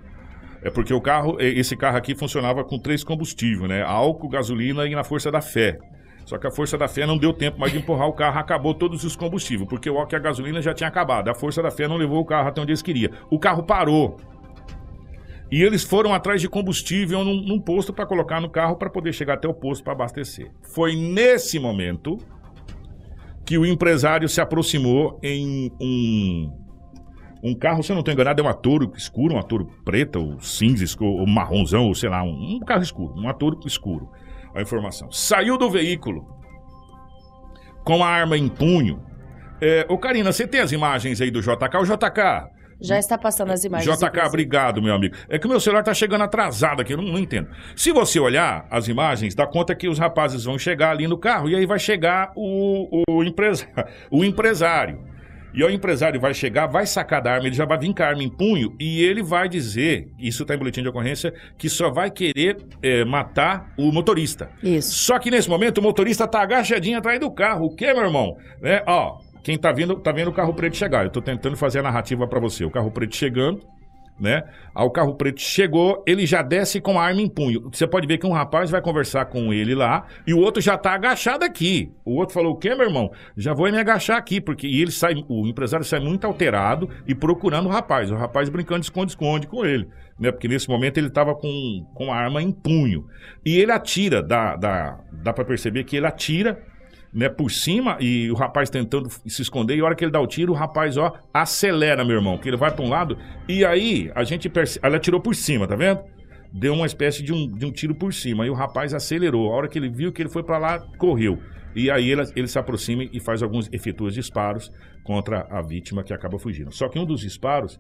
É 0.64 0.70
porque 0.70 0.94
o 0.94 1.02
carro, 1.02 1.38
esse 1.40 1.76
carro 1.76 1.98
aqui 1.98 2.14
funcionava 2.14 2.64
com 2.64 2.78
três 2.78 3.04
combustíveis, 3.04 3.68
né? 3.68 3.82
Álcool, 3.82 4.30
gasolina 4.30 4.86
e 4.86 4.94
na 4.94 5.04
força 5.04 5.32
da 5.32 5.42
fé. 5.42 5.80
Só 6.24 6.38
que 6.38 6.46
a 6.46 6.52
força 6.52 6.78
da 6.78 6.88
fé 6.88 7.04
não 7.04 7.18
deu 7.18 7.34
tempo 7.34 7.60
mais 7.60 7.72
de 7.72 7.80
empurrar 7.80 8.08
o 8.08 8.14
carro, 8.14 8.38
acabou 8.38 8.76
todos 8.76 9.04
os 9.04 9.16
combustíveis, 9.16 9.68
porque 9.68 9.90
o 9.90 9.98
álcool 9.98 10.14
e 10.14 10.18
a 10.18 10.20
gasolina 10.20 10.62
já 10.62 10.72
tinha 10.72 10.88
acabado. 10.88 11.30
A 11.30 11.34
força 11.34 11.64
da 11.64 11.72
fé 11.72 11.88
não 11.88 11.98
levou 11.98 12.20
o 12.20 12.26
carro 12.26 12.48
até 12.48 12.62
onde 12.62 12.70
eles 12.70 12.82
queriam. 12.84 13.12
O 13.32 13.40
carro 13.40 13.64
parou 13.64 14.20
E 15.52 15.62
eles 15.62 15.84
foram 15.84 16.14
atrás 16.14 16.40
de 16.40 16.48
combustível 16.48 17.26
num, 17.26 17.42
num 17.42 17.60
posto 17.60 17.92
para 17.92 18.06
colocar 18.06 18.40
no 18.40 18.50
carro 18.50 18.78
para 18.78 18.90
poder 18.90 19.14
chegar 19.14 19.34
até 19.34 19.48
o 19.48 19.54
posto 19.54 19.84
para 19.84 19.94
abastecer. 19.94 20.50
Foi 20.62 20.96
nesse 20.96 21.60
momento 21.60 22.18
que 23.46 23.58
o 23.58 23.66
empresário 23.66 24.30
se 24.30 24.40
aproximou 24.40 25.20
em 25.22 25.72
um 25.82 26.62
um 27.44 27.56
carro, 27.56 27.82
se 27.82 27.92
eu 27.92 27.96
não 27.96 28.02
estou 28.02 28.14
enganado, 28.14 28.42
é 28.42 28.46
um 28.46 28.48
Atoro 28.48 28.94
escuro, 28.96 29.34
um 29.34 29.40
Atoro 29.40 29.66
preta, 29.84 30.20
ou 30.20 30.40
cinza, 30.40 30.86
ou 31.00 31.26
marronzão, 31.26 31.88
ou 31.88 31.96
sei 31.96 32.10
lá, 32.10 32.22
um, 32.22 32.58
um 32.58 32.60
carro 32.60 32.84
escuro, 32.84 33.16
um 33.18 33.28
Atoro 33.28 33.60
escuro. 33.66 34.12
A 34.54 34.62
informação. 34.62 35.12
Saiu 35.12 35.58
do 35.58 35.70
veículo 35.70 36.28
com 37.84 38.04
a 38.04 38.08
arma 38.08 38.38
em 38.38 38.48
punho. 38.48 39.02
É, 39.60 39.86
ô, 39.90 39.98
Karina, 39.98 40.32
você 40.32 40.46
tem 40.46 40.60
as 40.60 40.72
imagens 40.72 41.20
aí 41.22 41.32
do 41.32 41.42
JK? 41.42 41.78
O 41.80 41.84
JK, 41.84 42.52
Já 42.82 42.98
está 42.98 43.18
passando 43.18 43.52
as 43.52 43.64
imagens. 43.64 43.86
JK, 43.86 44.06
inclusive. 44.08 44.28
obrigado, 44.28 44.82
meu 44.82 44.94
amigo. 44.94 45.16
É 45.30 45.38
que 45.38 45.46
o 45.46 45.50
meu 45.50 45.60
celular 45.60 45.84
tá 45.84 45.94
chegando 45.94 46.24
atrasado 46.24 46.82
aqui, 46.82 46.94
eu 46.94 46.98
não, 46.98 47.06
não 47.06 47.20
entendo. 47.20 47.50
Se 47.76 47.92
você 47.92 48.20
olhar 48.20 48.66
as 48.72 48.88
imagens, 48.88 49.36
dá 49.36 49.46
conta 49.46 49.76
que 49.76 49.88
os 49.88 50.00
rapazes 50.00 50.46
vão 50.46 50.58
chegar 50.58 50.92
ali 50.92 51.08
no 51.08 51.18
carro 51.18 51.50
e 51.50 51.56
aí 51.56 51.66
vai 51.66 51.80
chegar 51.80 52.32
o, 52.36 53.04
o, 53.08 53.24
empresa, 53.24 53.68
o 54.10 54.24
empresário. 54.24 55.12
E 55.54 55.64
o 55.64 55.70
empresário 55.70 56.20
vai 56.20 56.34
chegar, 56.34 56.68
vai 56.68 56.86
sacar 56.86 57.22
da 57.22 57.34
arma, 57.34 57.46
ele 57.46 57.56
já 57.56 57.66
vai 57.66 57.78
vir 57.78 57.94
com 57.94 58.02
a 58.02 58.08
arma 58.08 58.24
em 58.24 58.30
punho 58.30 58.74
e 58.80 59.04
ele 59.04 59.22
vai 59.22 59.50
dizer, 59.50 60.08
isso 60.18 60.46
tá 60.46 60.56
em 60.56 60.58
boletim 60.58 60.82
de 60.82 60.88
ocorrência, 60.88 61.34
que 61.58 61.68
só 61.70 61.92
vai 61.92 62.10
querer 62.10 62.58
eh, 62.82 63.04
matar 63.04 63.74
o 63.78 63.92
motorista. 63.92 64.50
Isso. 64.64 64.94
Só 64.94 65.20
que 65.20 65.30
nesse 65.30 65.50
momento 65.50 65.80
o 65.80 65.82
motorista 65.82 66.26
tá 66.26 66.42
agachadinho 66.42 66.98
atrás 66.98 67.20
do 67.20 67.30
carro. 67.30 67.66
O 67.66 67.76
que, 67.76 67.94
meu 67.94 68.04
irmão? 68.04 68.38
Né? 68.62 68.82
Ó, 68.88 69.18
quem 69.44 69.58
tá 69.58 69.72
vindo, 69.72 69.96
tá 69.96 70.12
vendo 70.12 70.30
o 70.30 70.34
carro 70.34 70.54
preto 70.54 70.78
chegar. 70.78 71.04
Eu 71.04 71.10
tô 71.10 71.22
tentando 71.22 71.58
fazer 71.58 71.80
a 71.80 71.84
narrativa 71.84 72.28
pra 72.28 72.40
você. 72.40 72.64
O 72.64 72.72
carro 72.72 72.92
preto 72.92 73.16
chegando, 73.16 73.62
né? 74.20 74.44
Aí 74.76 74.86
o 74.86 74.92
carro 74.92 75.16
preto 75.16 75.42
chegou, 75.42 76.04
ele 76.06 76.28
já 76.28 76.44
desce 76.44 76.80
com 76.80 77.00
a 77.00 77.04
arma 77.04 77.22
em 77.22 77.28
punho. 77.28 77.70
Você 77.72 77.88
pode 77.88 78.06
ver 78.06 78.20
que 78.20 78.28
um 78.28 78.32
rapaz 78.32 78.70
vai 78.70 78.82
conversar 78.82 79.26
com 79.26 79.52
ele 79.52 79.74
lá 79.74 80.06
e 80.28 80.34
o 80.34 80.40
outro 80.40 80.62
já 80.62 80.78
tá 80.78 80.94
agachado 80.94 81.44
aqui. 81.44 81.92
O 82.06 82.16
outro 82.18 82.36
falou: 82.36 82.54
"O 82.54 82.56
quê, 82.56 82.76
meu 82.76 82.86
irmão? 82.86 83.12
Já 83.36 83.54
vou 83.54 83.70
me 83.72 83.80
agachar 83.80 84.18
aqui", 84.18 84.40
porque 84.40 84.68
e 84.68 84.80
ele 84.80 84.92
sai, 84.92 85.16
o 85.28 85.48
empresário 85.48 85.86
sai 85.86 86.00
muito 86.00 86.28
alterado 86.28 86.88
e 87.08 87.16
procurando 87.16 87.66
o 87.66 87.72
rapaz. 87.72 88.12
O 88.12 88.16
rapaz 88.16 88.48
brincando 88.48 88.82
de 88.82 88.86
esconde-esconde 88.86 89.48
com 89.48 89.66
ele, 89.66 89.88
né? 90.20 90.32
Porque 90.32 90.48
nesse 90.48 90.70
momento 90.70 91.00
ele 91.00 91.10
tava 91.10 91.34
com, 91.34 91.84
com 91.96 92.14
a 92.14 92.16
arma 92.16 92.44
em 92.44 92.52
punho. 92.52 93.08
E 93.44 93.58
ele 93.58 93.72
atira, 93.72 94.22
dá, 94.22 94.56
dá, 94.56 95.00
dá 95.12 95.34
para 95.34 95.46
perceber 95.46 95.84
que 95.84 95.98
ele 95.98 96.06
atira 96.06 96.62
né, 97.14 97.28
por 97.30 97.52
cima 97.52 97.98
e 98.00 98.32
o 98.32 98.36
rapaz 98.36 98.70
tentando 98.70 99.10
se 99.10 99.42
esconder. 99.42 99.76
E 99.78 99.82
a 99.82 99.86
hora 99.86 99.96
que 99.96 100.04
ele 100.04 100.12
dá 100.12 100.20
o 100.20 100.28
tiro, 100.28 100.54
o 100.54 100.56
rapaz, 100.56 100.98
ó, 100.98 101.14
acelera, 101.34 102.06
meu 102.06 102.16
irmão, 102.16 102.38
que 102.38 102.48
ele 102.50 102.58
vai 102.58 102.72
para 102.72 102.84
um 102.86 102.90
lado. 102.90 103.18
E 103.48 103.66
aí 103.66 104.12
a 104.16 104.24
gente 104.24 104.50
percebe. 104.50 104.86
Ela 104.86 104.98
atirou 104.98 105.20
por 105.20 105.36
cima, 105.36 105.68
tá 105.68 105.76
vendo? 105.76 106.02
Deu 106.54 106.74
uma 106.74 106.86
espécie 106.86 107.24
de 107.24 107.34
um, 107.34 107.50
de 107.50 107.66
um 107.66 107.72
tiro 107.72 107.96
por 107.96 108.14
cima. 108.14 108.46
E 108.46 108.50
o 108.50 108.54
rapaz 108.54 108.94
acelerou. 108.94 109.52
A 109.52 109.56
hora 109.56 109.68
que 109.68 109.78
ele 109.80 109.90
viu 109.90 110.12
que 110.12 110.22
ele 110.22 110.30
foi 110.30 110.44
para 110.44 110.58
lá, 110.58 110.80
correu. 110.98 111.40
E 111.76 111.90
aí 111.90 112.10
ele, 112.10 112.22
ele 112.36 112.48
se 112.48 112.60
aproxima 112.60 113.04
e 113.04 113.20
faz 113.20 113.42
alguns, 113.42 113.70
efetua 113.72 114.08
os 114.08 114.14
disparos 114.14 114.72
contra 115.04 115.48
a 115.50 115.62
vítima 115.62 116.04
que 116.04 116.14
acaba 116.14 116.38
fugindo. 116.38 116.72
Só 116.74 116.90
que 116.90 117.00
um 117.00 117.06
dos 117.06 117.22
disparos, 117.22 117.80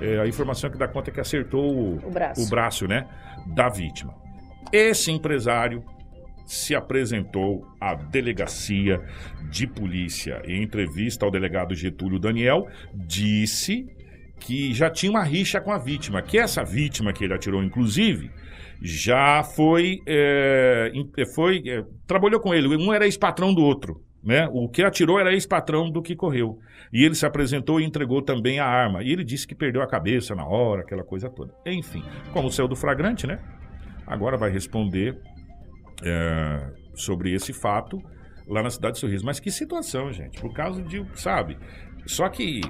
é, 0.00 0.20
a 0.20 0.26
informação 0.26 0.70
que 0.70 0.76
dá 0.76 0.86
conta 0.86 1.10
é 1.10 1.12
que 1.12 1.20
acertou 1.20 1.74
o, 1.74 1.96
O 2.06 2.10
braço. 2.10 2.42
o 2.42 2.48
braço, 2.48 2.86
né, 2.86 3.06
da 3.54 3.68
vítima. 3.70 4.14
Esse 4.70 5.10
empresário 5.10 5.82
se 6.50 6.74
apresentou 6.74 7.64
à 7.80 7.94
delegacia 7.94 9.00
de 9.48 9.68
polícia. 9.68 10.42
Em 10.44 10.64
entrevista 10.64 11.24
ao 11.24 11.30
delegado 11.30 11.76
Getúlio 11.76 12.18
Daniel, 12.18 12.66
disse 12.92 13.86
que 14.40 14.74
já 14.74 14.90
tinha 14.90 15.12
uma 15.12 15.22
rixa 15.22 15.60
com 15.60 15.70
a 15.70 15.78
vítima, 15.78 16.20
que 16.20 16.36
essa 16.36 16.64
vítima 16.64 17.12
que 17.12 17.22
ele 17.22 17.34
atirou, 17.34 17.62
inclusive, 17.62 18.32
já 18.82 19.44
foi, 19.44 20.00
é, 20.04 20.90
foi 21.36 21.62
é, 21.68 21.84
trabalhou 22.04 22.40
com 22.40 22.52
ele. 22.52 22.66
Um 22.76 22.92
era 22.92 23.04
ex-patrão 23.04 23.54
do 23.54 23.62
outro. 23.62 24.02
Né? 24.20 24.48
O 24.52 24.68
que 24.68 24.82
atirou 24.82 25.20
era 25.20 25.32
ex-patrão 25.32 25.88
do 25.88 26.02
que 26.02 26.16
correu. 26.16 26.58
E 26.92 27.04
ele 27.04 27.14
se 27.14 27.24
apresentou 27.24 27.80
e 27.80 27.84
entregou 27.84 28.22
também 28.22 28.58
a 28.58 28.66
arma. 28.66 29.04
E 29.04 29.12
ele 29.12 29.22
disse 29.22 29.46
que 29.46 29.54
perdeu 29.54 29.82
a 29.82 29.86
cabeça 29.86 30.34
na 30.34 30.44
hora, 30.44 30.82
aquela 30.82 31.04
coisa 31.04 31.30
toda. 31.30 31.54
Enfim, 31.64 32.02
como 32.32 32.50
saiu 32.50 32.66
do 32.66 32.74
flagrante, 32.74 33.24
né? 33.24 33.38
Agora 34.04 34.36
vai 34.36 34.50
responder 34.50 35.16
é, 36.02 36.70
sobre 36.94 37.32
esse 37.32 37.52
fato 37.52 38.02
lá 38.46 38.62
na 38.62 38.70
cidade 38.70 38.94
de 38.94 39.00
Sorriso. 39.00 39.24
Mas 39.24 39.40
que 39.40 39.50
situação, 39.50 40.12
gente, 40.12 40.40
por 40.40 40.52
causa 40.52 40.82
de, 40.82 41.04
sabe? 41.14 41.56
Só 42.06 42.28
que 42.28 42.60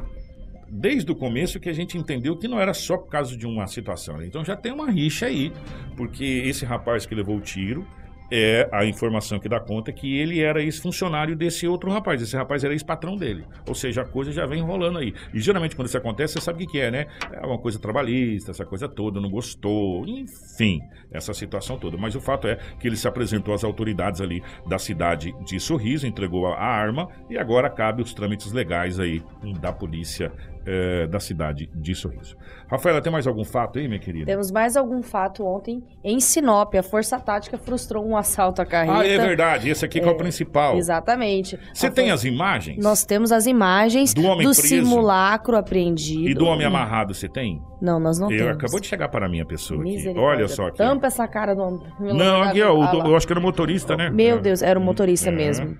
desde 0.70 1.10
o 1.10 1.16
começo 1.16 1.58
que 1.58 1.68
a 1.68 1.72
gente 1.72 1.98
entendeu 1.98 2.36
que 2.36 2.46
não 2.46 2.60
era 2.60 2.72
só 2.72 2.96
por 2.96 3.08
causa 3.08 3.36
de 3.36 3.46
uma 3.46 3.66
situação. 3.66 4.18
né? 4.18 4.26
Então 4.26 4.44
já 4.44 4.56
tem 4.56 4.72
uma 4.72 4.90
rixa 4.90 5.26
aí, 5.26 5.52
porque 5.96 6.24
esse 6.24 6.64
rapaz 6.64 7.04
que 7.06 7.14
levou 7.14 7.36
o 7.36 7.40
tiro 7.40 7.86
é 8.30 8.68
a 8.72 8.84
informação 8.84 9.38
que 9.38 9.48
dá 9.48 9.58
conta 9.58 9.92
que 9.92 10.16
ele 10.16 10.40
era 10.40 10.62
ex-funcionário 10.62 11.36
desse 11.36 11.66
outro 11.66 11.90
rapaz. 11.90 12.22
Esse 12.22 12.36
rapaz 12.36 12.62
era 12.64 12.72
ex-patrão 12.72 13.16
dele. 13.16 13.44
Ou 13.66 13.74
seja, 13.74 14.02
a 14.02 14.04
coisa 14.04 14.30
já 14.32 14.46
vem 14.46 14.62
rolando 14.62 14.98
aí. 14.98 15.12
E 15.34 15.40
geralmente 15.40 15.74
quando 15.74 15.88
isso 15.88 15.98
acontece, 15.98 16.34
você 16.34 16.40
sabe 16.40 16.62
o 16.62 16.66
que, 16.66 16.72
que 16.72 16.80
é, 16.80 16.90
né? 16.90 17.06
É 17.32 17.44
uma 17.44 17.58
coisa 17.58 17.78
trabalhista, 17.78 18.50
essa 18.50 18.64
coisa 18.64 18.88
toda, 18.88 19.20
não 19.20 19.30
gostou, 19.30 20.06
enfim, 20.06 20.80
essa 21.10 21.34
situação 21.34 21.78
toda. 21.78 21.96
Mas 21.96 22.14
o 22.14 22.20
fato 22.20 22.46
é 22.46 22.56
que 22.78 22.86
ele 22.86 22.96
se 22.96 23.08
apresentou 23.08 23.54
às 23.54 23.64
autoridades 23.64 24.20
ali 24.20 24.42
da 24.68 24.78
cidade 24.78 25.34
de 25.44 25.58
Sorriso, 25.58 26.06
entregou 26.06 26.46
a 26.46 26.58
arma 26.58 27.08
e 27.28 27.36
agora 27.36 27.68
cabe 27.68 28.02
os 28.02 28.14
trâmites 28.14 28.52
legais 28.52 28.98
aí 29.00 29.22
da 29.60 29.72
polícia 29.72 30.32
eh, 30.66 31.06
da 31.06 31.18
cidade 31.20 31.68
de 31.74 31.94
Sorriso. 31.94 32.36
Rafaela, 32.70 33.00
tem 33.02 33.12
mais 33.12 33.26
algum 33.26 33.44
fato 33.44 33.78
aí, 33.78 33.88
minha 33.88 33.98
querida? 33.98 34.26
Temos 34.26 34.50
mais 34.52 34.76
algum 34.76 35.02
fato 35.02 35.44
ontem 35.44 35.82
em 36.04 36.20
Sinop. 36.20 36.74
A 36.76 36.82
Força 36.82 37.18
Tática 37.18 37.58
frustrou 37.58 38.06
um 38.06 38.16
assalto 38.16 38.62
à 38.62 38.64
carreta. 38.66 38.98
Ah, 39.00 39.06
é 39.06 39.18
verdade. 39.18 39.68
Esse 39.68 39.84
aqui 39.84 40.00
que 40.00 40.08
é 40.08 40.10
o 40.10 40.16
principal. 40.16 40.76
Exatamente. 40.76 41.58
Você 41.74 41.88
A 41.88 41.90
tem 41.90 42.06
for- 42.08 42.14
as 42.14 42.24
imagens? 42.24 42.82
Nós 42.82 43.04
temos 43.04 43.32
as 43.32 43.46
imagens 43.46 44.14
Do 44.14 44.22
homem 44.24 44.44
preso? 44.46 44.62
simulacro 44.62 45.56
apreendido. 45.56 46.28
E 46.28 46.34
do 46.34 46.44
homem 46.46 46.66
amarrado, 46.66 47.12
você 47.14 47.28
tem? 47.28 47.60
Não, 47.80 47.98
nós 47.98 48.18
não 48.18 48.30
Eu 48.30 48.38
temos. 48.38 48.56
acabou 48.56 48.78
de 48.80 48.86
chegar 48.86 49.08
para 49.08 49.26
a 49.26 49.28
minha 49.28 49.44
pessoa 49.44 49.80
aqui. 49.82 50.08
Olha 50.16 50.46
só 50.48 50.66
aqui. 50.68 50.78
Tampa 50.78 51.06
essa 51.08 51.26
cara 51.26 51.54
do 51.54 51.62
homem. 51.62 51.80
Não, 51.98 52.42
aqui, 52.42 52.62
ó, 52.62 52.72
do- 52.90 52.98
lá. 52.98 53.06
eu 53.06 53.16
acho 53.16 53.26
que 53.26 53.32
era 53.32 53.40
o 53.40 53.42
motorista, 53.42 53.96
né? 53.96 54.10
Meu 54.10 54.36
É. 54.36 54.40
Deus, 54.40 54.62
era 54.62 54.78
o 54.78 54.82
motorista 54.82 55.28
É. 55.30 55.32
mesmo. 55.32 55.76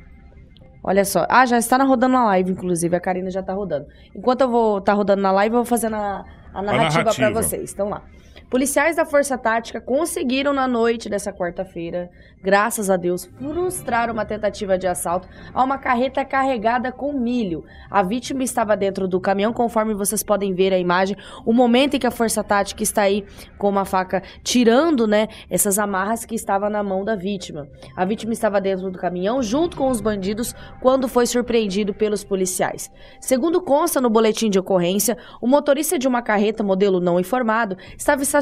Olha 0.83 1.05
só. 1.05 1.27
Ah, 1.29 1.45
já 1.45 1.59
está 1.59 1.77
na 1.77 1.85
rodando 1.85 2.15
na 2.15 2.25
live, 2.27 2.53
inclusive. 2.53 2.95
A 2.97 3.01
Karina 3.01 3.31
já 3.31 3.41
está 3.41 3.53
rodando. 3.53 3.87
Enquanto 4.15 4.41
eu 4.43 4.49
vou 4.49 4.79
estar 4.79 4.95
rodando 4.95 5.21
na 5.23 5.31
live, 5.33 5.55
eu 5.55 5.59
vou 5.59 5.65
fazendo 5.67 5.97
a, 5.97 6.25
a 6.55 6.63
narrativa 6.63 7.05
para 7.05 7.31
narrativa. 7.31 7.43
vocês. 7.43 7.73
Então 7.73 7.89
lá. 7.89 8.03
Policiais 8.51 8.97
da 8.97 9.05
Força 9.05 9.39
Tática 9.39 9.81
conseguiram 9.81 10.53
na 10.53 10.67
noite 10.67 11.09
dessa 11.09 11.33
quarta-feira, 11.33 12.11
graças 12.43 12.91
a 12.91 12.97
Deus, 12.97 13.31
frustrar 13.39 14.11
uma 14.11 14.25
tentativa 14.25 14.77
de 14.77 14.89
assalto 14.89 15.29
a 15.55 15.63
uma 15.63 15.79
carreta 15.79 16.25
carregada 16.25 16.91
com 16.91 17.13
milho. 17.13 17.65
A 17.89 18.03
vítima 18.03 18.43
estava 18.43 18.77
dentro 18.77 19.07
do 19.07 19.21
caminhão, 19.21 19.53
conforme 19.53 19.95
vocês 19.95 20.25
podem 20.25 20.53
ver 20.53 20.73
a 20.73 20.79
imagem. 20.81 21.17
O 21.47 21.53
momento 21.53 21.95
em 21.95 22.01
que 22.01 22.09
a 22.09 22.11
Força 22.11 22.43
Tática 22.43 22.83
está 22.83 23.03
aí 23.03 23.25
com 23.57 23.69
uma 23.69 23.85
faca 23.85 24.21
tirando, 24.43 25.07
né, 25.07 25.29
essas 25.49 25.79
amarras 25.79 26.25
que 26.25 26.35
estavam 26.35 26.69
na 26.69 26.83
mão 26.83 27.05
da 27.05 27.15
vítima. 27.15 27.69
A 27.95 28.05
vítima 28.05 28.33
estava 28.33 28.61
dentro 28.61 28.91
do 28.91 28.99
caminhão 28.99 29.41
junto 29.41 29.77
com 29.77 29.89
os 29.89 30.01
bandidos 30.01 30.57
quando 30.81 31.07
foi 31.07 31.25
surpreendido 31.25 31.95
pelos 31.95 32.25
policiais. 32.25 32.91
Segundo 33.21 33.61
consta 33.61 34.01
no 34.01 34.11
boletim 34.11 34.51
de 34.51 34.59
ocorrência, 34.59 35.17
o 35.41 35.47
motorista 35.47 35.97
de 35.97 36.09
uma 36.09 36.21
carreta 36.21 36.65
modelo 36.65 36.99
não 36.99 37.21
informado 37.21 37.77
estava 37.97 38.25
estacionado 38.25 38.40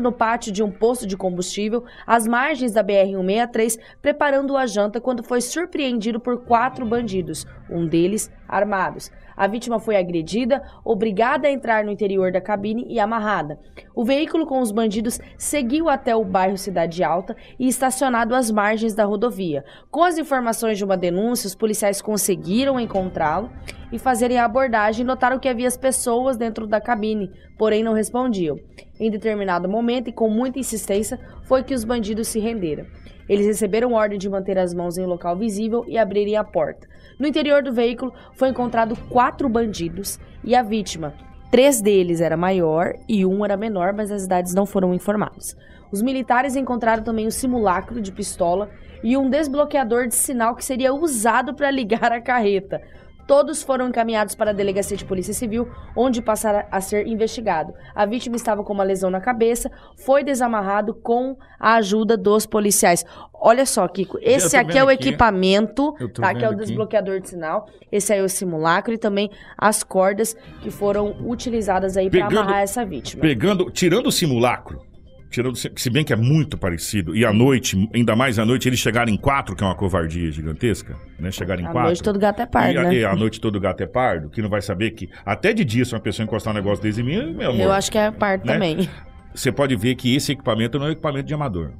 no 0.00 0.12
pátio 0.12 0.52
de 0.52 0.62
um 0.62 0.70
posto 0.70 1.06
de 1.06 1.16
combustível 1.16 1.84
às 2.06 2.26
margens 2.26 2.72
da 2.72 2.84
BR-163, 2.84 3.78
preparando 4.00 4.56
a 4.56 4.66
janta 4.66 5.00
quando 5.00 5.22
foi 5.22 5.40
surpreendido 5.40 6.20
por 6.20 6.44
quatro 6.44 6.84
bandidos, 6.84 7.46
um 7.70 7.86
deles 7.86 8.30
armados. 8.48 9.10
A 9.38 9.46
vítima 9.46 9.78
foi 9.78 9.96
agredida, 9.96 10.60
obrigada 10.84 11.46
a 11.46 11.50
entrar 11.50 11.84
no 11.84 11.92
interior 11.92 12.32
da 12.32 12.40
cabine 12.40 12.84
e 12.88 12.98
amarrada. 12.98 13.56
O 13.94 14.04
veículo 14.04 14.44
com 14.44 14.60
os 14.60 14.72
bandidos 14.72 15.20
seguiu 15.36 15.88
até 15.88 16.16
o 16.16 16.24
bairro 16.24 16.58
Cidade 16.58 17.04
Alta 17.04 17.36
e 17.56 17.68
estacionado 17.68 18.34
às 18.34 18.50
margens 18.50 18.94
da 18.94 19.04
rodovia. 19.04 19.64
Com 19.92 20.02
as 20.02 20.18
informações 20.18 20.76
de 20.76 20.84
uma 20.84 20.96
denúncia, 20.96 21.46
os 21.46 21.54
policiais 21.54 22.02
conseguiram 22.02 22.80
encontrá-lo 22.80 23.48
e 23.92 23.98
fazerem 23.98 24.38
a 24.38 24.44
abordagem 24.44 25.04
notaram 25.04 25.38
que 25.38 25.48
havia 25.48 25.68
as 25.68 25.76
pessoas 25.76 26.36
dentro 26.36 26.66
da 26.66 26.80
cabine, 26.80 27.30
porém 27.56 27.82
não 27.82 27.92
respondiam. 27.92 28.58
Em 29.00 29.10
determinado 29.10 29.68
momento 29.68 30.08
e 30.08 30.12
com 30.12 30.28
muita 30.28 30.58
insistência, 30.58 31.18
foi 31.44 31.62
que 31.62 31.74
os 31.74 31.84
bandidos 31.84 32.28
se 32.28 32.38
renderam. 32.38 32.86
Eles 33.28 33.46
receberam 33.46 33.92
ordem 33.92 34.18
de 34.18 34.28
manter 34.28 34.58
as 34.58 34.72
mãos 34.72 34.96
em 34.96 35.02
um 35.02 35.08
local 35.08 35.36
visível 35.36 35.84
e 35.86 35.98
abrirem 35.98 36.36
a 36.36 36.44
porta. 36.44 36.88
No 37.18 37.26
interior 37.26 37.62
do 37.62 37.72
veículo 37.72 38.12
foi 38.34 38.48
encontrado 38.48 38.96
quatro 39.08 39.48
bandidos 39.48 40.18
e 40.42 40.54
a 40.54 40.62
vítima. 40.62 41.14
Três 41.50 41.80
deles 41.80 42.20
era 42.20 42.36
maior 42.36 42.94
e 43.08 43.24
um 43.24 43.44
era 43.44 43.56
menor, 43.56 43.92
mas 43.94 44.10
as 44.10 44.24
idades 44.24 44.54
não 44.54 44.66
foram 44.66 44.92
informadas. 44.92 45.56
Os 45.90 46.02
militares 46.02 46.56
encontraram 46.56 47.02
também 47.02 47.26
um 47.26 47.30
simulacro 47.30 48.00
de 48.02 48.12
pistola 48.12 48.70
e 49.02 49.16
um 49.16 49.30
desbloqueador 49.30 50.06
de 50.06 50.14
sinal 50.14 50.54
que 50.54 50.64
seria 50.64 50.92
usado 50.92 51.54
para 51.54 51.70
ligar 51.70 52.12
a 52.12 52.20
carreta. 52.20 52.82
Todos 53.28 53.62
foram 53.62 53.88
encaminhados 53.88 54.34
para 54.34 54.52
a 54.52 54.54
delegacia 54.54 54.96
de 54.96 55.04
polícia 55.04 55.34
civil, 55.34 55.68
onde 55.94 56.22
passará 56.22 56.66
a 56.70 56.80
ser 56.80 57.06
investigado. 57.06 57.74
A 57.94 58.06
vítima 58.06 58.36
estava 58.36 58.64
com 58.64 58.72
uma 58.72 58.82
lesão 58.82 59.10
na 59.10 59.20
cabeça, 59.20 59.70
foi 59.98 60.24
desamarrado 60.24 60.94
com 60.94 61.36
a 61.60 61.74
ajuda 61.74 62.16
dos 62.16 62.46
policiais. 62.46 63.04
Olha 63.34 63.66
só, 63.66 63.86
Kiko, 63.86 64.18
esse 64.22 64.56
aqui 64.56 64.78
é 64.78 64.82
o 64.82 64.88
aqui. 64.88 65.10
equipamento, 65.10 65.92
tá? 66.14 66.34
Que 66.34 66.42
é 66.42 66.48
o 66.48 66.52
aqui. 66.52 66.60
desbloqueador 66.60 67.20
de 67.20 67.28
sinal. 67.28 67.68
Esse 67.92 68.14
aí 68.14 68.20
é 68.20 68.22
o 68.22 68.30
simulacro 68.30 68.94
e 68.94 68.98
também 68.98 69.30
as 69.58 69.84
cordas 69.84 70.34
que 70.62 70.70
foram 70.70 71.14
utilizadas 71.28 71.98
aí 71.98 72.08
para 72.08 72.28
amarrar 72.28 72.62
essa 72.62 72.82
vítima. 72.82 73.20
Pegando, 73.20 73.70
tirando 73.70 74.06
o 74.06 74.12
simulacro, 74.12 74.87
tirando, 75.30 75.56
se 75.56 75.90
bem 75.90 76.04
que 76.04 76.12
é 76.12 76.16
muito 76.16 76.56
parecido, 76.56 77.14
e 77.14 77.24
à 77.24 77.32
noite, 77.32 77.88
ainda 77.94 78.16
mais 78.16 78.38
à 78.38 78.44
noite, 78.46 78.68
eles 78.68 78.78
chegaram 78.78 79.12
em 79.12 79.16
quatro, 79.16 79.54
que 79.54 79.62
é 79.62 79.66
uma 79.66 79.74
covardia 79.74 80.30
gigantesca, 80.32 80.96
né? 81.18 81.30
Chegaram 81.30 81.62
em 81.62 81.66
À 81.66 81.70
quatro. 81.70 81.88
noite 81.88 82.02
todo 82.02 82.18
gato 82.18 82.40
é 82.42 82.46
pardo, 82.46 82.72
e, 82.74 82.78
a- 82.78 82.82
né? 82.84 82.94
e 82.94 83.04
à 83.04 83.14
noite 83.14 83.40
todo 83.40 83.60
gato 83.60 83.82
é 83.82 83.86
pardo, 83.86 84.30
que 84.30 84.40
não 84.42 84.48
vai 84.48 84.62
saber 84.62 84.92
que 84.92 85.08
até 85.24 85.52
de 85.52 85.64
dia 85.64 85.84
se 85.84 85.94
uma 85.94 86.00
pessoa 86.00 86.24
encostar 86.24 86.52
um 86.52 86.56
negócio 86.56 86.82
desse 86.82 87.00
em 87.00 87.04
mim, 87.04 87.32
meu 87.34 87.50
amor, 87.50 87.60
Eu 87.62 87.72
acho 87.72 87.90
que 87.90 87.98
é 87.98 88.10
pardo 88.10 88.46
né? 88.46 88.52
também. 88.54 88.88
você 89.34 89.52
pode 89.52 89.76
ver 89.76 89.94
que 89.94 90.14
esse 90.14 90.32
equipamento 90.32 90.78
não 90.78 90.86
é 90.86 90.88
um 90.88 90.92
equipamento 90.92 91.26
de 91.26 91.34
amador. 91.34 91.72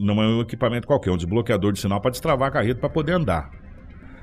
Não 0.00 0.20
é 0.22 0.26
um 0.26 0.40
equipamento 0.40 0.86
qualquer, 0.86 1.10
é 1.10 1.12
um 1.12 1.16
desbloqueador 1.16 1.72
de 1.72 1.78
sinal 1.80 2.00
para 2.00 2.10
destravar 2.10 2.48
a 2.48 2.50
carreta 2.50 2.80
para 2.80 2.88
poder 2.88 3.12
andar. 3.12 3.50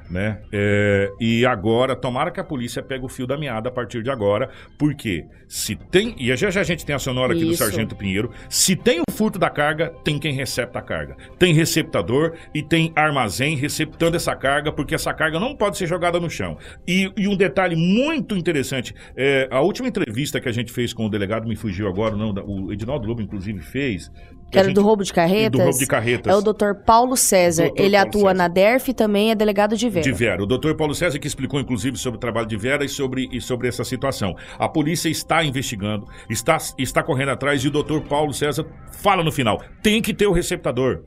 Né? 0.09 0.41
É, 0.51 1.11
e 1.19 1.45
agora, 1.45 1.95
tomara 1.95 2.31
que 2.31 2.39
a 2.39 2.43
polícia 2.43 2.81
pegue 2.81 3.05
o 3.05 3.07
fio 3.07 3.27
da 3.27 3.37
meada 3.37 3.69
a 3.69 3.71
partir 3.71 4.01
de 4.01 4.09
agora, 4.09 4.49
porque 4.77 5.23
se 5.47 5.75
tem, 5.75 6.15
e 6.17 6.35
já 6.35 6.49
já 6.49 6.61
a 6.61 6.63
gente 6.63 6.83
tem 6.83 6.95
a 6.95 6.99
sonora 6.99 7.33
aqui 7.33 7.45
do 7.45 7.51
Isso. 7.51 7.63
Sargento 7.63 7.95
Pinheiro, 7.95 8.31
se 8.49 8.75
tem 8.75 9.01
o 9.01 9.11
furto 9.11 9.37
da 9.37 9.49
carga, 9.49 9.93
tem 10.03 10.17
quem 10.17 10.33
recepta 10.33 10.79
a 10.79 10.81
carga. 10.81 11.15
Tem 11.37 11.53
receptador 11.53 12.33
e 12.55 12.63
tem 12.63 12.91
armazém 12.95 13.55
receptando 13.55 14.17
essa 14.17 14.35
carga, 14.35 14.71
porque 14.71 14.95
essa 14.95 15.13
carga 15.13 15.39
não 15.39 15.55
pode 15.55 15.77
ser 15.77 15.85
jogada 15.85 16.19
no 16.19 16.29
chão. 16.29 16.57
E, 16.87 17.11
e 17.15 17.27
um 17.27 17.35
detalhe 17.35 17.75
muito 17.75 18.35
interessante, 18.35 18.95
é, 19.15 19.47
a 19.51 19.61
última 19.61 19.87
entrevista 19.87 20.41
que 20.41 20.49
a 20.49 20.51
gente 20.51 20.71
fez 20.71 20.91
com 20.91 21.05
o 21.05 21.09
delegado, 21.09 21.47
me 21.47 21.55
fugiu 21.55 21.87
agora, 21.87 22.15
não, 22.15 22.33
o 22.45 22.73
Edinaldo 22.73 23.07
Lobo 23.07 23.21
inclusive 23.21 23.59
fez. 23.59 24.11
Que 24.49 24.57
a 24.57 24.61
era 24.61 24.69
gente- 24.69 24.75
do 24.75 24.81
roubo 24.83 25.03
de 25.03 25.13
carretas. 25.13 25.51
do 25.51 25.63
roubo 25.63 25.77
de 25.77 25.85
carretas. 25.85 26.33
É 26.33 26.35
o 26.35 26.41
doutor 26.41 26.75
Paulo 26.75 27.15
César. 27.15 27.65
Dr. 27.69 27.73
Ele 27.81 27.91
Paulo 27.95 28.07
atua 28.07 28.21
César. 28.21 28.33
na 28.33 28.47
DERF 28.47 28.91
e 28.91 28.93
também 28.93 29.31
é 29.31 29.35
delegado 29.35 29.77
de 29.77 29.89
Vera. 29.89 30.03
De 30.03 30.11
Vera. 30.11 30.43
O 30.43 30.45
doutor 30.45 30.75
Paulo 30.75 30.95
César 30.95 31.19
que 31.19 31.27
explicou, 31.27 31.59
inclusive, 31.59 31.97
sobre 31.97 32.17
o 32.17 32.19
trabalho 32.19 32.47
de 32.47 32.57
Vera 32.57 32.83
e 32.83 32.89
sobre, 32.89 33.29
e 33.31 33.39
sobre 33.39 33.67
essa 33.67 33.83
situação. 33.83 34.35
A 34.57 34.67
polícia 34.67 35.09
está 35.09 35.43
investigando, 35.43 36.07
está, 36.29 36.57
está 36.77 37.03
correndo 37.03 37.29
atrás 37.29 37.63
e 37.63 37.67
o 37.67 37.71
doutor 37.71 38.01
Paulo 38.01 38.33
César 38.33 38.65
fala 38.91 39.23
no 39.23 39.31
final: 39.31 39.61
tem 39.83 40.01
que 40.01 40.13
ter 40.13 40.27
o 40.27 40.31
receptador. 40.31 41.01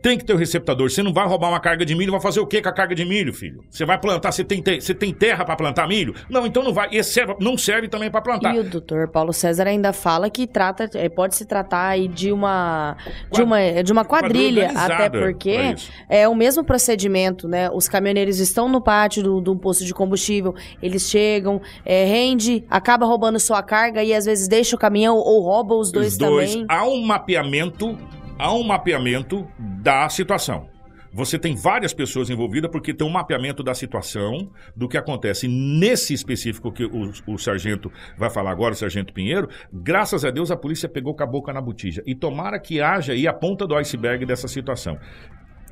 Tem 0.00 0.16
que 0.16 0.24
ter 0.24 0.32
o 0.32 0.36
receptador. 0.36 0.88
Você 0.90 1.02
não 1.02 1.12
vai 1.12 1.26
roubar 1.26 1.48
uma 1.48 1.58
carga 1.60 1.84
de 1.84 1.94
milho, 1.94 2.12
vai 2.12 2.20
fazer 2.20 2.38
o 2.40 2.46
que 2.46 2.62
com 2.62 2.68
a 2.68 2.72
carga 2.72 2.94
de 2.94 3.04
milho, 3.04 3.32
filho? 3.34 3.64
Você 3.68 3.84
vai 3.84 3.98
plantar, 3.98 4.30
você 4.30 4.44
tem, 4.44 4.62
te- 4.62 4.80
você 4.80 4.94
tem 4.94 5.12
terra 5.12 5.44
para 5.44 5.56
plantar 5.56 5.88
milho? 5.88 6.14
Não, 6.30 6.46
então 6.46 6.62
não 6.62 6.72
vai. 6.72 6.88
Esse 6.92 7.12
serve- 7.14 7.34
não 7.40 7.58
serve 7.58 7.88
também 7.88 8.08
para 8.10 8.20
plantar. 8.20 8.54
E 8.54 8.60
o 8.60 8.64
doutor 8.64 9.08
Paulo 9.08 9.32
César 9.32 9.66
ainda 9.66 9.92
fala 9.92 10.30
que 10.30 10.46
trata, 10.46 10.88
é, 10.94 11.08
pode 11.08 11.34
se 11.34 11.44
tratar 11.44 11.88
aí 11.88 12.06
de 12.06 12.30
uma, 12.30 12.96
de 13.32 13.42
uma, 13.42 13.82
de 13.82 13.92
uma 13.92 14.04
quadrilha, 14.04 14.70
até 14.74 15.10
porque 15.10 15.74
é 16.08 16.28
o 16.28 16.34
mesmo 16.34 16.62
procedimento, 16.64 17.48
né? 17.48 17.68
Os 17.70 17.88
caminhoneiros 17.88 18.38
estão 18.38 18.68
no 18.68 18.80
pátio 18.80 19.22
do, 19.22 19.40
do 19.40 19.56
posto 19.56 19.84
de 19.84 19.92
combustível, 19.92 20.54
eles 20.80 21.10
chegam, 21.10 21.60
é, 21.84 22.04
rende, 22.04 22.64
acaba 22.70 23.04
roubando 23.04 23.38
sua 23.40 23.62
carga 23.62 24.02
e 24.04 24.14
às 24.14 24.24
vezes 24.26 24.46
deixa 24.46 24.76
o 24.76 24.78
caminhão 24.78 25.16
ou 25.16 25.40
rouba 25.42 25.74
os 25.74 25.90
dois, 25.90 26.12
Os 26.12 26.18
dois. 26.18 26.50
também. 26.52 26.66
Há 26.68 26.84
um 26.86 27.02
mapeamento, 27.04 27.98
há 28.38 28.52
um 28.54 28.62
mapeamento 28.62 29.46
da 29.58 30.08
situação. 30.08 30.68
Você 31.12 31.38
tem 31.38 31.56
várias 31.56 31.94
pessoas 31.94 32.28
envolvidas 32.28 32.70
porque 32.70 32.92
tem 32.92 33.06
um 33.06 33.10
mapeamento 33.10 33.62
da 33.62 33.74
situação, 33.74 34.50
do 34.76 34.86
que 34.86 34.96
acontece. 34.96 35.48
Nesse 35.48 36.12
específico 36.12 36.70
que 36.70 36.84
o, 36.84 37.10
o 37.26 37.38
sargento 37.38 37.90
vai 38.16 38.28
falar 38.28 38.50
agora, 38.50 38.74
o 38.74 38.76
sargento 38.76 39.12
Pinheiro, 39.12 39.48
graças 39.72 40.24
a 40.24 40.30
Deus 40.30 40.50
a 40.50 40.56
polícia 40.56 40.88
pegou 40.88 41.14
com 41.14 41.22
a 41.22 41.26
boca 41.26 41.52
na 41.52 41.60
botija. 41.60 42.02
E 42.06 42.14
tomara 42.14 42.60
que 42.60 42.80
haja 42.80 43.14
aí 43.14 43.26
a 43.26 43.32
ponta 43.32 43.66
do 43.66 43.74
iceberg 43.74 44.26
dessa 44.26 44.46
situação. 44.46 44.98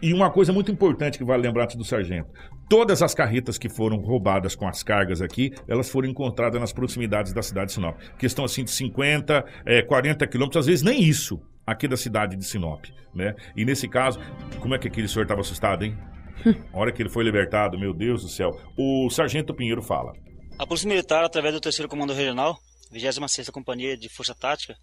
E 0.00 0.12
uma 0.12 0.30
coisa 0.30 0.52
muito 0.52 0.70
importante 0.70 1.16
que 1.16 1.24
vale 1.24 1.42
lembrar 1.42 1.66
do 1.66 1.84
sargento: 1.84 2.28
todas 2.68 3.02
as 3.02 3.14
carretas 3.14 3.56
que 3.56 3.68
foram 3.68 3.96
roubadas 3.98 4.54
com 4.54 4.68
as 4.68 4.82
cargas 4.82 5.22
aqui, 5.22 5.52
elas 5.66 5.88
foram 5.88 6.08
encontradas 6.08 6.60
nas 6.60 6.72
proximidades 6.72 7.32
da 7.32 7.42
cidade 7.42 7.68
de 7.68 7.72
Sinop. 7.74 7.96
Questão 8.18 8.44
assim 8.44 8.64
de 8.64 8.70
50, 8.70 9.44
eh, 9.64 9.82
40 9.82 10.26
quilômetros, 10.26 10.60
às 10.60 10.66
vezes 10.66 10.82
nem 10.82 11.02
isso, 11.02 11.40
aqui 11.66 11.88
da 11.88 11.96
cidade 11.96 12.36
de 12.36 12.44
Sinop. 12.44 12.86
Né? 13.14 13.34
E 13.56 13.64
nesse 13.64 13.88
caso, 13.88 14.20
como 14.60 14.74
é 14.74 14.78
que 14.78 14.88
aquele 14.88 15.08
senhor 15.08 15.22
estava 15.22 15.40
assustado, 15.40 15.84
hein? 15.84 15.96
A 16.72 16.78
hora 16.78 16.92
que 16.92 17.02
ele 17.02 17.08
foi 17.08 17.24
libertado, 17.24 17.78
meu 17.78 17.92
Deus 17.92 18.22
do 18.22 18.28
céu. 18.28 18.60
O 18.76 19.08
sargento 19.10 19.54
Pinheiro 19.54 19.82
fala. 19.82 20.12
A 20.58 20.66
Polícia 20.66 20.88
Militar, 20.88 21.24
através 21.24 21.54
do 21.54 21.60
3 21.60 21.86
Comando 21.86 22.12
Regional, 22.12 22.58
26ª 22.92 23.50
Companhia 23.50 23.96
de 23.96 24.08
Força 24.08 24.34
Tática, 24.34 24.76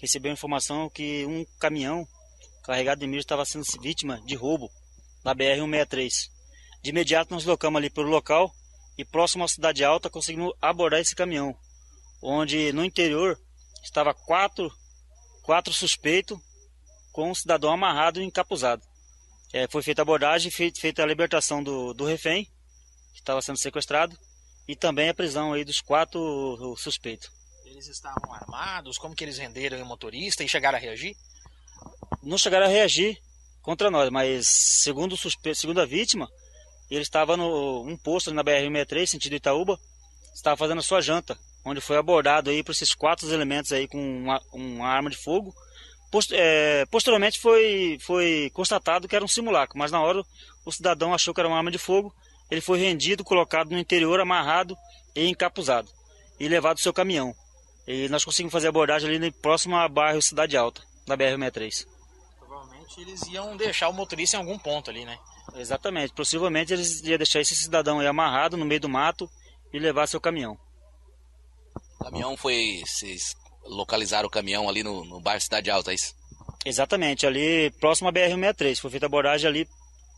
recebeu 0.00 0.32
informação 0.32 0.90
que 0.90 1.24
um 1.26 1.44
caminhão 1.58 2.04
carregado 2.64 3.00
de 3.00 3.06
milho 3.06 3.20
estava 3.20 3.44
sendo 3.44 3.64
vítima 3.80 4.20
de 4.26 4.34
roubo 4.34 4.68
na 5.24 5.34
BR-163. 5.34 6.10
De 6.82 6.90
imediato 6.90 7.34
nos 7.34 7.44
locamos 7.44 7.78
ali 7.78 7.90
pelo 7.90 8.08
local 8.08 8.50
e 8.98 9.04
próximo 9.04 9.44
à 9.44 9.48
Cidade 9.48 9.84
Alta 9.84 10.10
conseguimos 10.10 10.52
abordar 10.60 11.00
esse 11.00 11.14
caminhão, 11.14 11.54
onde 12.22 12.72
no 12.72 12.84
interior 12.84 13.38
estava 13.82 14.14
quatro, 14.14 14.70
quatro 15.44 15.72
suspeitos 15.72 16.38
com 17.12 17.30
um 17.30 17.34
cidadão 17.34 17.70
amarrado 17.70 18.20
e 18.20 18.24
encapuzado. 18.24 18.82
É, 19.52 19.68
foi 19.68 19.82
feita 19.82 20.00
a 20.00 20.04
abordagem, 20.04 20.50
fei- 20.50 20.72
feita 20.76 21.02
a 21.02 21.06
libertação 21.06 21.62
do, 21.62 21.94
do 21.94 22.04
refém, 22.04 22.44
que 23.12 23.20
estava 23.20 23.40
sendo 23.40 23.58
sequestrado, 23.58 24.18
e 24.66 24.74
também 24.74 25.08
a 25.08 25.14
prisão 25.14 25.52
aí 25.52 25.64
dos 25.64 25.80
quatro 25.80 26.74
suspeitos. 26.76 27.30
Eles 27.64 27.86
estavam 27.86 28.32
armados? 28.32 28.98
Como 28.98 29.14
que 29.14 29.22
eles 29.22 29.38
renderam 29.38 29.80
o 29.80 29.86
motorista 29.86 30.42
e 30.42 30.48
chegaram 30.48 30.76
a 30.76 30.80
reagir? 30.80 31.14
Não 32.22 32.38
chegaram 32.38 32.66
a 32.66 32.68
reagir 32.68 33.16
contra 33.62 33.90
nós, 33.90 34.10
mas 34.10 34.48
segundo, 34.48 35.16
suspe... 35.16 35.54
segundo 35.54 35.80
a 35.80 35.86
vítima, 35.86 36.28
ele 36.90 37.02
estava 37.02 37.36
no 37.36 37.82
um 37.82 37.96
posto 37.96 38.32
na 38.32 38.42
BR-63, 38.42 39.06
sentido 39.06 39.36
Itaúba, 39.36 39.78
estava 40.34 40.56
fazendo 40.56 40.78
a 40.78 40.82
sua 40.82 41.00
janta, 41.00 41.38
onde 41.64 41.80
foi 41.80 41.96
abordado 41.96 42.50
aí 42.50 42.62
por 42.62 42.72
esses 42.72 42.94
quatro 42.94 43.30
elementos 43.32 43.72
aí 43.72 43.88
com 43.88 43.98
uma, 43.98 44.40
uma 44.52 44.86
arma 44.88 45.10
de 45.10 45.16
fogo. 45.16 45.54
Post- 46.10 46.34
é, 46.34 46.84
posteriormente 46.86 47.40
foi, 47.40 47.98
foi 48.00 48.50
constatado 48.54 49.08
que 49.08 49.16
era 49.16 49.24
um 49.24 49.28
simulacro, 49.28 49.78
mas 49.78 49.90
na 49.90 50.00
hora 50.00 50.22
o 50.64 50.72
cidadão 50.72 51.12
achou 51.12 51.34
que 51.34 51.40
era 51.40 51.48
uma 51.48 51.56
arma 51.56 51.70
de 51.70 51.78
fogo, 51.78 52.14
ele 52.50 52.60
foi 52.60 52.78
rendido, 52.78 53.24
colocado 53.24 53.70
no 53.70 53.78
interior, 53.78 54.20
amarrado 54.20 54.76
e 55.14 55.26
encapuzado, 55.28 55.88
e 56.38 56.46
levado 56.46 56.76
ao 56.76 56.82
seu 56.82 56.92
caminhão. 56.92 57.34
E 57.86 58.08
nós 58.08 58.24
conseguimos 58.24 58.52
fazer 58.52 58.66
a 58.68 58.70
abordagem 58.70 59.08
ali 59.14 59.30
próximo 59.30 59.76
ao 59.76 59.88
bairro 59.88 60.22
Cidade 60.22 60.56
Alta, 60.56 60.82
da 61.06 61.16
BR-63. 61.16 61.86
Provavelmente 62.38 63.00
eles 63.00 63.22
iam 63.28 63.56
deixar 63.56 63.88
o 63.88 63.92
motorista 63.92 64.36
em 64.36 64.40
algum 64.40 64.58
ponto 64.58 64.90
ali, 64.90 65.04
né? 65.04 65.18
Exatamente. 65.56 66.14
Possivelmente 66.14 66.72
eles 66.72 67.02
iam 67.02 67.18
deixar 67.18 67.40
esse 67.40 67.54
cidadão 67.54 67.98
aí 68.00 68.06
amarrado 68.06 68.56
no 68.56 68.64
meio 68.64 68.80
do 68.80 68.88
mato 68.88 69.28
e 69.72 69.78
levar 69.78 70.06
seu 70.06 70.20
caminhão. 70.20 70.56
O 72.04 72.10
caminhão 72.10 72.36
foi. 72.36 72.82
Vocês 72.86 73.34
localizaram 73.64 74.26
o 74.28 74.30
caminhão 74.30 74.68
ali 74.68 74.82
no, 74.82 75.04
no 75.04 75.20
bairro 75.20 75.40
Cidade 75.40 75.70
Alta, 75.70 75.90
é 75.90 75.94
isso? 75.94 76.14
Exatamente, 76.66 77.26
ali 77.26 77.70
próximo 77.80 78.08
à 78.08 78.12
BR-163. 78.12 78.78
Foi 78.80 78.90
feita 78.90 79.06
a 79.06 79.08
abordagem 79.08 79.48
ali 79.48 79.68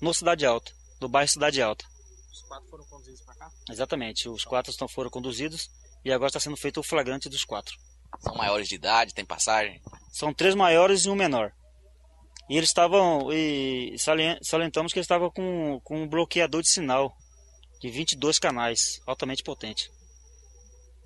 no 0.01 0.13
Cidade 0.13 0.45
Alta, 0.45 0.73
no 1.01 1.09
bairro 1.09 1.29
Cidade 1.29 1.61
Alta. 1.63 1.85
Os 2.33 2.43
quatro 2.43 2.69
foram 2.69 2.85
conduzidos 2.87 3.21
para 3.23 3.35
cá? 3.37 3.51
Exatamente. 3.71 4.29
Os 4.29 4.45
quatro 4.45 4.71
estão, 4.71 4.89
foram 4.89 5.11
conduzidos 5.11 5.69
e 6.05 6.13
agora 6.13 6.29
está 6.29 6.41
sendo 6.41 6.57
feito 6.57 6.81
o 6.81 6.83
flagrante 6.83 7.29
dos 7.29 7.45
quatro. 7.45 7.75
São 8.21 8.35
maiores 8.35 8.69
de 8.69 8.75
idade, 8.77 9.15
tem 9.15 9.25
passagem. 9.25 9.81
São 10.13 10.33
três 10.33 10.55
maiores 10.55 11.05
e 11.05 11.11
um 11.11 11.15
menor. 11.15 11.53
E 12.49 12.57
eles 12.57 12.69
estavam. 12.69 13.33
E 13.33 13.97
salien- 13.99 14.39
salientamos 14.43 14.93
que 14.93 14.99
eles 14.99 15.05
estavam 15.05 15.31
com, 15.31 15.81
com 15.83 16.03
um 16.03 16.09
bloqueador 16.09 16.63
de 16.63 16.71
sinal 16.71 17.13
de 17.81 17.91
22 17.91 18.39
canais, 18.39 19.01
altamente 19.07 19.43
potente. 19.43 19.91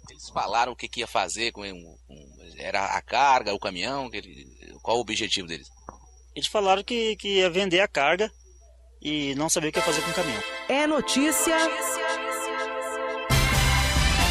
Eles 0.08 0.28
falaram 0.30 0.72
o 0.72 0.76
que, 0.76 0.88
que 0.88 1.00
ia 1.00 1.06
fazer 1.06 1.52
com, 1.52 1.62
com- 1.62 2.30
Era 2.58 2.84
a 2.96 3.02
carga, 3.02 3.54
o 3.54 3.58
caminhão? 3.58 4.10
que 4.10 4.16
ele- 4.18 4.46
qual 4.82 4.96
o 4.98 5.00
objetivo 5.00 5.46
deles? 5.46 5.68
Eles 6.34 6.48
falaram 6.48 6.82
que, 6.84 7.16
que 7.16 7.38
ia 7.38 7.50
vender 7.50 7.80
a 7.80 7.88
carga 7.88 8.30
e 9.02 9.34
não 9.34 9.48
sabia 9.48 9.70
o 9.70 9.72
que 9.72 9.78
ia 9.78 9.84
fazer 9.84 10.02
com 10.02 10.10
o 10.10 10.14
caminhão. 10.14 10.42
É 10.68 10.86
notícia. 10.86 11.56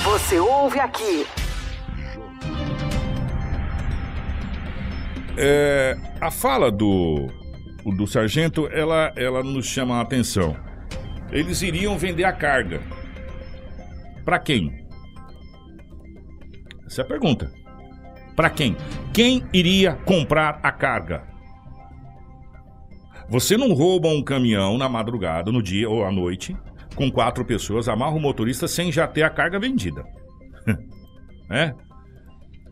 Você 0.04 0.40
ouve 0.40 0.80
aqui. 0.80 1.26
É, 5.38 5.96
a 6.20 6.30
fala 6.32 6.72
do, 6.72 7.28
do 7.86 8.06
sargento, 8.08 8.68
ela, 8.68 9.14
ela 9.16 9.44
nos 9.44 9.66
chama 9.68 9.98
a 9.98 10.02
atenção. 10.02 10.56
Eles 11.32 11.62
iriam 11.62 11.98
vender 11.98 12.24
a 12.26 12.34
carga. 12.34 12.82
Para 14.26 14.40
quem? 14.40 14.79
Essa 16.90 17.02
é 17.02 17.04
a 17.04 17.08
pergunta. 17.08 17.52
Para 18.36 18.50
quem? 18.50 18.76
Quem 19.14 19.44
iria 19.54 19.94
comprar 19.94 20.60
a 20.64 20.72
carga? 20.72 21.24
Você 23.30 23.56
não 23.56 23.74
rouba 23.74 24.08
um 24.08 24.24
caminhão 24.24 24.78
na 24.78 24.90
madrugada, 24.90 25.52
no 25.52 25.62
dia 25.62 25.88
ou 25.88 26.04
à 26.04 26.12
noite, 26.12 26.58
com 26.96 27.12
quatro 27.12 27.46
pessoas, 27.46 27.88
amarra 27.88 28.16
o 28.16 28.20
motorista 28.20 28.68
sem 28.68 28.92
já 28.92 29.08
ter 29.08 29.22
a 29.22 29.30
carga 29.30 29.60
vendida. 29.60 30.04
é? 31.52 31.74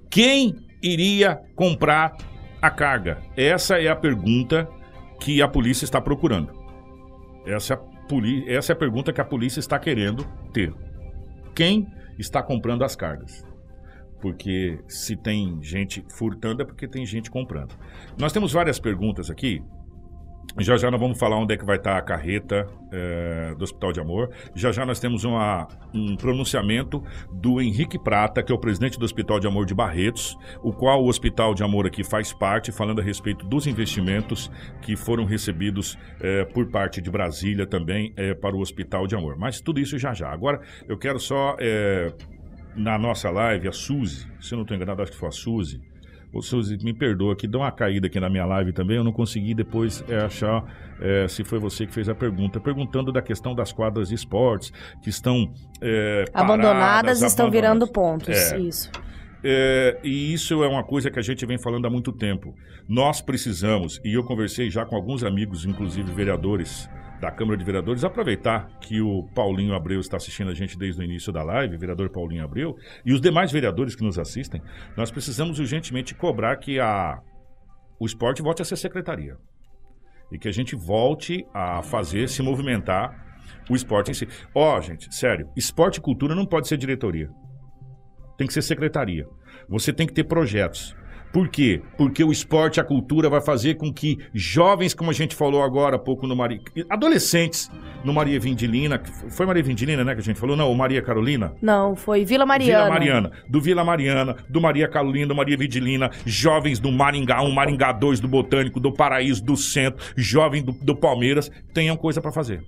Quem 0.09 0.55
iria 0.81 1.39
comprar 1.55 2.17
a 2.59 2.71
carga? 2.71 3.21
Essa 3.35 3.79
é 3.79 3.87
a 3.87 3.95
pergunta 3.95 4.67
que 5.19 5.41
a 5.43 5.47
polícia 5.47 5.85
está 5.85 6.01
procurando. 6.01 6.51
Essa 7.45 7.75
é 7.75 7.77
poli- 8.09 8.49
essa 8.49 8.71
é 8.71 8.73
a 8.73 8.77
pergunta 8.77 9.13
que 9.13 9.21
a 9.21 9.25
polícia 9.25 9.59
está 9.59 9.77
querendo 9.77 10.25
ter. 10.53 10.73
Quem 11.53 11.85
está 12.17 12.41
comprando 12.41 12.83
as 12.83 12.95
cargas? 12.95 13.45
Porque 14.21 14.79
se 14.87 15.15
tem 15.15 15.59
gente 15.61 16.03
furtando 16.17 16.61
é 16.61 16.65
porque 16.65 16.87
tem 16.87 17.05
gente 17.05 17.29
comprando. 17.29 17.75
Nós 18.19 18.33
temos 18.33 18.51
várias 18.51 18.79
perguntas 18.79 19.29
aqui. 19.29 19.61
Já 20.59 20.75
já 20.75 20.89
nós 20.89 20.99
vamos 20.99 21.19
falar 21.19 21.37
onde 21.37 21.53
é 21.53 21.57
que 21.57 21.65
vai 21.65 21.75
estar 21.75 21.97
a 21.97 22.01
carreta 22.01 22.65
eh, 22.91 23.53
do 23.57 23.63
Hospital 23.63 23.91
de 23.91 23.99
Amor. 23.99 24.31
Já 24.55 24.71
já 24.71 24.85
nós 24.87 24.99
temos 24.99 25.23
uma- 25.23 25.67
um 25.93 26.15
pronunciamento 26.15 27.03
do 27.31 27.61
Henrique 27.61 27.99
Prata, 28.01 28.41
que 28.41 28.51
é 28.51 28.55
o 28.55 28.57
presidente 28.57 28.97
do 28.97 29.05
Hospital 29.05 29.39
de 29.39 29.45
Amor 29.45 29.65
de 29.67 29.75
Barretos, 29.75 30.35
o 30.63 30.71
qual 30.73 31.03
o 31.03 31.09
Hospital 31.09 31.53
de 31.53 31.63
Amor 31.63 31.85
aqui 31.85 32.03
faz 32.03 32.33
parte, 32.33 32.71
falando 32.71 33.01
a 33.01 33.03
respeito 33.03 33.45
dos 33.45 33.67
investimentos 33.67 34.49
que 34.81 34.95
foram 34.95 35.25
recebidos 35.25 35.95
eh, 36.21 36.45
por 36.45 36.71
parte 36.71 37.01
de 37.01 37.11
Brasília 37.11 37.67
também 37.67 38.11
eh, 38.15 38.33
para 38.33 38.55
o 38.55 38.59
Hospital 38.59 39.05
de 39.05 39.15
Amor. 39.15 39.37
Mas 39.37 39.61
tudo 39.61 39.79
isso 39.79 39.99
já 39.99 40.11
já. 40.13 40.31
Agora 40.31 40.61
eu 40.87 40.97
quero 40.97 41.19
só 41.19 41.55
na 42.77 42.97
nossa 42.97 43.29
live, 43.29 43.67
a 43.67 43.71
Suzy, 43.71 44.27
se 44.39 44.53
eu 44.53 44.57
não 44.57 44.63
estou 44.63 44.75
enganado, 44.75 45.01
acho 45.01 45.11
que 45.11 45.17
foi 45.17 45.29
a 45.29 45.31
Suzy. 45.31 45.81
Ô, 46.31 46.41
Suzy, 46.41 46.77
me 46.83 46.93
perdoa 46.93 47.35
que 47.35 47.47
deu 47.47 47.61
uma 47.61 47.71
caída 47.71 48.07
aqui 48.07 48.19
na 48.19 48.29
minha 48.29 48.45
live 48.45 48.71
também, 48.71 48.97
eu 48.97 49.03
não 49.03 49.11
consegui 49.11 49.53
depois 49.53 50.03
é, 50.07 50.17
achar 50.17 50.63
é, 50.99 51.27
se 51.27 51.43
foi 51.43 51.57
você 51.57 51.87
que 51.87 51.93
fez 51.93 52.07
a 52.09 52.15
pergunta. 52.15 52.59
Perguntando 52.59 53.11
da 53.11 53.21
questão 53.21 53.55
das 53.55 53.71
quadras 53.71 54.09
de 54.09 54.15
esportes, 54.15 54.71
que 55.01 55.09
estão 55.09 55.51
é, 55.81 56.25
Abandonadas 56.33 56.79
paradas, 56.79 57.21
estão 57.21 57.47
abandonadas. 57.47 57.51
virando 57.51 57.87
pontos. 57.91 58.51
É. 58.51 58.59
Isso. 58.59 58.91
É, 59.43 59.99
e 60.03 60.33
isso 60.33 60.63
é 60.63 60.67
uma 60.67 60.83
coisa 60.83 61.09
que 61.09 61.19
a 61.19 61.21
gente 61.21 61.45
vem 61.45 61.57
falando 61.57 61.85
há 61.85 61.89
muito 61.89 62.11
tempo. 62.11 62.53
Nós 62.87 63.21
precisamos, 63.21 64.01
e 64.03 64.13
eu 64.13 64.23
conversei 64.23 64.69
já 64.69 64.85
com 64.85 64.95
alguns 64.95 65.23
amigos, 65.23 65.65
inclusive 65.65 66.11
vereadores 66.11 66.89
da 67.19 67.31
Câmara 67.31 67.57
de 67.57 67.65
Vereadores, 67.65 68.03
aproveitar 68.03 68.67
que 68.79 69.01
o 69.01 69.23
Paulinho 69.33 69.73
Abreu 69.73 69.99
está 69.99 70.17
assistindo 70.17 70.51
a 70.51 70.53
gente 70.53 70.77
desde 70.77 71.01
o 71.01 71.03
início 71.03 71.31
da 71.33 71.43
live, 71.43 71.77
vereador 71.77 72.09
Paulinho 72.09 72.43
Abreu, 72.43 72.75
e 73.05 73.13
os 73.13 73.19
demais 73.19 73.51
vereadores 73.51 73.95
que 73.95 74.03
nos 74.03 74.19
assistem, 74.19 74.61
nós 74.95 75.09
precisamos 75.09 75.59
urgentemente 75.59 76.13
cobrar 76.13 76.57
que 76.57 76.79
a, 76.79 77.19
o 77.99 78.05
esporte 78.05 78.41
volte 78.41 78.61
a 78.61 78.65
ser 78.65 78.77
secretaria. 78.77 79.35
E 80.31 80.37
que 80.37 80.47
a 80.47 80.51
gente 80.51 80.75
volte 80.75 81.45
a 81.53 81.81
fazer, 81.81 82.27
se 82.27 82.41
movimentar 82.43 83.25
o 83.69 83.75
esporte 83.75 84.11
em 84.11 84.13
si. 84.13 84.27
Ó, 84.53 84.79
gente, 84.81 85.13
sério, 85.15 85.49
esporte 85.55 85.97
e 85.97 86.01
cultura 86.01 86.35
não 86.35 86.45
pode 86.45 86.67
ser 86.67 86.77
diretoria 86.77 87.29
tem 88.37 88.47
que 88.47 88.53
ser 88.53 88.61
secretaria. 88.61 89.27
Você 89.67 89.91
tem 89.91 90.05
que 90.07 90.13
ter 90.13 90.23
projetos. 90.23 90.95
Por 91.31 91.49
quê? 91.49 91.81
Porque 91.97 92.23
o 92.23 92.31
esporte, 92.31 92.79
a 92.79 92.83
cultura 92.83 93.29
vai 93.29 93.41
fazer 93.41 93.75
com 93.75 93.93
que 93.93 94.17
jovens, 94.33 94.93
como 94.93 95.09
a 95.09 95.13
gente 95.13 95.35
falou 95.35 95.61
agora 95.61 95.95
há 95.95 95.99
pouco 95.99 96.25
no 96.25 96.35
Maria... 96.35 96.59
Adolescentes 96.89 97.69
no 98.03 98.13
Maria 98.13 98.39
Vindilina, 98.39 99.01
foi 99.29 99.45
Maria 99.45 99.63
Vindilina, 99.63 100.03
né, 100.03 100.13
que 100.13 100.21
a 100.21 100.23
gente 100.23 100.39
falou? 100.39 100.55
Não, 100.55 100.73
Maria 100.73 101.01
Carolina? 101.01 101.53
Não, 101.61 101.95
foi 101.95 102.23
Vila 102.23 102.45
Mariana. 102.45 102.85
Vila 102.85 102.89
Mariana, 102.89 103.31
do 103.49 103.61
Vila 103.61 103.83
Mariana, 103.83 104.35
do 104.49 104.61
Maria 104.61 104.87
Carolina, 104.87 105.27
do 105.27 105.35
Maria 105.35 105.57
Vidilina, 105.57 106.09
jovens 106.25 106.79
do 106.79 106.91
Maringá 106.91 107.41
1, 107.41 107.51
Maringá 107.51 107.91
2, 107.91 108.19
do 108.19 108.27
Botânico, 108.27 108.79
do 108.79 108.93
Paraíso, 108.93 109.43
do 109.43 109.57
Centro, 109.57 110.03
jovem 110.15 110.63
do, 110.63 110.71
do 110.71 110.95
Palmeiras, 110.95 111.51
tenham 111.73 111.97
coisa 111.97 112.21
para 112.21 112.31
fazer. 112.31 112.63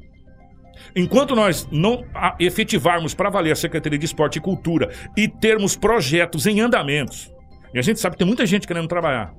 Enquanto 0.96 1.36
nós 1.36 1.68
não 1.72 2.04
efetivarmos 2.40 3.14
para 3.14 3.30
valer 3.30 3.52
a 3.52 3.56
Secretaria 3.56 4.00
de 4.00 4.06
Esporte 4.06 4.38
e 4.38 4.42
Cultura 4.42 4.90
e 5.16 5.28
termos 5.28 5.76
projetos 5.76 6.46
em 6.48 6.62
andamentos, 6.62 7.32
e 7.74 7.80
a 7.80 7.82
gente 7.82 8.00
sabe 8.00 8.16
que 8.16 8.20
tem 8.20 8.28
muita 8.28 8.46
gente 8.46 8.68
querendo 8.68 8.88
trabalhar, 8.88 9.34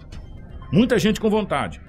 muita 0.72 0.99
gente 0.99 1.20
com 1.20 1.28
vontade, 1.31 1.81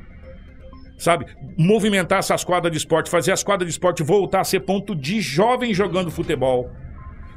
sabe? 0.97 1.25
Movimentar 1.57 2.19
essas 2.19 2.43
quadras 2.43 2.71
de 2.71 2.77
esporte, 2.77 3.09
fazer 3.09 3.31
as 3.31 3.43
quadras 3.43 3.67
de 3.67 3.71
esporte 3.71 4.03
voltar 4.03 4.41
a 4.41 4.43
ser 4.43 4.61
ponto 4.61 4.95
de 4.95 5.19
jovens 5.21 5.75
jogando 5.75 6.11
futebol, 6.11 6.69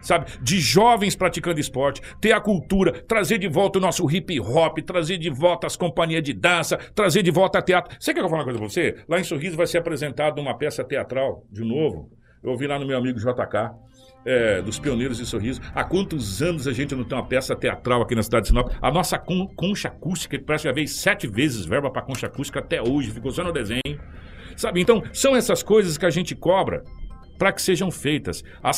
sabe? 0.04 0.26
De 0.42 0.60
jovens 0.60 1.16
praticando 1.16 1.58
esporte, 1.58 2.00
ter 2.20 2.32
a 2.32 2.40
cultura, 2.40 2.92
trazer 2.92 3.38
de 3.38 3.48
volta 3.48 3.78
o 3.78 3.82
nosso 3.82 4.08
hip 4.10 4.38
hop, 4.40 4.78
trazer 4.80 5.18
de 5.18 5.30
volta 5.30 5.66
as 5.66 5.76
companhias 5.76 6.22
de 6.22 6.32
dança, 6.32 6.76
trazer 6.94 7.22
de 7.22 7.30
volta 7.30 7.58
a 7.58 7.62
teatro. 7.62 7.96
Você 7.98 8.12
quer 8.12 8.20
que 8.20 8.26
eu 8.26 8.28
fale 8.28 8.42
uma 8.42 8.44
coisa 8.44 8.58
pra 8.58 8.68
você? 8.68 8.96
Lá 9.08 9.18
em 9.18 9.24
Sorriso 9.24 9.56
vai 9.56 9.66
ser 9.66 9.78
apresentada 9.78 10.40
uma 10.40 10.56
peça 10.56 10.84
teatral, 10.84 11.44
de 11.50 11.64
novo. 11.64 12.10
Eu 12.42 12.50
ouvi 12.50 12.66
lá 12.66 12.78
no 12.78 12.86
meu 12.86 12.98
amigo 12.98 13.18
JK. 13.18 13.72
É, 14.24 14.62
dos 14.62 14.78
pioneiros 14.78 15.18
de 15.18 15.26
sorriso. 15.26 15.60
Há 15.74 15.84
quantos 15.84 16.42
anos 16.42 16.66
a 16.66 16.72
gente 16.72 16.94
não 16.94 17.04
tem 17.04 17.16
uma 17.16 17.26
peça 17.26 17.54
teatral 17.54 18.02
aqui 18.02 18.14
na 18.14 18.22
cidade 18.22 18.44
de 18.44 18.48
Sinop? 18.48 18.70
A 18.80 18.90
nossa 18.90 19.18
con- 19.18 19.48
concha 19.54 19.88
acústica, 19.88 20.38
que 20.38 20.44
parece 20.44 20.62
que 20.62 20.68
já 20.68 20.74
veio 20.74 20.88
sete 20.88 21.26
vezes 21.26 21.64
verba 21.64 21.90
para 21.90 22.02
concha 22.02 22.26
acústica 22.26 22.60
até 22.60 22.80
hoje, 22.82 23.10
ficou 23.10 23.30
só 23.30 23.44
no 23.44 23.52
desenho. 23.52 23.80
Sabe? 24.56 24.80
Então, 24.80 25.02
são 25.12 25.34
essas 25.34 25.62
coisas 25.62 25.98
que 25.98 26.06
a 26.06 26.10
gente 26.10 26.34
cobra 26.34 26.82
para 27.38 27.52
que 27.52 27.60
sejam 27.60 27.90
feitas. 27.90 28.44
A 28.62 28.70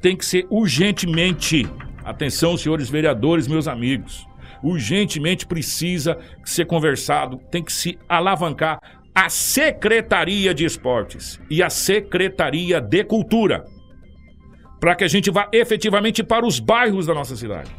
Tem 0.00 0.16
que 0.16 0.24
ser 0.24 0.46
urgentemente. 0.50 1.66
Atenção, 2.04 2.56
senhores 2.56 2.90
vereadores, 2.90 3.46
meus 3.48 3.68
amigos. 3.68 4.26
Urgentemente 4.62 5.46
precisa 5.46 6.18
ser 6.44 6.66
conversado, 6.66 7.38
tem 7.50 7.64
que 7.64 7.72
se 7.72 7.98
alavancar 8.08 8.78
a 9.14 9.28
Secretaria 9.28 10.54
de 10.54 10.64
Esportes 10.64 11.40
e 11.50 11.62
a 11.62 11.68
Secretaria 11.68 12.80
de 12.80 13.04
Cultura 13.04 13.64
para 14.82 14.96
que 14.96 15.04
a 15.04 15.08
gente 15.08 15.30
vá 15.30 15.48
efetivamente 15.52 16.24
para 16.24 16.44
os 16.44 16.58
bairros 16.58 17.06
da 17.06 17.14
nossa 17.14 17.36
cidade. 17.36 17.70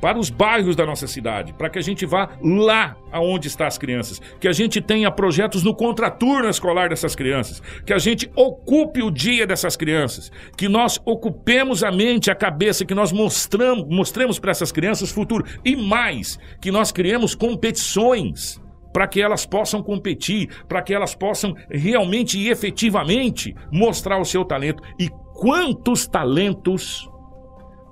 Para 0.00 0.18
os 0.18 0.28
bairros 0.28 0.74
da 0.74 0.84
nossa 0.84 1.06
cidade, 1.06 1.54
para 1.54 1.70
que 1.70 1.78
a 1.78 1.82
gente 1.82 2.04
vá 2.04 2.28
lá 2.42 2.96
aonde 3.12 3.46
estão 3.46 3.64
as 3.64 3.78
crianças, 3.78 4.20
que 4.40 4.48
a 4.48 4.52
gente 4.52 4.80
tenha 4.80 5.08
projetos 5.08 5.62
no 5.62 5.72
contraturno 5.72 6.48
escolar 6.48 6.88
dessas 6.88 7.14
crianças, 7.14 7.62
que 7.86 7.92
a 7.92 7.98
gente 7.98 8.28
ocupe 8.34 9.04
o 9.04 9.10
dia 9.10 9.46
dessas 9.46 9.76
crianças, 9.76 10.32
que 10.56 10.68
nós 10.68 11.00
ocupemos 11.04 11.84
a 11.84 11.92
mente, 11.92 12.28
a 12.28 12.34
cabeça, 12.34 12.84
que 12.84 12.94
nós 12.94 13.12
mostramos, 13.12 13.86
mostremos 13.88 14.40
para 14.40 14.50
essas 14.50 14.72
crianças 14.72 15.12
futuro 15.12 15.44
e 15.64 15.76
mais, 15.76 16.40
que 16.60 16.72
nós 16.72 16.90
criemos 16.90 17.36
competições 17.36 18.60
para 18.92 19.06
que 19.06 19.22
elas 19.22 19.46
possam 19.46 19.80
competir, 19.80 20.48
para 20.66 20.82
que 20.82 20.92
elas 20.92 21.14
possam 21.14 21.54
realmente 21.70 22.36
e 22.36 22.48
efetivamente 22.48 23.54
mostrar 23.70 24.18
o 24.18 24.24
seu 24.24 24.44
talento. 24.44 24.82
E 24.98 25.08
quantos 25.36 26.06
talentos 26.06 27.08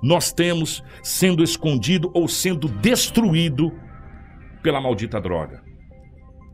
nós 0.01 0.33
temos 0.33 0.83
sendo 1.01 1.43
escondido 1.43 2.11
ou 2.13 2.27
sendo 2.27 2.67
destruído 2.67 3.71
pela 4.61 4.81
maldita 4.81 5.21
droga? 5.21 5.63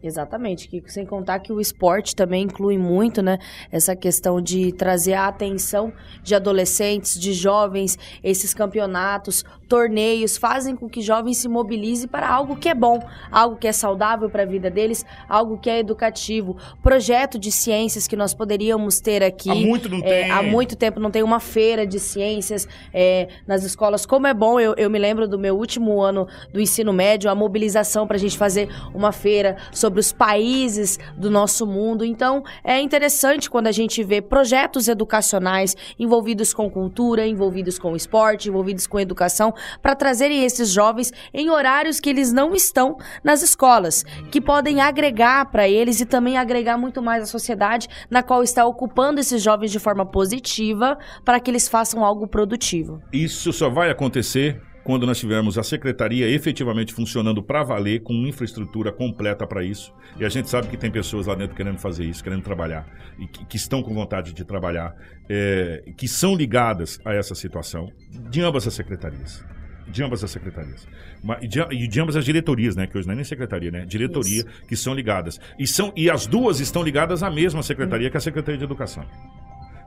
Exatamente, 0.04 0.68
Kiko. 0.68 0.90
Sem 0.90 1.06
contar 1.06 1.40
que 1.40 1.54
o 1.54 1.62
esporte 1.62 2.16
também 2.16 2.44
inclui 2.44 2.78
muito, 2.78 3.22
né? 3.22 3.38
Essa 3.72 3.96
questão 3.96 4.42
de 4.42 4.72
trazer 4.72 5.14
a 5.14 5.28
atenção 5.28 5.94
de 6.24 6.34
adolescentes, 6.34 7.20
de 7.20 7.34
jovens, 7.34 8.00
esses 8.24 8.54
campeonatos, 8.54 9.46
torneios, 9.72 10.36
fazem 10.36 10.76
com 10.76 10.90
que 10.90 11.00
jovens 11.02 11.38
se 11.38 11.48
mobilizem 11.48 12.06
para 12.06 12.28
algo 12.28 12.58
que 12.58 12.68
é 12.68 12.76
bom, 12.76 13.02
algo 13.32 13.56
que 13.56 13.66
é 13.66 13.72
saudável 13.72 14.30
para 14.30 14.44
a 14.44 14.46
vida 14.46 14.70
deles, 14.70 15.06
algo 15.30 15.58
que 15.58 15.70
é 15.70 15.80
educativo. 15.80 16.58
Projeto 16.84 17.40
de 17.40 17.54
ciências 17.54 18.06
que 18.06 18.18
nós 18.18 18.34
poderíamos 18.34 19.00
ter 19.00 19.24
aqui. 19.24 19.50
Há 19.50 19.56
muito 19.56 19.88
não 19.88 20.00
É, 20.00 20.24
tem. 20.24 20.32
há 20.32 20.44
muito 20.44 20.76
tempo 20.76 21.00
não 21.00 21.10
tem 21.10 21.24
uma 21.24 21.40
feira 21.40 21.88
de 21.88 22.02
ciências 22.02 22.68
é, 22.94 23.30
nas 23.48 23.64
escolas. 23.64 24.06
Como 24.06 24.28
é 24.28 24.34
bom, 24.34 24.60
eu, 24.60 24.74
eu 24.76 24.90
me 24.90 25.00
lembro 25.00 25.26
do 25.26 25.40
meu 25.40 25.56
último 25.58 26.02
ano 26.02 26.28
do 26.52 26.60
ensino 26.60 26.92
médio, 26.92 27.32
a 27.32 27.36
mobilização 27.36 28.06
para 28.06 28.18
a 28.18 28.20
gente 28.20 28.38
fazer 28.38 28.68
uma 28.94 29.14
feira 29.14 29.56
sobre 29.72 30.02
os 30.02 30.12
países 30.12 31.00
do 31.16 31.32
nosso 31.32 31.66
mundo. 31.66 32.04
Então, 32.04 32.44
é 32.62 32.82
interessante 32.82 33.50
quando 33.50 33.68
a 33.68 33.72
gente 33.72 34.04
vê 34.04 34.22
projetos 34.22 34.90
educacionais 34.90 35.78
envolvidos 35.98 36.54
com 36.54 36.70
cultura, 36.70 37.26
envolvidos 37.26 37.80
com 37.80 37.96
esporte, 37.96 38.50
envolvidos 38.50 38.86
com 38.86 39.00
educação, 39.00 39.54
para 39.82 39.96
trazerem 39.96 40.44
esses 40.44 40.70
jovens 40.70 41.12
em 41.34 41.50
horários 41.50 42.00
que 42.00 42.10
eles 42.10 42.32
não 42.32 42.54
estão 42.54 42.98
nas 43.24 43.42
escolas, 43.42 44.04
que 44.32 44.42
podem 44.42 44.82
agregar 44.82 45.46
para 45.52 45.68
eles 45.68 46.00
e 46.02 46.06
também 46.06 46.38
agregar 46.38 46.78
muito 46.78 47.02
mais 47.02 47.24
à 47.24 47.26
sociedade 47.26 47.88
na 48.10 48.24
qual 48.24 48.44
está 48.44 48.66
ocupando 48.66 49.20
esses 49.20 49.42
jovens 49.42 49.72
de 49.72 49.80
forma 49.80 50.06
positiva 50.06 50.98
para 51.24 51.40
que 51.40 51.50
eles 51.50 51.68
façam 51.68 52.04
algo 52.04 52.28
produtivo. 52.28 53.02
Isso 53.12 53.52
só 53.54 53.70
vai 53.70 53.90
acontecer 53.90 54.62
quando 54.84 55.06
nós 55.06 55.20
tivermos 55.20 55.58
a 55.58 55.64
secretaria 55.64 56.28
efetivamente 56.28 56.94
funcionando 56.94 57.42
para 57.44 57.64
valer, 57.64 58.02
com 58.02 58.14
infraestrutura 58.14 58.92
completa 58.92 59.46
para 59.46 59.64
isso. 59.64 59.94
E 60.20 60.26
a 60.26 60.30
gente 60.30 60.50
sabe 60.50 60.68
que 60.68 60.78
tem 60.78 60.92
pessoas 60.92 61.28
lá 61.28 61.36
dentro 61.36 61.56
querendo 61.56 61.78
fazer 61.78 62.06
isso, 62.06 62.24
querendo 62.24 62.42
trabalhar, 62.42 62.88
e 63.20 63.28
que, 63.28 63.46
que 63.46 63.58
estão 63.58 63.84
com 63.84 63.94
vontade 63.94 64.34
de 64.34 64.44
trabalhar, 64.44 64.96
é, 65.30 65.84
que 65.96 66.08
são 66.08 66.36
ligadas 66.36 67.00
a 67.06 67.14
essa 67.14 67.36
situação, 67.36 67.92
de 68.30 68.42
ambas 68.42 68.68
as 68.68 68.74
secretarias. 68.74 69.44
De 69.88 70.04
ambas 70.04 70.24
as 70.24 70.32
secretarias. 70.32 70.88
E 71.42 71.48
de, 71.48 71.60
e 71.72 71.88
de 71.88 72.00
ambas 72.00 72.16
as 72.16 72.24
diretorias, 72.24 72.76
né? 72.76 72.88
Que 72.88 72.98
hoje 72.98 73.08
não 73.08 73.14
é 73.14 73.16
nem 73.16 73.26
secretaria, 73.26 73.72
né? 73.72 73.86
Diretoria, 73.86 74.46
que 74.68 74.76
são 74.76 74.94
ligadas. 74.94 75.40
E, 75.60 75.68
são, 75.68 75.92
e 75.96 76.10
as 76.10 76.26
duas 76.26 76.60
estão 76.60 76.82
ligadas 76.82 77.24
à 77.24 77.30
mesma 77.30 77.62
secretaria, 77.62 78.10
que 78.10 78.16
é 78.16 78.20
a 78.20 78.22
Secretaria 78.22 78.58
de 78.58 78.64
Educação. 78.64 79.06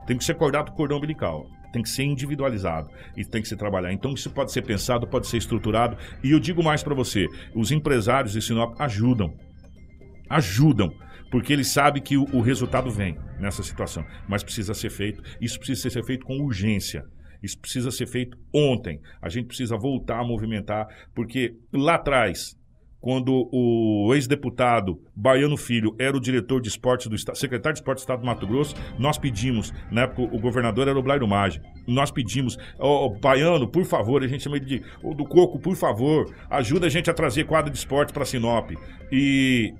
Tem 0.05 0.17
que 0.17 0.23
ser 0.23 0.35
cortado 0.35 0.71
o 0.71 0.75
cordão 0.75 0.97
umbilical. 0.97 1.47
Tem 1.73 1.81
que 1.81 1.89
ser 1.89 2.03
individualizado 2.03 2.89
e 3.17 3.25
tem 3.25 3.41
que 3.41 3.47
se 3.47 3.57
trabalhar. 3.57 3.91
Então 3.91 4.13
isso 4.13 4.29
pode 4.29 4.51
ser 4.51 4.61
pensado, 4.61 5.07
pode 5.07 5.27
ser 5.27 5.37
estruturado. 5.37 5.97
E 6.23 6.31
eu 6.31 6.39
digo 6.39 6.63
mais 6.63 6.81
para 6.81 6.95
você: 6.95 7.27
os 7.53 7.71
empresários 7.71 8.33
de 8.33 8.41
Sinop 8.41 8.79
ajudam. 8.79 9.33
Ajudam. 10.29 10.89
Porque 11.29 11.51
eles 11.51 11.67
sabem 11.67 12.01
que 12.01 12.15
o 12.15 12.39
resultado 12.39 12.89
vem 12.89 13.17
nessa 13.39 13.61
situação. 13.61 14.05
Mas 14.27 14.43
precisa 14.43 14.73
ser 14.73 14.89
feito. 14.89 15.21
Isso 15.41 15.57
precisa 15.57 15.89
ser 15.89 16.05
feito 16.05 16.25
com 16.25 16.37
urgência. 16.37 17.03
Isso 17.43 17.59
precisa 17.59 17.91
ser 17.91 18.07
feito 18.07 18.37
ontem. 18.53 18.99
A 19.21 19.27
gente 19.27 19.47
precisa 19.47 19.75
voltar 19.77 20.19
a 20.19 20.23
movimentar, 20.23 20.87
porque 21.13 21.55
lá 21.73 21.95
atrás, 21.95 22.55
quando 23.05 23.47
o 23.51 24.11
ex-deputado 24.15 24.99
Baiano 25.15 25.55
Filho 25.55 25.95
era 25.99 26.17
o 26.17 26.19
diretor 26.19 26.59
de 26.59 26.69
esportes 26.69 27.05
do 27.05 27.15
Estado, 27.15 27.37
secretário 27.37 27.75
de 27.75 27.79
esportes 27.81 28.01
do 28.01 28.05
Estado 28.05 28.21
do 28.21 28.25
Mato 28.25 28.47
Grosso, 28.47 28.75
nós 28.97 29.15
pedimos, 29.15 29.71
na 29.91 30.01
época 30.01 30.23
o 30.23 30.39
governador 30.39 30.87
era 30.87 30.97
o 30.97 31.03
Blairo 31.03 31.27
Maggi, 31.27 31.61
nós 31.85 32.09
pedimos, 32.09 32.57
ó, 32.79 33.05
oh, 33.05 33.09
Baiano, 33.11 33.67
por 33.67 33.85
favor, 33.85 34.23
a 34.23 34.27
gente 34.27 34.41
chama 34.41 34.55
ele 34.55 34.65
de, 34.65 34.81
oh, 35.03 35.13
do 35.13 35.23
Coco, 35.23 35.59
por 35.59 35.75
favor, 35.75 36.33
ajuda 36.49 36.87
a 36.87 36.89
gente 36.89 37.07
a 37.07 37.13
trazer 37.13 37.43
quadro 37.43 37.71
de 37.71 37.77
esporte 37.77 38.11
para 38.11 38.25
Sinop. 38.25 38.71
E 39.11 39.71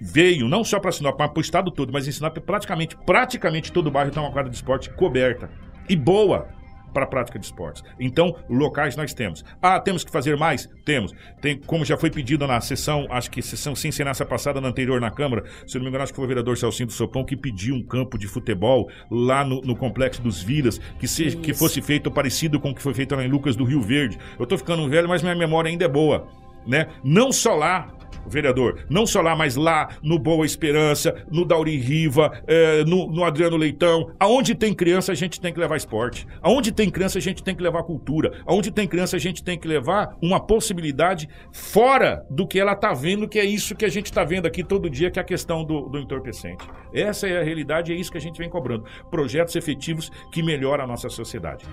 veio 0.00 0.48
não 0.48 0.64
só 0.64 0.80
para 0.80 0.90
Sinop, 0.90 1.16
mas 1.16 1.30
para 1.30 1.38
o 1.38 1.42
estado 1.42 1.70
todo, 1.70 1.92
mas 1.92 2.08
em 2.08 2.10
Sinop 2.10 2.36
praticamente, 2.38 2.96
praticamente 3.06 3.70
todo 3.70 3.86
o 3.86 3.90
bairro 3.92 4.10
tem 4.10 4.20
uma 4.20 4.32
quadra 4.32 4.50
de 4.50 4.56
esporte 4.56 4.90
coberta 4.90 5.48
e 5.88 5.94
boa 5.94 6.48
para 6.92 7.04
a 7.04 7.06
prática 7.06 7.38
de 7.38 7.44
esportes. 7.44 7.82
Então, 7.98 8.36
locais 8.48 8.96
nós 8.96 9.14
temos. 9.14 9.44
Ah, 9.60 9.80
temos 9.80 10.04
que 10.04 10.10
fazer 10.10 10.36
mais? 10.36 10.68
Temos. 10.84 11.12
Tem, 11.40 11.58
como 11.58 11.84
já 11.84 11.96
foi 11.96 12.10
pedido 12.10 12.46
na 12.46 12.60
sessão, 12.60 13.06
acho 13.10 13.30
que 13.30 13.42
sessão 13.42 13.74
sem 13.74 13.90
ser 13.90 14.04
nessa 14.04 14.24
passada, 14.24 14.60
na 14.60 14.68
anterior 14.68 15.00
na 15.00 15.10
Câmara, 15.10 15.44
se 15.66 15.76
não 15.76 15.82
me 15.82 15.88
engano, 15.88 16.04
acho 16.04 16.12
que 16.12 16.16
foi 16.16 16.24
o 16.24 16.28
vereador 16.28 16.56
Celcinho 16.56 16.86
do 16.86 16.92
Sopão 16.92 17.24
que 17.24 17.36
pediu 17.36 17.74
um 17.74 17.82
campo 17.82 18.18
de 18.18 18.26
futebol 18.26 18.90
lá 19.10 19.44
no, 19.44 19.60
no 19.60 19.76
Complexo 19.76 20.22
dos 20.22 20.42
Vilas, 20.42 20.78
que, 20.98 21.08
seja, 21.08 21.36
que 21.36 21.54
fosse 21.54 21.80
feito 21.80 22.10
parecido 22.10 22.60
com 22.60 22.70
o 22.70 22.74
que 22.74 22.82
foi 22.82 22.94
feito 22.94 23.14
lá 23.14 23.24
em 23.24 23.28
Lucas 23.28 23.56
do 23.56 23.64
Rio 23.64 23.80
Verde. 23.80 24.18
Eu 24.38 24.44
estou 24.44 24.58
ficando 24.58 24.88
velho, 24.88 25.08
mas 25.08 25.22
minha 25.22 25.34
memória 25.34 25.70
ainda 25.70 25.84
é 25.84 25.88
boa. 25.88 26.28
Né? 26.66 26.86
Não 27.02 27.32
só 27.32 27.54
lá, 27.54 27.92
vereador, 28.26 28.84
não 28.88 29.06
só 29.06 29.20
lá, 29.20 29.34
mas 29.34 29.56
lá 29.56 29.88
no 30.02 30.18
Boa 30.18 30.44
Esperança, 30.44 31.24
no 31.30 31.44
Dauri 31.44 31.76
Riva, 31.76 32.32
é, 32.46 32.84
no, 32.84 33.10
no, 33.10 33.24
Adriano 33.24 33.56
Leitão. 33.56 34.10
Aonde 34.18 34.54
tem 34.54 34.74
criança, 34.74 35.12
a 35.12 35.14
gente 35.14 35.40
tem 35.40 35.52
que 35.52 35.60
levar 35.60 35.76
esporte. 35.76 36.26
Aonde 36.40 36.72
tem 36.72 36.90
criança, 36.90 37.18
a 37.18 37.20
gente 37.20 37.42
tem 37.42 37.54
que 37.54 37.62
levar 37.62 37.82
cultura. 37.82 38.32
Aonde 38.46 38.70
tem 38.70 38.86
criança, 38.86 39.16
a 39.16 39.20
gente 39.20 39.42
tem 39.42 39.58
que 39.58 39.66
levar 39.66 40.16
uma 40.20 40.40
possibilidade 40.40 41.28
fora 41.52 42.24
do 42.30 42.46
que 42.46 42.58
ela 42.58 42.72
está 42.72 42.92
vendo, 42.92 43.28
que 43.28 43.38
é 43.38 43.44
isso 43.44 43.74
que 43.74 43.84
a 43.84 43.88
gente 43.88 44.06
está 44.06 44.24
vendo 44.24 44.46
aqui 44.46 44.62
todo 44.62 44.90
dia, 44.90 45.10
que 45.10 45.18
é 45.18 45.22
a 45.22 45.24
questão 45.24 45.64
do, 45.64 45.88
do 45.88 45.98
entorpecente. 45.98 46.64
Essa 46.92 47.26
é 47.26 47.40
a 47.40 47.44
realidade, 47.44 47.92
é 47.92 47.96
isso 47.96 48.10
que 48.10 48.18
a 48.18 48.20
gente 48.20 48.38
vem 48.38 48.48
cobrando. 48.48 48.84
Projetos 49.10 49.56
efetivos 49.56 50.10
que 50.32 50.42
melhoram 50.42 50.84
a 50.84 50.86
nossa 50.86 51.08
sociedade. 51.08 51.64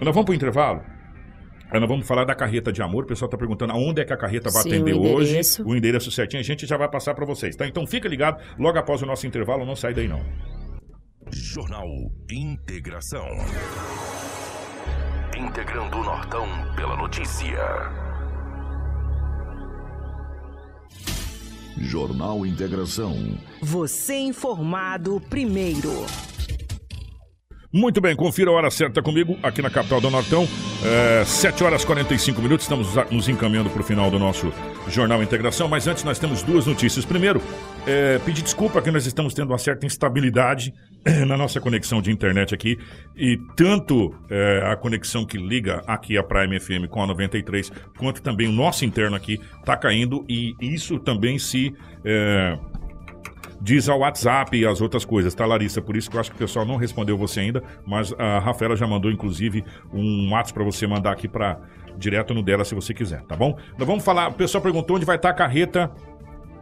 Nós 0.00 0.14
vamos 0.14 0.24
para 0.24 0.32
o 0.32 0.34
intervalo? 0.34 0.99
Nós 1.78 1.88
vamos 1.88 2.06
falar 2.06 2.24
da 2.24 2.34
carreta 2.34 2.72
de 2.72 2.82
amor. 2.82 3.04
O 3.04 3.06
pessoal 3.06 3.26
está 3.26 3.38
perguntando 3.38 3.72
aonde 3.72 4.00
é 4.00 4.04
que 4.04 4.12
a 4.12 4.16
carreta 4.16 4.50
vai 4.50 4.62
Sim, 4.62 4.70
atender 4.70 4.94
o 4.94 5.02
hoje. 5.02 5.40
O 5.64 5.76
endereço 5.76 6.10
certinho 6.10 6.40
a 6.40 6.44
gente 6.44 6.66
já 6.66 6.76
vai 6.76 6.88
passar 6.90 7.14
para 7.14 7.24
vocês, 7.24 7.54
tá? 7.54 7.66
Então 7.66 7.86
fica 7.86 8.08
ligado, 8.08 8.42
logo 8.58 8.78
após 8.78 9.02
o 9.02 9.06
nosso 9.06 9.26
intervalo, 9.26 9.64
não 9.64 9.76
sai 9.76 9.94
daí 9.94 10.08
não. 10.08 10.20
Jornal 11.32 11.86
Integração. 12.30 13.26
Integrando 15.36 15.98
o 15.98 16.04
Nortão 16.04 16.46
pela 16.74 16.96
notícia. 16.96 17.56
Jornal 21.78 22.44
Integração. 22.44 23.38
Você 23.62 24.16
informado 24.18 25.20
primeiro. 25.30 26.04
Muito 27.72 28.00
bem, 28.00 28.16
confira 28.16 28.50
a 28.50 28.54
hora 28.54 28.68
certa 28.68 29.00
comigo 29.00 29.38
aqui 29.44 29.62
na 29.62 29.70
capital 29.70 30.00
do 30.00 30.10
Nortão. 30.10 30.44
É, 30.84 31.24
7 31.24 31.62
horas 31.62 31.84
e 31.84 31.86
45 31.86 32.42
minutos, 32.42 32.64
estamos 32.64 32.88
nos 33.12 33.28
encaminhando 33.28 33.70
para 33.70 33.80
o 33.80 33.84
final 33.84 34.10
do 34.10 34.18
nosso 34.18 34.52
Jornal 34.88 35.22
Integração, 35.22 35.68
mas 35.68 35.86
antes 35.86 36.02
nós 36.02 36.18
temos 36.18 36.42
duas 36.42 36.66
notícias. 36.66 37.04
Primeiro, 37.04 37.40
é, 37.86 38.18
pedir 38.18 38.42
desculpa 38.42 38.82
que 38.82 38.90
nós 38.90 39.06
estamos 39.06 39.34
tendo 39.34 39.50
uma 39.50 39.58
certa 39.58 39.86
instabilidade 39.86 40.74
na 41.28 41.36
nossa 41.36 41.60
conexão 41.60 42.02
de 42.02 42.10
internet 42.10 42.52
aqui 42.52 42.76
e 43.16 43.38
tanto 43.54 44.12
é, 44.28 44.62
a 44.64 44.74
conexão 44.74 45.24
que 45.24 45.38
liga 45.38 45.84
aqui 45.86 46.18
a 46.18 46.24
Prime 46.24 46.58
FM 46.58 46.88
com 46.90 47.04
a 47.04 47.06
93, 47.06 47.70
quanto 47.96 48.20
também 48.20 48.48
o 48.48 48.52
nosso 48.52 48.84
interno 48.84 49.14
aqui 49.14 49.40
está 49.60 49.76
caindo 49.76 50.24
e 50.28 50.56
isso 50.60 50.98
também 50.98 51.38
se 51.38 51.72
é, 52.04 52.58
diz 53.60 53.88
ao 53.88 54.00
WhatsApp 54.00 54.56
e 54.56 54.66
as 54.66 54.80
outras 54.80 55.04
coisas, 55.04 55.34
tá, 55.34 55.44
Larissa? 55.44 55.82
Por 55.82 55.96
isso 55.96 56.10
que 56.10 56.16
eu 56.16 56.20
acho 56.20 56.30
que 56.30 56.36
o 56.36 56.38
pessoal 56.38 56.64
não 56.64 56.76
respondeu 56.76 57.16
você 57.16 57.40
ainda, 57.40 57.62
mas 57.86 58.12
a 58.18 58.38
Rafaela 58.38 58.74
já 58.74 58.86
mandou, 58.86 59.10
inclusive, 59.10 59.64
um 59.92 60.30
WhatsApp 60.32 60.54
para 60.54 60.64
você 60.64 60.86
mandar 60.86 61.12
aqui 61.12 61.28
para 61.28 61.58
direto 61.96 62.32
no 62.32 62.42
dela, 62.42 62.64
se 62.64 62.74
você 62.74 62.94
quiser, 62.94 63.22
tá 63.22 63.36
bom? 63.36 63.56
Nós 63.78 63.86
vamos 63.86 64.04
falar, 64.04 64.28
o 64.28 64.34
pessoal 64.34 64.62
perguntou 64.62 64.96
onde 64.96 65.04
vai 65.04 65.16
estar 65.16 65.28
tá 65.28 65.34
a 65.34 65.36
carreta 65.36 65.90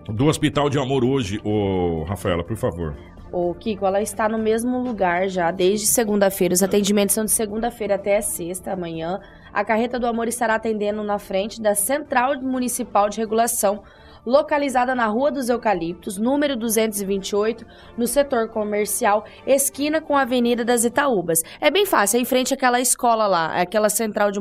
do 0.08 0.26
Hospital 0.26 0.68
de 0.68 0.78
Amor 0.78 1.04
hoje, 1.04 1.40
ô 1.44 2.04
Rafaela, 2.04 2.42
por 2.42 2.56
favor. 2.56 2.94
Ô, 3.30 3.54
Kiko, 3.54 3.84
ela 3.84 4.00
está 4.00 4.26
no 4.26 4.38
mesmo 4.38 4.78
lugar 4.78 5.28
já 5.28 5.50
desde 5.50 5.86
segunda-feira. 5.86 6.54
Os 6.54 6.62
atendimentos 6.62 7.14
são 7.14 7.26
de 7.26 7.30
segunda-feira 7.30 7.96
até 7.96 8.20
sexta, 8.22 8.72
amanhã. 8.72 9.20
A 9.52 9.62
carreta 9.62 9.98
do 9.98 10.06
amor 10.06 10.28
estará 10.28 10.54
atendendo 10.54 11.02
na 11.02 11.18
frente 11.18 11.60
da 11.60 11.74
Central 11.74 12.40
Municipal 12.40 13.10
de 13.10 13.18
Regulação 13.18 13.82
localizada 14.28 14.94
na 14.94 15.06
Rua 15.06 15.32
dos 15.32 15.48
Eucaliptos, 15.48 16.18
número 16.18 16.54
228, 16.54 17.64
no 17.96 18.06
setor 18.06 18.48
comercial, 18.48 19.24
esquina 19.46 20.02
com 20.02 20.14
a 20.14 20.20
Avenida 20.20 20.62
das 20.62 20.84
Itaúbas. 20.84 21.42
É 21.58 21.70
bem 21.70 21.86
fácil, 21.86 22.18
é 22.18 22.20
em 22.20 22.26
frente 22.26 22.52
àquela 22.52 22.78
escola 22.78 23.26
lá, 23.26 23.58
aquela 23.58 23.88
central 23.88 24.30
de. 24.30 24.38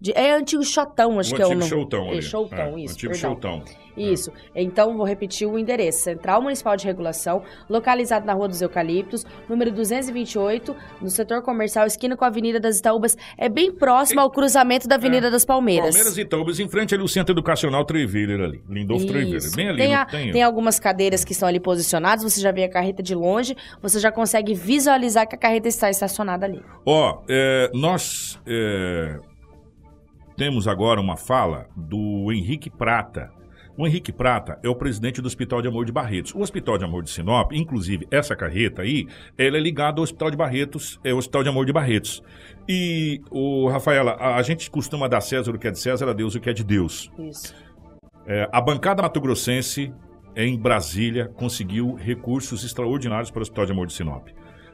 de 0.00 0.12
é 0.12 0.32
antigo 0.32 0.64
Chotão, 0.64 1.20
acho 1.20 1.32
o 1.32 1.36
que 1.36 1.42
é 1.42 1.46
o 1.46 1.50
nome. 1.50 1.62
Chotão, 1.62 2.08
ali. 2.08 2.18
É, 2.18 2.22
Chotão, 2.22 2.76
é, 2.76 2.80
isso. 2.80 2.94
Antigo 2.94 3.12
perdão. 3.12 3.34
Chotão. 3.34 3.62
Isso. 3.96 4.32
Então, 4.54 4.96
vou 4.96 5.06
repetir 5.06 5.48
o 5.48 5.58
endereço. 5.58 6.00
Central 6.00 6.42
Municipal 6.42 6.76
de 6.76 6.84
Regulação, 6.86 7.42
localizado 7.68 8.26
na 8.26 8.32
Rua 8.32 8.48
dos 8.48 8.60
Eucaliptos, 8.60 9.24
número 9.48 9.70
228, 9.70 10.74
no 11.00 11.10
setor 11.10 11.42
comercial, 11.42 11.86
esquina 11.86 12.16
com 12.16 12.24
a 12.24 12.28
Avenida 12.28 12.60
das 12.60 12.78
Itaúbas. 12.78 13.16
É 13.36 13.48
bem 13.48 13.72
próximo 13.72 14.20
ao 14.20 14.30
cruzamento 14.30 14.86
da 14.86 14.96
Avenida 14.96 15.28
é. 15.28 15.30
das 15.30 15.44
Palmeiras. 15.44 15.90
Palmeiras 15.90 16.18
e 16.18 16.20
Itaúbas, 16.22 16.60
em 16.60 16.68
frente 16.68 16.94
ali 16.94 17.02
o 17.02 17.08
Centro 17.08 17.34
Educacional 17.34 17.84
Treviller 17.84 18.40
ali. 18.40 18.62
Lindolfo 18.68 19.06
Treviller. 19.06 19.54
Bem 19.54 19.68
ali. 19.68 19.78
Tem, 19.78 19.94
a, 19.94 20.06
tem, 20.06 20.32
tem 20.32 20.42
algumas 20.42 20.78
cadeiras 20.78 21.24
que 21.24 21.32
estão 21.32 21.48
ali 21.48 21.60
posicionadas, 21.60 22.22
você 22.22 22.40
já 22.40 22.52
vê 22.52 22.64
a 22.64 22.70
carreta 22.70 23.02
de 23.02 23.14
longe, 23.14 23.56
você 23.82 23.98
já 23.98 24.12
consegue 24.12 24.54
visualizar 24.54 25.26
que 25.26 25.34
a 25.34 25.38
carreta 25.38 25.68
está 25.68 25.90
estacionada 25.90 26.46
ali. 26.46 26.62
Ó, 26.84 27.22
é, 27.28 27.70
nós... 27.74 28.38
É 28.46 29.18
temos 30.38 30.68
agora 30.68 31.00
uma 31.00 31.16
fala 31.16 31.66
do 31.76 32.32
Henrique 32.32 32.70
Prata, 32.70 33.28
o 33.78 33.86
Henrique 33.86 34.10
Prata 34.10 34.58
é 34.60 34.68
o 34.68 34.74
presidente 34.74 35.22
do 35.22 35.26
Hospital 35.26 35.62
de 35.62 35.68
Amor 35.68 35.84
de 35.84 35.92
Barretos. 35.92 36.34
O 36.34 36.40
Hospital 36.40 36.76
de 36.76 36.84
Amor 36.84 37.04
de 37.04 37.10
Sinop, 37.10 37.52
inclusive 37.52 38.08
essa 38.10 38.34
carreta 38.34 38.82
aí, 38.82 39.06
ela 39.38 39.56
é 39.56 39.60
ligada 39.60 40.00
ao 40.00 40.02
Hospital 40.02 40.32
de 40.32 40.36
Barretos, 40.36 40.98
é 41.04 41.14
o 41.14 41.16
Hospital 41.16 41.44
de 41.44 41.48
Amor 41.48 41.64
de 41.64 41.72
Barretos. 41.72 42.20
E, 42.68 43.20
o 43.30 43.68
Rafaela, 43.68 44.16
a, 44.18 44.34
a 44.34 44.42
gente 44.42 44.68
costuma 44.68 45.06
dar 45.06 45.20
César 45.20 45.52
o 45.52 45.58
que 45.58 45.68
é 45.68 45.70
de 45.70 45.78
César, 45.78 46.08
a 46.08 46.12
Deus 46.12 46.34
o 46.34 46.40
que 46.40 46.50
é 46.50 46.52
de 46.52 46.64
Deus. 46.64 47.08
Isso. 47.20 47.54
É, 48.26 48.48
a 48.50 48.60
bancada 48.60 49.00
mato-grossense 49.00 49.92
em 50.34 50.58
Brasília 50.58 51.28
conseguiu 51.28 51.94
recursos 51.94 52.64
extraordinários 52.64 53.30
para 53.30 53.38
o 53.38 53.42
Hospital 53.42 53.64
de 53.64 53.72
Amor 53.72 53.86
de 53.86 53.92
Sinop. 53.92 54.26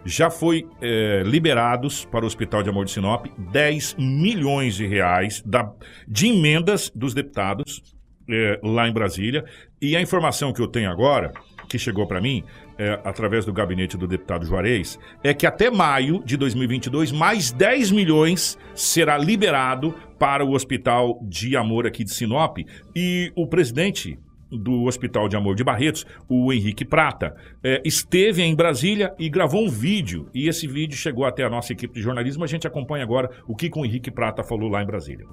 Já 0.07 0.31
foi 0.31 0.67
é, 0.81 1.23
liberados 1.25 2.07
para 2.07 2.25
o 2.25 2.27
Hospital 2.27 2.63
de 2.63 2.71
Amor 2.71 2.87
de 2.87 2.91
Sinop 2.91 3.27
10 3.53 3.97
milhões 3.99 4.77
de 4.77 4.87
reais 4.87 5.43
da, 5.45 5.71
de 6.09 6.29
emendas 6.29 6.91
dos 6.95 7.13
deputados 7.13 7.94
é, 8.29 8.59
lá 8.63 8.89
em 8.89 8.93
Brasília. 8.93 9.45
E 9.81 9.97
a 9.97 10.01
informação 10.01 10.53
que 10.53 10.61
eu 10.61 10.69
tenho 10.69 10.91
agora, 10.91 11.33
que 11.69 11.79
chegou 11.79 12.07
para 12.07 12.21
mim, 12.21 12.45
é, 12.79 13.01
através 13.05 13.45
do 13.45 13.53
gabinete 13.53 13.97
do 13.97 14.07
deputado 14.07 14.45
Juarez, 14.45 14.99
é 15.23 15.33
que 15.33 15.47
até 15.47 15.71
maio 15.71 16.23
de 16.25 16.37
2022, 16.37 17.13
mais 17.13 17.53
10 17.53 17.91
milhões 17.93 18.59
será 18.75 19.17
liberado 19.17 19.95
para 20.19 20.45
o 20.45 20.53
Hospital 20.53 21.19
de 21.23 21.57
Amor 21.57 21.87
aqui 21.87 22.05
de 22.05 22.13
Sinop. 22.13 22.59
E 22.95 23.33
o 23.37 23.47
presidente 23.47 24.19
do 24.51 24.85
Hospital 24.85 25.29
de 25.29 25.37
Amor 25.37 25.55
de 25.55 25.65
Barretos, 25.65 26.07
o 26.29 26.53
Henrique 26.53 26.85
Prata, 26.85 27.35
é, 27.63 27.83
esteve 27.85 28.43
em 28.43 28.55
Brasília 28.55 29.13
e 29.19 29.29
gravou 29.29 29.65
um 29.65 29.69
vídeo. 29.69 30.29
E 30.33 30.49
esse 30.49 30.67
vídeo 30.67 30.97
chegou 30.97 31.25
até 31.25 31.45
a 31.45 31.51
nossa 31.51 31.73
equipe 31.73 31.95
de 31.95 32.01
jornalismo. 32.01 32.45
A 32.45 32.47
gente 32.47 32.67
acompanha 32.67 33.05
agora 33.05 33.31
o 33.47 33.55
que 33.55 33.71
o 33.75 33.85
Henrique 33.85 34.11
Prata 34.11 34.43
falou 34.43 34.69
lá 34.69 34.83
em 34.83 34.87
Brasília. 34.87 35.27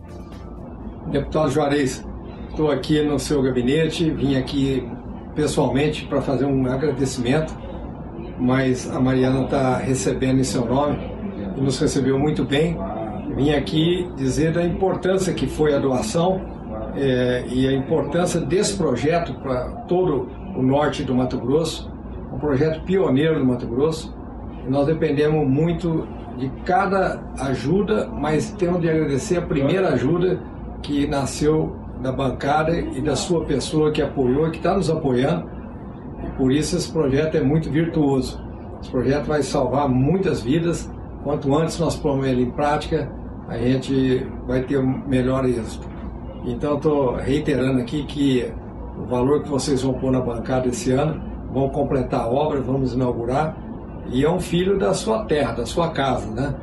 Deputado 1.11 1.51
Juarez, 1.51 2.05
Estou 2.51 2.69
aqui 2.69 3.01
no 3.01 3.17
seu 3.17 3.41
gabinete, 3.41 4.11
vim 4.11 4.35
aqui 4.35 4.85
pessoalmente 5.33 6.05
para 6.05 6.21
fazer 6.21 6.43
um 6.43 6.69
agradecimento, 6.69 7.55
mas 8.37 8.93
a 8.93 8.99
Mariana 8.99 9.45
está 9.45 9.77
recebendo 9.77 10.41
em 10.41 10.43
seu 10.43 10.65
nome 10.65 10.99
e 11.55 11.61
nos 11.61 11.79
recebeu 11.79 12.19
muito 12.19 12.43
bem. 12.43 12.77
Vim 13.37 13.51
aqui 13.51 14.05
dizer 14.17 14.51
da 14.51 14.65
importância 14.65 15.33
que 15.33 15.47
foi 15.47 15.73
a 15.73 15.79
doação 15.79 16.41
é, 16.97 17.45
e 17.47 17.65
a 17.65 17.71
importância 17.71 18.41
desse 18.41 18.75
projeto 18.75 19.33
para 19.35 19.69
todo 19.87 20.27
o 20.53 20.61
norte 20.61 21.03
do 21.03 21.15
Mato 21.15 21.37
Grosso, 21.37 21.89
um 22.33 22.37
projeto 22.37 22.83
pioneiro 22.83 23.39
do 23.39 23.45
Mato 23.45 23.65
Grosso, 23.65 24.13
Nós 24.67 24.85
dependemos 24.85 25.47
muito 25.47 26.05
de 26.37 26.49
cada 26.65 27.23
ajuda, 27.39 28.07
mas 28.07 28.51
temos 28.51 28.81
de 28.81 28.89
agradecer 28.89 29.37
a 29.37 29.41
primeira 29.41 29.93
ajuda 29.93 30.37
que 30.81 31.07
nasceu 31.07 31.80
da 32.01 32.11
bancada 32.11 32.77
e 32.77 33.01
da 33.01 33.15
sua 33.15 33.45
pessoa 33.45 33.91
que 33.91 34.01
apoiou 34.01 34.47
e 34.47 34.51
que 34.51 34.57
está 34.57 34.75
nos 34.75 34.89
apoiando. 34.89 35.49
E 36.23 36.29
por 36.37 36.51
isso 36.51 36.75
esse 36.75 36.91
projeto 36.91 37.35
é 37.35 37.41
muito 37.41 37.69
virtuoso. 37.69 38.41
Esse 38.81 38.91
projeto 38.91 39.25
vai 39.25 39.43
salvar 39.43 39.87
muitas 39.87 40.41
vidas. 40.41 40.91
Quanto 41.23 41.55
antes 41.55 41.79
nós 41.79 41.95
pomos 41.95 42.25
ele 42.25 42.43
em 42.43 42.51
prática, 42.51 43.11
a 43.47 43.57
gente 43.57 44.25
vai 44.47 44.61
ter 44.63 44.79
um 44.79 45.07
melhor 45.07 45.45
êxito. 45.45 45.87
Então 46.45 46.77
estou 46.77 47.15
reiterando 47.15 47.79
aqui 47.79 48.03
que 48.03 48.51
o 48.97 49.05
valor 49.05 49.43
que 49.43 49.49
vocês 49.49 49.83
vão 49.83 49.93
pôr 49.93 50.11
na 50.11 50.19
bancada 50.19 50.67
esse 50.67 50.91
ano, 50.91 51.21
vão 51.51 51.69
completar 51.69 52.21
a 52.21 52.27
obra, 52.27 52.61
vamos 52.61 52.93
inaugurar, 52.93 53.55
e 54.07 54.23
é 54.23 54.29
um 54.29 54.39
filho 54.39 54.77
da 54.79 54.93
sua 54.93 55.25
terra, 55.25 55.53
da 55.53 55.65
sua 55.65 55.89
casa, 55.89 56.29
né? 56.31 56.55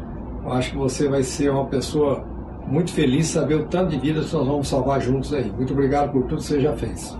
Eu 0.44 0.52
acho 0.52 0.72
que 0.72 0.76
você 0.78 1.08
vai 1.08 1.22
ser 1.22 1.50
uma 1.50 1.66
pessoa 1.66 2.24
muito 2.68 2.92
feliz 2.92 3.28
saber 3.28 3.54
o 3.54 3.66
tanto 3.66 3.90
de 3.90 3.98
vidas 3.98 4.26
que 4.28 4.36
nós 4.36 4.46
vamos 4.46 4.68
salvar 4.68 5.00
juntos 5.00 5.32
aí. 5.32 5.50
Muito 5.50 5.72
obrigado 5.72 6.12
por 6.12 6.22
tudo 6.24 6.36
que 6.36 6.44
você 6.44 6.60
já 6.60 6.74
fez. 6.74 7.16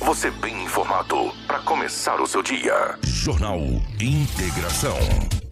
Você 0.00 0.30
bem 0.30 0.64
informado 0.64 1.30
para 1.46 1.58
começar 1.60 2.20
o 2.20 2.26
seu 2.26 2.42
dia. 2.42 2.98
Jornal 3.04 3.58
Integração. 4.00 4.96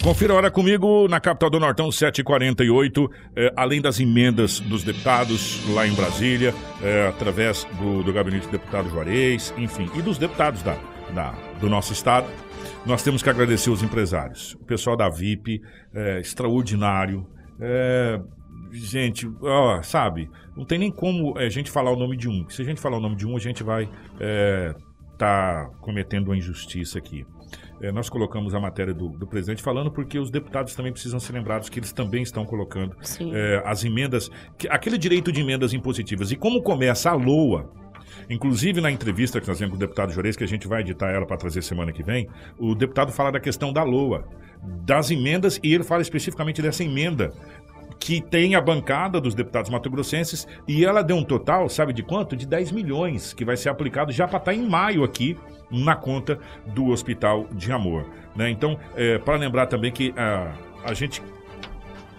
Confira 0.03 0.33
a 0.33 0.37
hora 0.37 0.51
comigo 0.51 1.07
na 1.07 1.21
capital 1.21 1.51
do 1.51 1.61
Nortão, 1.61 1.91
7h48. 1.91 3.11
É, 3.37 3.53
além 3.55 3.83
das 3.83 4.01
emendas 4.01 4.59
dos 4.61 4.83
deputados 4.83 5.63
lá 5.75 5.87
em 5.87 5.93
Brasília, 5.93 6.55
é, 6.83 7.09
através 7.09 7.65
do, 7.79 8.03
do 8.03 8.13
gabinete 8.13 8.47
do 8.47 8.53
deputado 8.53 8.89
Juarez, 8.89 9.53
enfim, 9.59 9.91
e 9.95 10.01
dos 10.01 10.17
deputados 10.17 10.63
da, 10.63 10.77
da, 11.15 11.35
do 11.61 11.69
nosso 11.69 11.93
estado, 11.93 12.27
nós 12.87 13.03
temos 13.03 13.23
que 13.23 13.29
agradecer 13.29 13.69
os 13.69 13.83
empresários. 13.83 14.55
O 14.55 14.65
pessoal 14.65 14.97
da 14.97 15.11
VIP, 15.11 15.61
é, 15.93 16.21
extraordinário. 16.21 17.27
É, 17.61 18.19
gente, 18.73 19.31
ó, 19.43 19.83
sabe, 19.83 20.31
não 20.57 20.65
tem 20.65 20.79
nem 20.79 20.91
como 20.91 21.37
a 21.39 21.49
gente 21.49 21.71
falar 21.71 21.91
o 21.91 21.97
nome 21.97 22.17
de 22.17 22.29
um. 22.29 22.49
Se 22.49 22.63
a 22.63 22.65
gente 22.65 22.81
falar 22.81 22.99
o 22.99 23.01
nome 23.01 23.17
de 23.17 23.27
um, 23.27 23.37
a 23.37 23.41
gente 23.41 23.63
vai 23.63 23.89
é, 24.21 24.75
tá 25.19 25.69
cometendo 25.81 26.29
uma 26.29 26.37
injustiça 26.37 26.99
aqui. 26.99 27.27
É, 27.81 27.93
nós 27.93 28.09
colocamos 28.09 28.55
a 28.55 28.61
matéria 28.61 28.93
do, 28.93 29.09
do, 29.09 29.27
presidente 29.27 29.63
falando 29.63 29.91
porque 29.91 30.19
os 30.19 30.31
deputados 30.31 30.75
também 30.75 30.93
precisam 30.93 31.21
ser 31.21 31.33
lembrados 31.33 31.69
que 31.69 31.79
eles 31.79 31.93
também 31.93 32.23
estão 32.23 32.45
colocando 32.45 32.97
é, 33.33 33.63
as 33.65 33.85
emendas, 33.85 34.31
que, 34.59 34.69
aquele 34.69 34.99
direito 34.99 35.31
de 35.31 35.41
emendas 35.41 35.73
impositivas. 35.73 36.31
E 36.31 36.37
como 36.37 36.63
começa 36.63 37.11
a 37.11 37.15
LOA, 37.15 37.71
Inclusive, 38.29 38.81
na 38.81 38.91
entrevista 38.91 39.41
que 39.41 39.47
nós 39.47 39.59
temos 39.59 39.73
com 39.73 39.77
o 39.77 39.79
deputado 39.79 40.13
Juarez, 40.13 40.37
que 40.37 40.45
a 40.45 40.49
gente 40.49 40.67
vai 40.67 40.81
editar 40.81 41.11
ela 41.11 41.27
para 41.27 41.37
trazer 41.37 41.63
semana 41.63 41.93
que 41.93 42.03
vem, 42.03 42.29
o 42.59 42.75
deputado 42.75 43.13
fala 43.13 43.31
da 43.31 43.41
questão 43.41 43.73
da 43.73 43.83
LOA, 43.83 44.25
das 44.85 45.11
emendas, 45.11 45.59
e 45.63 45.75
ele 45.75 45.85
fala 45.85 46.03
especificamente 46.03 46.61
dessa 46.61 46.83
emenda 46.83 47.33
que 47.99 48.21
tem 48.21 48.55
a 48.55 48.61
bancada 48.61 49.21
dos 49.21 49.35
deputados 49.35 49.71
mato-grossenses 49.71 50.47
e 50.67 50.85
ela 50.85 51.03
deu 51.03 51.17
um 51.17 51.25
total, 51.25 51.69
sabe 51.69 51.93
de 51.93 52.03
quanto? 52.03 52.37
De 52.37 52.47
10 52.47 52.73
milhões, 52.73 53.33
que 53.33 53.45
vai 53.45 53.57
ser 53.57 53.69
aplicado 53.69 54.13
já 54.13 54.27
para 54.27 54.39
estar 54.39 54.53
tá 54.53 54.57
em 54.57 54.67
maio 54.67 55.05
aqui 55.05 55.37
na 55.71 55.95
conta 55.95 56.39
do 56.67 56.89
Hospital 56.89 57.47
de 57.53 57.71
Amor. 57.73 58.07
Né? 58.35 58.51
Então, 58.51 58.79
é, 58.97 59.19
para 59.19 59.37
lembrar 59.37 59.67
também 59.67 59.93
que 59.93 60.15
a, 60.17 60.53
a 60.85 60.95
gente 60.95 61.23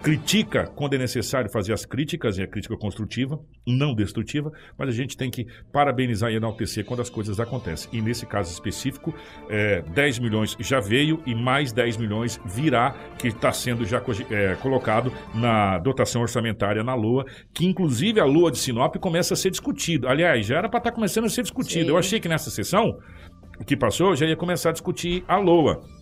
critica 0.02 0.66
quando 0.74 0.94
é 0.94 0.98
necessário 0.98 1.50
fazer 1.50 1.72
as 1.72 1.84
críticas, 1.84 2.38
e 2.38 2.42
a 2.42 2.46
crítica 2.46 2.76
construtiva, 2.76 3.38
não 3.66 3.94
destrutiva, 3.94 4.50
mas 4.76 4.88
a 4.88 4.92
gente 4.92 5.16
tem 5.16 5.30
que 5.30 5.46
parabenizar 5.72 6.30
e 6.30 6.36
enaltecer 6.36 6.84
quando 6.84 7.00
as 7.00 7.10
coisas 7.10 7.38
acontecem. 7.38 7.90
E 7.92 8.00
nesse 8.00 8.26
caso 8.26 8.50
específico, 8.52 9.14
é, 9.48 9.82
10 9.82 10.18
milhões 10.18 10.56
já 10.58 10.80
veio 10.80 11.22
e 11.26 11.34
mais 11.34 11.72
10 11.72 11.98
milhões 11.98 12.40
virá, 12.44 12.94
que 13.18 13.28
está 13.28 13.52
sendo 13.52 13.84
já 13.84 14.02
é, 14.30 14.54
colocado 14.56 15.12
na 15.34 15.78
dotação 15.78 16.22
orçamentária 16.22 16.82
na 16.82 16.94
Lua, 16.94 17.26
que 17.52 17.66
inclusive 17.66 18.20
a 18.20 18.24
Lua 18.24 18.50
de 18.50 18.58
Sinop 18.58 18.96
começa 18.96 19.34
a 19.34 19.36
ser 19.36 19.50
discutido. 19.50 20.08
Aliás, 20.08 20.46
já 20.46 20.58
era 20.58 20.68
para 20.68 20.78
estar 20.78 20.90
tá 20.90 20.94
começando 20.94 21.26
a 21.26 21.28
ser 21.28 21.42
discutido. 21.42 21.84
Sim. 21.84 21.90
Eu 21.90 21.98
achei 21.98 22.18
que 22.18 22.28
nessa 22.28 22.50
sessão 22.50 22.98
que 23.66 23.76
passou 23.76 24.16
já 24.16 24.26
ia 24.26 24.36
começar 24.36 24.70
a 24.70 24.72
discutir 24.72 25.22
a 25.28 25.36
Lua 25.36 25.99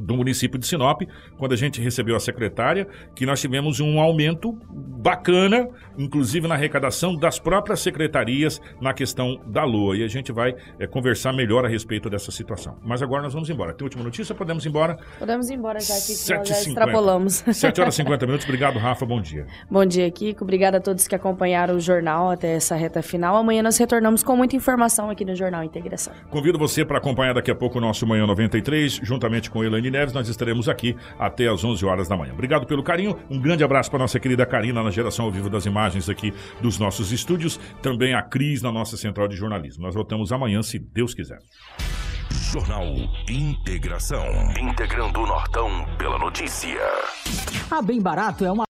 do 0.00 0.16
município 0.16 0.58
de 0.58 0.66
Sinop, 0.66 1.02
quando 1.36 1.52
a 1.52 1.56
gente 1.56 1.80
recebeu 1.80 2.16
a 2.16 2.20
secretária, 2.20 2.86
que 3.14 3.26
nós 3.26 3.40
tivemos 3.40 3.80
um 3.80 4.00
aumento 4.00 4.58
bacana, 4.70 5.68
inclusive 5.98 6.46
na 6.48 6.54
arrecadação 6.54 7.14
das 7.14 7.38
próprias 7.38 7.80
secretarias 7.80 8.60
na 8.80 8.92
questão 8.92 9.40
da 9.46 9.64
lua. 9.64 9.96
E 9.96 10.04
a 10.04 10.08
gente 10.08 10.32
vai 10.32 10.54
é, 10.78 10.86
conversar 10.86 11.32
melhor 11.32 11.64
a 11.64 11.68
respeito 11.68 12.08
dessa 12.10 12.30
situação. 12.30 12.76
Mas 12.82 13.02
agora 13.02 13.22
nós 13.22 13.32
vamos 13.32 13.50
embora. 13.50 13.74
Tem 13.74 13.84
última 13.84 14.02
notícia? 14.02 14.34
Podemos 14.34 14.64
ir 14.64 14.68
embora? 14.68 14.98
Podemos 15.18 15.50
ir 15.50 15.54
embora 15.54 15.80
já 15.80 15.94
que 15.94 16.14
já 16.14 16.42
extrapolamos. 16.42 17.44
7 17.52 17.80
horas 17.80 17.94
e 17.94 17.96
50 17.98 18.26
minutos. 18.26 18.46
Obrigado, 18.46 18.78
Rafa. 18.78 19.04
Bom 19.04 19.20
dia. 19.20 19.46
Bom 19.70 19.84
dia, 19.84 20.10
Kiko. 20.10 20.44
Obrigada 20.44 20.78
a 20.78 20.80
todos 20.80 21.06
que 21.06 21.14
acompanharam 21.14 21.76
o 21.76 21.80
jornal 21.80 22.30
até 22.30 22.54
essa 22.54 22.74
reta 22.74 23.02
final. 23.02 23.36
Amanhã 23.36 23.62
nós 23.62 23.76
retornamos 23.78 24.22
com 24.22 24.36
muita 24.36 24.56
informação 24.56 25.10
aqui 25.10 25.24
no 25.24 25.34
Jornal 25.34 25.64
Integração. 25.64 26.12
Convido 26.30 26.58
você 26.58 26.84
para 26.84 26.98
acompanhar 26.98 27.34
daqui 27.34 27.50
a 27.50 27.54
pouco 27.54 27.78
o 27.78 27.80
nosso 27.80 28.06
Manhã 28.06 28.26
93, 28.26 29.00
juntamente 29.02 29.50
com 29.50 29.62
Neves. 29.90 30.14
Nós 30.14 30.28
estaremos 30.28 30.68
aqui 30.68 30.96
até 31.18 31.48
às 31.48 31.64
11 31.64 31.84
horas 31.84 32.08
da 32.08 32.16
manhã. 32.16 32.32
Obrigado 32.32 32.66
pelo 32.66 32.82
carinho. 32.82 33.18
Um 33.30 33.40
grande 33.40 33.64
abraço 33.64 33.90
para 33.90 33.98
nossa 33.98 34.18
querida 34.18 34.46
Karina 34.46 34.82
na 34.82 34.90
geração 34.90 35.26
ao 35.26 35.30
vivo 35.30 35.50
das 35.50 35.66
imagens 35.66 36.08
aqui 36.08 36.32
dos 36.60 36.78
nossos 36.78 37.12
estúdios. 37.12 37.58
Também 37.82 38.14
a 38.14 38.22
Cris 38.22 38.62
na 38.62 38.72
nossa 38.72 38.96
central 38.96 39.28
de 39.28 39.36
jornalismo. 39.36 39.82
Nós 39.82 39.94
voltamos 39.94 40.32
amanhã, 40.32 40.62
se 40.62 40.78
Deus 40.78 41.14
quiser. 41.14 41.38
Jornal 42.52 42.86
Integração. 43.28 44.26
Integrando 44.58 45.20
o 45.20 45.26
Nortão 45.26 45.86
pela 45.98 46.18
notícia. 46.18 46.80
A 47.70 47.80
Bem 47.82 48.00
Barato 48.00 48.44
é 48.44 48.50
uma 48.50 48.64